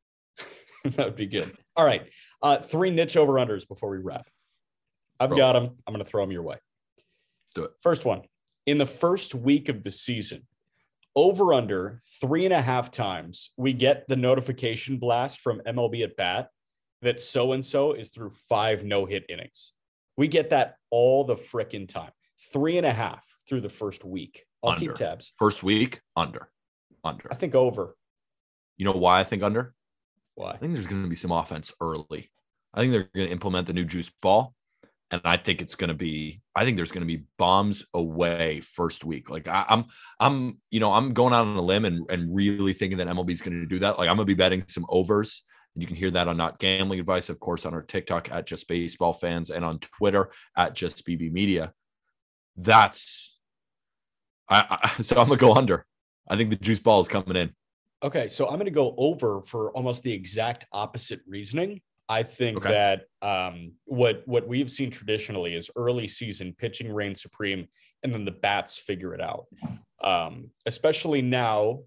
that 0.84 0.98
would 0.98 1.16
be 1.16 1.26
good. 1.26 1.52
All 1.76 1.84
right. 1.84 2.08
Uh, 2.40 2.58
three 2.58 2.90
niche 2.90 3.16
over 3.16 3.34
unders 3.34 3.66
before 3.66 3.90
we 3.90 3.98
wrap. 3.98 4.26
I've 5.18 5.30
Throw 5.30 5.38
got 5.38 5.52
them. 5.54 5.76
I'm 5.86 5.92
going 5.92 6.04
to 6.04 6.08
throw 6.08 6.22
them 6.22 6.30
your 6.30 6.42
way. 6.42 6.56
Let's 6.56 7.54
do 7.54 7.64
it. 7.64 7.72
First 7.82 8.04
one 8.04 8.22
in 8.68 8.76
the 8.76 8.84
first 8.84 9.34
week 9.34 9.70
of 9.70 9.82
the 9.82 9.90
season, 9.90 10.46
over 11.16 11.54
under 11.54 12.02
three 12.20 12.44
and 12.44 12.52
a 12.52 12.60
half 12.60 12.90
times, 12.90 13.50
we 13.56 13.72
get 13.72 14.06
the 14.08 14.16
notification 14.16 14.98
blast 14.98 15.40
from 15.40 15.62
MLB 15.66 16.04
at 16.04 16.16
bat 16.16 16.50
that 17.02 17.20
so 17.20 17.52
and 17.52 17.64
so 17.64 17.92
is 17.92 18.10
through 18.10 18.30
five 18.30 18.84
no 18.84 19.06
hit 19.06 19.24
innings. 19.28 19.72
We 20.16 20.28
get 20.28 20.50
that 20.50 20.76
all 20.90 21.24
the 21.24 21.36
frickin' 21.36 21.88
time. 21.88 22.10
Three 22.52 22.76
and 22.76 22.86
a 22.86 22.92
half 22.92 23.24
through 23.48 23.60
the 23.60 23.68
first 23.68 24.04
week. 24.04 24.44
I'll 24.62 24.70
Under. 24.70 24.86
keep 24.86 24.94
tabs. 24.94 25.32
First 25.38 25.62
week, 25.62 26.00
under. 26.16 26.50
Under. 27.04 27.28
I 27.30 27.36
think 27.36 27.54
over. 27.54 27.96
You 28.76 28.84
know 28.84 28.92
why 28.92 29.20
I 29.20 29.24
think 29.24 29.42
under? 29.42 29.74
Why? 30.34 30.50
I 30.50 30.56
think 30.56 30.74
there's 30.74 30.86
going 30.86 31.02
to 31.02 31.08
be 31.08 31.16
some 31.16 31.32
offense 31.32 31.72
early. 31.80 32.30
I 32.74 32.80
think 32.80 32.92
they're 32.92 33.08
going 33.14 33.26
to 33.26 33.32
implement 33.32 33.66
the 33.66 33.72
new 33.72 33.84
juice 33.84 34.10
ball. 34.22 34.54
And 35.10 35.22
I 35.24 35.38
think 35.38 35.62
it's 35.62 35.74
going 35.74 35.88
to 35.88 35.94
be, 35.94 36.42
I 36.54 36.64
think 36.64 36.76
there's 36.76 36.92
going 36.92 37.06
to 37.06 37.16
be 37.16 37.24
bombs 37.38 37.84
away 37.94 38.60
first 38.60 39.04
week. 39.04 39.30
Like 39.30 39.48
I, 39.48 39.64
I'm, 39.68 39.86
I'm, 40.20 40.60
you 40.70 40.80
know, 40.80 40.92
I'm 40.92 41.14
going 41.14 41.32
out 41.32 41.46
on 41.46 41.56
a 41.56 41.62
limb 41.62 41.86
and, 41.86 42.04
and 42.10 42.34
really 42.34 42.74
thinking 42.74 42.98
that 42.98 43.06
MLB 43.06 43.30
is 43.30 43.40
going 43.40 43.58
to 43.58 43.66
do 43.66 43.78
that. 43.78 43.98
Like 43.98 44.08
I'm 44.08 44.16
going 44.16 44.26
to 44.26 44.34
be 44.34 44.34
betting 44.34 44.64
some 44.68 44.84
overs. 44.90 45.44
And 45.78 45.82
you 45.84 45.86
can 45.86 45.94
hear 45.94 46.10
that 46.10 46.26
on 46.26 46.36
not 46.36 46.58
gambling 46.58 46.98
advice, 46.98 47.28
of 47.28 47.38
course, 47.38 47.64
on 47.64 47.72
our 47.72 47.82
TikTok 47.82 48.32
at 48.32 48.48
just 48.48 48.66
baseball 48.66 49.12
fans 49.12 49.48
and 49.48 49.64
on 49.64 49.78
Twitter 49.78 50.32
at 50.56 50.74
just 50.74 51.06
BB 51.06 51.30
media. 51.30 51.72
That's, 52.56 53.38
I, 54.48 54.80
I 54.98 55.02
so 55.02 55.20
I'm 55.20 55.28
to 55.28 55.36
go 55.36 55.54
under. 55.54 55.86
I 56.28 56.36
think 56.36 56.50
the 56.50 56.56
juice 56.56 56.80
ball 56.80 57.00
is 57.00 57.06
coming 57.06 57.36
in. 57.36 57.54
Okay, 58.02 58.26
so 58.26 58.48
I'm 58.48 58.54
going 58.54 58.64
to 58.64 58.72
go 58.72 58.92
over 58.98 59.40
for 59.40 59.70
almost 59.70 60.02
the 60.02 60.12
exact 60.12 60.66
opposite 60.72 61.20
reasoning. 61.28 61.80
I 62.08 62.24
think 62.24 62.56
Okay. 62.56 62.70
that 62.70 63.02
um, 63.22 63.74
what 63.84 64.26
what 64.26 64.48
we've 64.48 64.72
seen 64.72 64.90
traditionally 64.90 65.54
is 65.54 65.70
early 65.76 66.08
season 66.08 66.56
pitching 66.58 66.92
reigns 66.92 67.22
supreme, 67.22 67.68
and 68.02 68.12
then 68.12 68.24
the 68.24 68.32
bats 68.32 68.76
figure 68.76 69.14
it 69.14 69.20
out. 69.20 69.46
Um, 70.02 70.50
especially 70.66 71.22
now, 71.22 71.82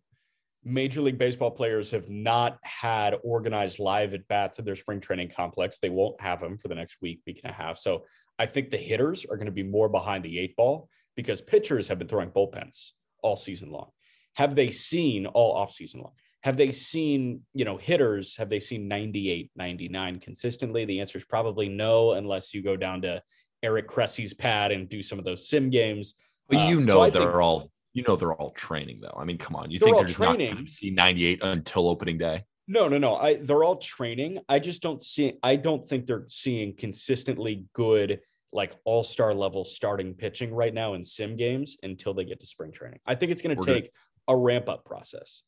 Major 0.63 1.01
League 1.01 1.17
Baseball 1.17 1.51
players 1.51 1.89
have 1.91 2.09
not 2.09 2.59
had 2.63 3.15
organized 3.23 3.79
live 3.79 4.13
at 4.13 4.27
bats 4.27 4.59
at 4.59 4.65
their 4.65 4.75
spring 4.75 4.99
training 4.99 5.31
complex. 5.35 5.79
They 5.79 5.89
won't 5.89 6.19
have 6.21 6.39
them 6.39 6.57
for 6.57 6.67
the 6.67 6.75
next 6.75 6.97
week, 7.01 7.21
week 7.25 7.41
and 7.43 7.51
a 7.51 7.55
half. 7.55 7.77
So 7.79 8.05
I 8.37 8.45
think 8.45 8.69
the 8.69 8.77
hitters 8.77 9.25
are 9.25 9.37
going 9.37 9.47
to 9.47 9.51
be 9.51 9.63
more 9.63 9.89
behind 9.89 10.23
the 10.23 10.37
eight 10.37 10.55
ball 10.55 10.87
because 11.15 11.41
pitchers 11.41 11.87
have 11.87 11.97
been 11.97 12.07
throwing 12.07 12.29
bullpens 12.29 12.91
all 13.23 13.35
season 13.35 13.71
long. 13.71 13.89
Have 14.35 14.55
they 14.55 14.69
seen 14.71 15.25
all 15.25 15.53
off 15.55 15.71
season 15.73 16.01
long? 16.01 16.13
Have 16.43 16.57
they 16.57 16.71
seen, 16.71 17.41
you 17.53 17.65
know, 17.65 17.77
hitters? 17.77 18.35
Have 18.37 18.49
they 18.49 18.59
seen 18.59 18.87
98, 18.87 19.51
99 19.55 20.19
consistently? 20.19 20.85
The 20.85 20.99
answer 21.01 21.17
is 21.17 21.25
probably 21.25 21.69
no, 21.69 22.13
unless 22.13 22.53
you 22.53 22.61
go 22.63 22.75
down 22.77 23.01
to 23.03 23.21
Eric 23.61 23.87
Cressey's 23.87 24.33
pad 24.33 24.71
and 24.71 24.87
do 24.89 25.03
some 25.03 25.19
of 25.19 25.25
those 25.25 25.47
sim 25.49 25.69
games. 25.69 26.15
But 26.49 26.67
you 26.69 26.77
Um, 26.79 26.85
know 26.85 26.93
so 27.05 27.09
they're 27.11 27.21
think- 27.31 27.35
all 27.35 27.71
you 27.93 28.03
know 28.03 28.15
they're 28.15 28.33
all 28.33 28.51
training 28.51 28.99
though. 29.01 29.15
I 29.17 29.23
mean, 29.25 29.37
come 29.37 29.55
on. 29.55 29.69
You 29.71 29.79
They're 29.79 29.87
think 29.87 29.97
they're 29.97 30.05
just 30.07 30.19
not 30.19 30.35
training. 30.35 30.53
going 30.53 30.65
to 30.65 30.71
see 30.71 30.89
98 30.91 31.43
until 31.43 31.87
opening 31.89 32.17
day? 32.17 32.43
No, 32.67 32.87
no, 32.87 32.97
no. 32.97 33.15
I 33.17 33.35
they're 33.35 33.63
all 33.63 33.77
training. 33.77 34.39
I 34.47 34.59
just 34.59 34.81
don't 34.81 35.01
see 35.01 35.33
I 35.43 35.55
don't 35.57 35.83
think 35.83 36.05
they're 36.05 36.25
seeing 36.29 36.75
consistently 36.75 37.65
good 37.73 38.19
like 38.53 38.73
all-star 38.83 39.33
level 39.33 39.63
starting 39.63 40.13
pitching 40.13 40.53
right 40.53 40.73
now 40.73 40.93
in 40.93 41.03
sim 41.03 41.37
games 41.37 41.77
until 41.83 42.13
they 42.13 42.25
get 42.25 42.39
to 42.41 42.45
spring 42.45 42.71
training. 42.71 42.99
I 43.05 43.15
think 43.15 43.31
it's 43.31 43.41
going 43.41 43.55
to 43.57 43.63
take 43.65 43.91
a 44.27 44.35
ramp 44.35 44.67
up 44.67 44.83
process. 44.85 45.43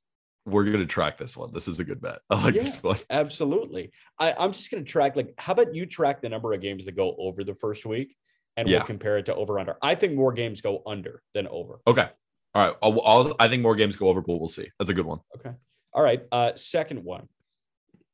We're 0.45 0.63
going 0.65 0.79
to 0.79 0.85
track 0.85 1.17
this 1.17 1.35
one. 1.37 1.49
This 1.53 1.67
is 1.67 1.79
a 1.79 1.83
good 1.85 2.01
bet. 2.01 2.19
I 2.29 2.41
like 2.43 2.55
Yeah. 2.55 2.63
this 2.63 2.81
one. 2.83 2.97
Absolutely. 3.09 3.91
I, 4.19 4.33
I'm 4.37 4.51
just 4.51 4.69
going 4.71 4.83
to 4.83 4.89
track 4.89 5.15
like 5.15 5.33
how 5.37 5.53
about 5.53 5.73
you 5.75 5.85
track 5.85 6.21
the 6.21 6.29
number 6.29 6.53
of 6.53 6.61
games 6.61 6.85
that 6.85 6.95
go 6.95 7.15
over 7.17 7.43
the 7.43 7.55
first 7.55 7.85
week 7.85 8.15
and 8.57 8.67
Yeah. 8.67 8.79
we'll 8.79 8.87
compare 8.87 9.17
it 9.17 9.25
to 9.27 9.35
over 9.35 9.59
under. 9.59 9.75
I 9.81 9.95
think 9.95 10.13
more 10.15 10.33
games 10.33 10.61
go 10.61 10.81
under 10.85 11.21
than 11.33 11.47
over. 11.47 11.79
Okay. 11.87 12.09
All 12.53 12.65
right. 12.65 12.75
I'll, 12.81 13.01
I'll, 13.03 13.35
I 13.39 13.47
think 13.47 13.63
more 13.63 13.75
games 13.75 13.95
go 13.95 14.07
over, 14.07 14.21
but 14.21 14.37
we'll 14.37 14.47
see. 14.47 14.69
That's 14.77 14.89
a 14.89 14.93
good 14.93 15.05
one. 15.05 15.19
Okay. 15.35 15.51
All 15.93 16.03
right. 16.03 16.23
Uh, 16.31 16.53
second 16.55 17.03
one 17.03 17.27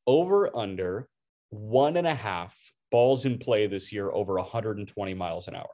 over 0.08 0.56
under 0.56 1.08
one 1.50 1.98
and 1.98 2.08
a 2.08 2.16
half 2.16 2.58
balls 2.92 3.26
in 3.26 3.38
play 3.38 3.68
this 3.68 3.92
year 3.92 4.10
over 4.12 4.36
120 4.36 5.14
miles 5.14 5.48
an 5.48 5.56
hour. 5.56 5.70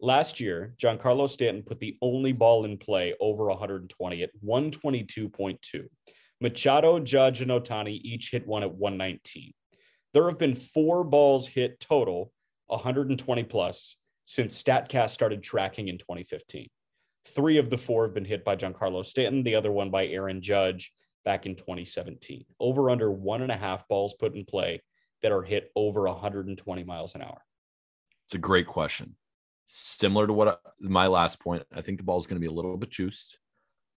Last 0.00 0.40
year, 0.40 0.74
Giancarlo 0.82 1.28
Stanton 1.28 1.62
put 1.62 1.78
the 1.78 1.96
only 2.02 2.32
ball 2.32 2.64
in 2.64 2.76
play 2.76 3.14
over 3.20 3.44
120 3.44 4.22
at 4.22 4.30
122.2. 4.44 5.86
Machado, 6.40 6.98
Judge, 6.98 7.40
and 7.40 7.52
Ohtani 7.52 8.00
each 8.02 8.32
hit 8.32 8.44
one 8.44 8.64
at 8.64 8.74
119. 8.74 9.52
There 10.12 10.28
have 10.28 10.38
been 10.38 10.54
four 10.54 11.04
balls 11.04 11.46
hit 11.46 11.78
total 11.78 12.32
120 12.66 13.44
plus 13.44 13.96
since 14.24 14.60
StatCast 14.60 15.10
started 15.10 15.42
tracking 15.42 15.86
in 15.86 15.98
2015. 15.98 16.68
Three 17.26 17.58
of 17.58 17.70
the 17.70 17.78
four 17.78 18.04
have 18.04 18.14
been 18.14 18.24
hit 18.24 18.44
by 18.44 18.56
Giancarlo 18.56 19.04
Stanton, 19.04 19.42
the 19.42 19.54
other 19.54 19.72
one 19.72 19.90
by 19.90 20.06
Aaron 20.06 20.42
Judge 20.42 20.92
back 21.24 21.46
in 21.46 21.54
2017. 21.54 22.44
Over 22.58 22.90
under 22.90 23.10
one 23.10 23.42
and 23.42 23.52
a 23.52 23.56
half 23.56 23.86
balls 23.88 24.14
put 24.14 24.34
in 24.34 24.44
play 24.44 24.82
that 25.22 25.32
are 25.32 25.42
hit 25.42 25.70
over 25.76 26.02
120 26.02 26.84
miles 26.84 27.14
an 27.14 27.22
hour. 27.22 27.42
It's 28.26 28.34
a 28.34 28.38
great 28.38 28.66
question. 28.66 29.16
Similar 29.66 30.26
to 30.26 30.32
what 30.32 30.48
I, 30.48 30.54
my 30.80 31.06
last 31.06 31.40
point, 31.40 31.62
I 31.72 31.80
think 31.80 31.98
the 31.98 32.04
ball 32.04 32.18
is 32.18 32.26
going 32.26 32.40
to 32.40 32.46
be 32.46 32.52
a 32.52 32.54
little 32.54 32.76
bit 32.76 32.90
juiced. 32.90 33.38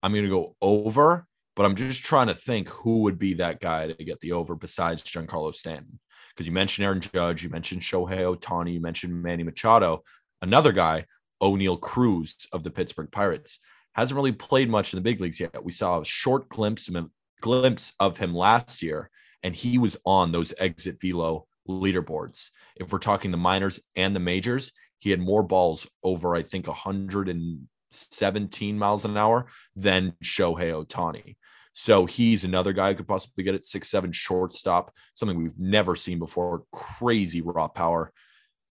I'm 0.01 0.11
going 0.11 0.25
to 0.25 0.29
go 0.29 0.55
over, 0.61 1.25
but 1.55 1.65
I'm 1.65 1.75
just 1.75 2.03
trying 2.03 2.27
to 2.27 2.35
think 2.35 2.67
who 2.69 3.03
would 3.03 3.17
be 3.17 3.35
that 3.35 3.61
guy 3.61 3.87
to 3.87 4.03
get 4.03 4.19
the 4.19 4.33
over 4.33 4.55
besides 4.55 5.01
Giancarlo 5.03 5.55
Stanton. 5.55 5.99
Because 6.35 6.45
you 6.45 6.51
mentioned 6.51 6.85
Aaron 6.85 6.99
Judge, 6.99 7.43
you 7.43 7.49
mentioned 7.49 7.81
Shohei 7.81 8.35
Ohtani, 8.35 8.73
you 8.73 8.81
mentioned 8.81 9.21
Manny 9.21 9.43
Machado. 9.43 10.03
Another 10.41 10.71
guy, 10.71 11.05
Oneil 11.43 11.79
Cruz 11.79 12.47
of 12.51 12.63
the 12.63 12.71
Pittsburgh 12.71 13.11
Pirates, 13.11 13.59
hasn't 13.93 14.15
really 14.15 14.31
played 14.31 14.69
much 14.69 14.93
in 14.93 14.97
the 14.97 15.01
big 15.01 15.21
leagues 15.21 15.39
yet. 15.39 15.63
We 15.63 15.71
saw 15.71 15.99
a 15.99 16.05
short 16.05 16.49
glimpse 16.49 16.87
of 16.87 16.95
him, 16.95 17.11
glimpse 17.41 17.93
of 17.99 18.17
him 18.17 18.33
last 18.33 18.81
year, 18.81 19.09
and 19.43 19.55
he 19.55 19.77
was 19.77 19.97
on 20.05 20.31
those 20.31 20.53
exit 20.57 20.99
velo 21.01 21.45
leaderboards. 21.67 22.49
If 22.75 22.91
we're 22.91 22.99
talking 22.99 23.31
the 23.31 23.37
minors 23.37 23.79
and 23.95 24.15
the 24.15 24.19
majors, 24.19 24.71
he 24.99 25.11
had 25.11 25.19
more 25.19 25.43
balls 25.43 25.87
over, 26.01 26.35
I 26.35 26.43
think, 26.43 26.67
117 26.67 28.79
miles 28.79 29.05
an 29.05 29.17
hour 29.17 29.47
than 29.75 30.13
Shohei 30.23 30.85
Ohtani. 30.85 31.35
So 31.73 32.05
he's 32.05 32.43
another 32.43 32.71
guy 32.71 32.91
who 32.91 32.97
could 32.97 33.07
possibly 33.07 33.43
get 33.43 33.55
it 33.55 33.65
six, 33.65 33.89
seven 33.89 34.11
shortstop, 34.11 34.93
something 35.15 35.37
we've 35.37 35.59
never 35.59 35.95
seen 35.95 36.19
before. 36.19 36.63
Crazy 36.71 37.41
raw 37.41 37.67
power. 37.67 38.13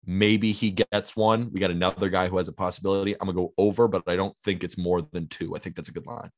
Maybe 0.07 0.53
he 0.53 0.71
gets 0.71 1.15
one. 1.15 1.51
We 1.53 1.61
got 1.61 1.71
another 1.71 2.09
guy 2.09 2.29
who 2.29 2.39
has 2.39 2.49
a 2.49 2.53
possibility. 2.53 3.15
I'm 3.15 3.27
gonna 3.27 3.35
go 3.35 3.53
over, 3.59 3.87
but 3.89 4.03
I 4.07 4.17
don't 4.17 4.37
think 4.39 4.65
it's 4.65 4.79
more 4.79 5.03
than 5.03 5.29
two. 5.29 5.55
I 5.55 5.59
think 5.59 5.77
that's 5.77 5.89
a 5.89 5.93
good 5.93 6.07
line. 6.07 6.31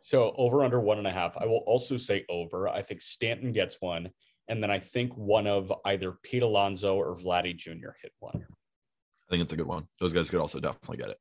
So 0.00 0.34
over 0.36 0.64
under 0.64 0.80
one 0.80 0.98
and 0.98 1.06
a 1.06 1.12
half. 1.12 1.36
I 1.36 1.46
will 1.46 1.62
also 1.66 1.96
say 1.96 2.24
over. 2.28 2.68
I 2.68 2.82
think 2.82 3.02
Stanton 3.02 3.52
gets 3.52 3.76
one. 3.80 4.10
And 4.48 4.62
then 4.62 4.70
I 4.70 4.80
think 4.80 5.16
one 5.16 5.46
of 5.46 5.72
either 5.84 6.18
Pete 6.22 6.42
Alonso 6.42 6.96
or 6.96 7.16
Vladdy 7.16 7.56
Jr. 7.56 7.90
hit 8.02 8.12
one. 8.18 8.44
I 8.44 9.30
think 9.30 9.42
it's 9.42 9.52
a 9.52 9.56
good 9.56 9.68
one. 9.68 9.86
Those 10.00 10.12
guys 10.12 10.28
could 10.28 10.40
also 10.40 10.58
definitely 10.58 10.96
get 10.96 11.10
it. 11.10 11.18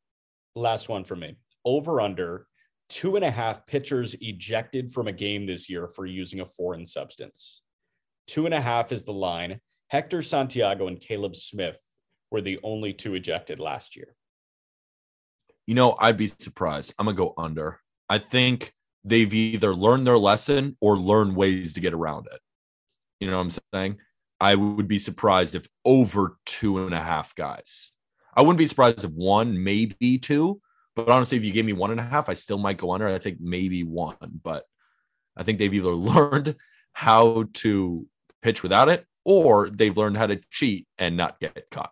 Last 0.56 0.90
one 0.90 1.04
for 1.04 1.16
me. 1.16 1.36
Over 1.64 2.02
under 2.02 2.48
two 2.90 3.16
and 3.16 3.24
a 3.24 3.32
half 3.32 3.66
pitchers 3.68 4.16
ejected 4.20 4.92
from 4.92 5.08
a 5.08 5.14
game 5.14 5.46
this 5.46 5.70
year 5.70 5.88
for 5.88 6.06
using 6.06 6.40
a 6.40 6.46
foreign 6.46 6.86
substance. 6.86 7.62
Two 8.28 8.46
and 8.46 8.54
a 8.54 8.60
half 8.60 8.92
is 8.92 9.06
the 9.06 9.14
line. 9.14 9.62
Hector 9.92 10.22
Santiago 10.22 10.88
and 10.88 11.02
Caleb 11.02 11.36
Smith 11.36 11.78
were 12.32 12.40
the 12.40 12.62
only 12.64 12.94
two 12.94 13.14
ejected 13.14 13.60
last 13.60 13.98
year. 13.98 14.16
You 15.68 15.76
know, 15.76 15.98
I'd 16.00 16.16
be 16.16 16.28
surprised. 16.28 16.94
I'm 16.98 17.08
gonna 17.08 17.18
go 17.18 17.34
under. 17.38 17.82
I 18.08 18.18
think 18.18 18.74
they've 19.04 19.34
either 19.34 19.76
learned 19.76 20.08
their 20.08 20.18
lesson 20.18 20.78
or 20.80 20.98
learned 20.98 21.36
ways 21.36 21.74
to 21.74 21.82
get 21.82 21.94
around 21.94 22.28
it. 22.32 22.40
You 23.20 23.30
know 23.30 23.38
what 23.38 23.54
I'm 23.54 23.62
saying? 23.74 23.98
I 24.40 24.56
would 24.56 24.88
be 24.88 24.98
surprised 24.98 25.56
if 25.56 25.68
over 25.84 26.38
two 26.46 26.86
and 26.86 26.94
a 26.94 27.02
half 27.02 27.36
guys. 27.36 27.92
I 28.34 28.44
wouldn't 28.44 28.60
be 28.60 28.68
surprised 28.68 29.04
if 29.04 29.12
one, 29.12 29.62
maybe 29.62 30.18
two. 30.18 30.62
But 30.96 31.10
honestly, 31.10 31.38
if 31.38 31.44
you 31.44 31.52
gave 31.52 31.66
me 31.66 31.74
one 31.74 31.92
and 31.92 32.00
a 32.00 32.04
half, 32.04 32.30
I 32.30 32.34
still 32.36 32.58
might 32.58 32.78
go 32.78 32.92
under. 32.92 33.10
I 33.10 33.20
think 33.20 33.40
maybe 33.42 33.84
one, 33.84 34.40
but 34.42 34.64
I 35.36 35.44
think 35.44 35.60
they've 35.60 35.74
either 35.74 35.90
learned 35.94 36.56
how 36.94 37.50
to 37.56 38.08
pitch 38.42 38.64
without 38.64 38.88
it 38.88 39.06
or 39.26 39.70
they've 39.70 39.96
learned 39.96 40.18
how 40.18 40.28
to 40.28 40.40
cheat 40.50 40.88
and 40.98 41.18
not 41.18 41.40
get 41.40 41.66
caught. 41.72 41.92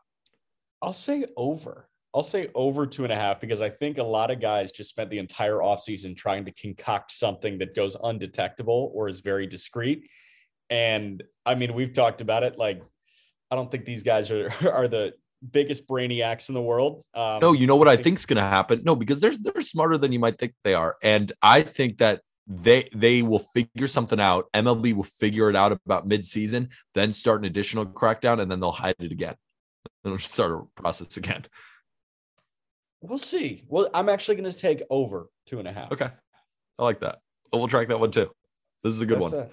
I'll 0.82 0.94
say 0.94 1.26
over. 1.36 1.88
I'll 2.16 2.24
say 2.24 2.50
over 2.56 2.88
two 2.88 3.04
and 3.04 3.14
a 3.14 3.16
half 3.16 3.40
because 3.40 3.62
I 3.62 3.70
think 3.70 4.00
a 4.00 4.04
lot 4.04 4.32
of 4.32 4.42
guys 4.42 4.72
just 4.72 4.90
spent 4.90 5.12
the 5.12 5.20
entire 5.20 5.58
offseason 5.58 6.18
trying 6.18 6.46
to 6.46 6.52
concoct 6.52 7.12
something 7.12 7.60
that 7.60 7.76
goes 7.76 7.96
undetectable 8.02 8.92
or 8.96 9.08
is 9.10 9.20
very 9.20 9.46
discreet. 9.46 10.10
And 10.72 11.24
I 11.46 11.56
mean, 11.56 11.74
we've 11.74 11.94
talked 11.94 12.22
about 12.22 12.44
it. 12.44 12.58
Like, 12.58 12.82
I 13.52 13.56
don't 13.56 13.70
think 13.70 13.86
these 13.86 14.04
guys 14.04 14.32
are, 14.32 14.52
are 14.72 14.88
the 14.88 15.14
biggest 15.52 15.88
brainiacs 15.88 16.50
in 16.50 16.56
the 16.56 16.62
world. 16.62 17.04
Um, 17.14 17.40
No, 17.42 17.54
you 17.54 17.68
know 17.68 17.76
what 17.76 17.88
I 17.88 17.96
think 17.96 18.06
think's 18.06 18.26
going 18.26 18.38
to 18.38 18.44
happen? 18.44 18.82
No, 18.84 18.96
because 18.96 19.20
they're 19.20 19.36
they're 19.38 19.62
smarter 19.62 19.98
than 19.98 20.12
you 20.12 20.20
might 20.20 20.38
think 20.38 20.54
they 20.64 20.74
are, 20.74 20.96
and 21.04 21.32
I 21.42 21.62
think 21.62 22.00
that 22.00 22.22
they 22.50 22.90
they 22.94 23.22
will 23.22 23.40
figure 23.40 23.88
something 23.88 24.20
out. 24.20 24.48
MLB 24.56 24.94
will 24.94 25.04
figure 25.04 25.50
it 25.50 25.56
out 25.56 25.72
about 25.72 26.10
midseason, 26.10 26.70
then 26.96 27.14
start 27.14 27.42
an 27.42 27.46
additional 27.46 27.86
crackdown, 27.86 28.42
and 28.42 28.52
then 28.52 28.60
they'll 28.60 28.72
hide 28.72 28.96
it 29.00 29.12
again. 29.12 29.36
They'll 30.04 30.18
start 30.18 30.52
a 30.52 30.82
process 30.82 31.18
again. 31.18 31.46
We'll 33.02 33.18
see. 33.18 33.64
Well, 33.68 33.90
I'm 33.94 34.10
actually 34.10 34.36
going 34.36 34.52
to 34.52 34.58
take 34.58 34.82
over 34.90 35.28
two 35.46 35.60
and 35.60 35.68
a 35.68 35.74
half. 35.74 35.92
Okay, 35.92 36.10
I 36.78 36.84
like 36.84 37.02
that. 37.02 37.20
We'll 37.54 37.68
track 37.68 37.90
that 37.90 38.00
one 38.00 38.12
too. 38.12 38.32
This 38.84 38.94
is 38.94 39.02
a 39.02 39.06
good 39.06 39.22
That's 39.22 39.34
one. 39.34 39.42
it. 39.42 39.52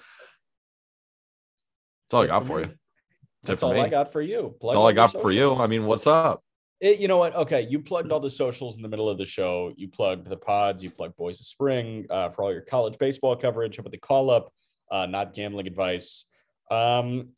That's 2.08 2.14
all 2.14 2.22
I 2.22 2.26
got 2.26 2.46
for 2.46 2.60
you. 2.60 2.70
That's 3.42 3.60
for 3.60 3.66
all 3.66 3.74
me. 3.74 3.80
I 3.80 3.88
got 3.88 4.12
for 4.12 4.22
you. 4.22 4.54
Plug 4.60 4.74
That's 4.74 4.78
all 4.78 4.88
I 4.88 4.92
got 4.92 5.12
for 5.20 5.32
you. 5.32 5.54
I 5.54 5.66
mean, 5.66 5.86
what's 5.86 6.06
up? 6.06 6.42
It- 6.80 6.98
you 7.00 7.08
know 7.08 7.16
what? 7.18 7.34
Okay, 7.34 7.62
you 7.62 7.80
plugged 7.80 8.12
all 8.12 8.20
the 8.20 8.30
socials 8.30 8.76
in 8.76 8.82
the 8.82 8.88
middle 8.88 9.08
of 9.08 9.18
the 9.18 9.24
show. 9.24 9.72
You 9.76 9.88
plugged 9.88 10.28
the 10.28 10.36
pods. 10.36 10.84
You 10.84 10.90
plugged 10.90 11.16
Boys 11.16 11.40
of 11.40 11.46
Spring 11.46 12.06
uh, 12.10 12.28
for 12.30 12.42
all 12.44 12.52
your 12.52 12.62
college 12.62 12.98
baseball 12.98 13.34
coverage. 13.36 13.76
How 13.76 13.80
about 13.80 13.92
the 13.92 13.98
call 13.98 14.30
up? 14.30 14.52
Uh, 14.90 15.06
not 15.06 15.34
gambling 15.34 15.66
advice. 15.66 16.26
Um, 16.70 17.30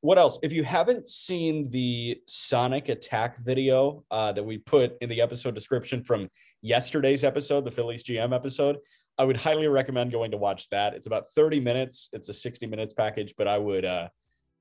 what 0.00 0.18
else? 0.18 0.38
If 0.42 0.52
you 0.52 0.62
haven't 0.64 1.08
seen 1.08 1.68
the 1.70 2.20
Sonic 2.26 2.88
Attack 2.88 3.38
video 3.38 4.04
uh, 4.10 4.32
that 4.32 4.42
we 4.44 4.58
put 4.58 4.96
in 5.00 5.08
the 5.08 5.20
episode 5.20 5.54
description 5.54 6.04
from 6.04 6.28
yesterday's 6.62 7.24
episode, 7.24 7.64
the 7.64 7.70
Phillies 7.70 8.04
GM 8.04 8.34
episode, 8.34 8.76
I 9.18 9.24
would 9.24 9.36
highly 9.36 9.66
recommend 9.66 10.12
going 10.12 10.30
to 10.30 10.36
watch 10.36 10.68
that. 10.70 10.94
It's 10.94 11.08
about 11.08 11.24
30 11.34 11.58
minutes. 11.58 12.10
It's 12.12 12.28
a 12.28 12.32
60 12.32 12.66
minutes 12.66 12.92
package, 12.92 13.34
but 13.36 13.48
I 13.48 13.58
would 13.58 13.84
uh, 13.84 14.08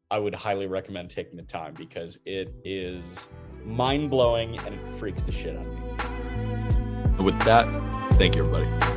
I 0.10 0.20
would 0.20 0.34
highly 0.34 0.68
recommend 0.68 1.10
taking 1.10 1.36
the 1.36 1.44
time 1.44 1.74
because 1.74 2.18
it 2.26 2.56
is 2.64 3.28
mind 3.66 4.10
blowing 4.10 4.58
and 4.60 4.74
it 4.74 4.90
freaks 4.98 5.24
the 5.24 5.34
shit 5.34 5.58
out 5.58 5.66
of 5.66 5.74
me. 5.74 5.90
And 7.04 7.26
with 7.26 7.40
that, 7.42 7.66
thank 8.14 8.36
you, 8.36 8.46
everybody. 8.46 8.97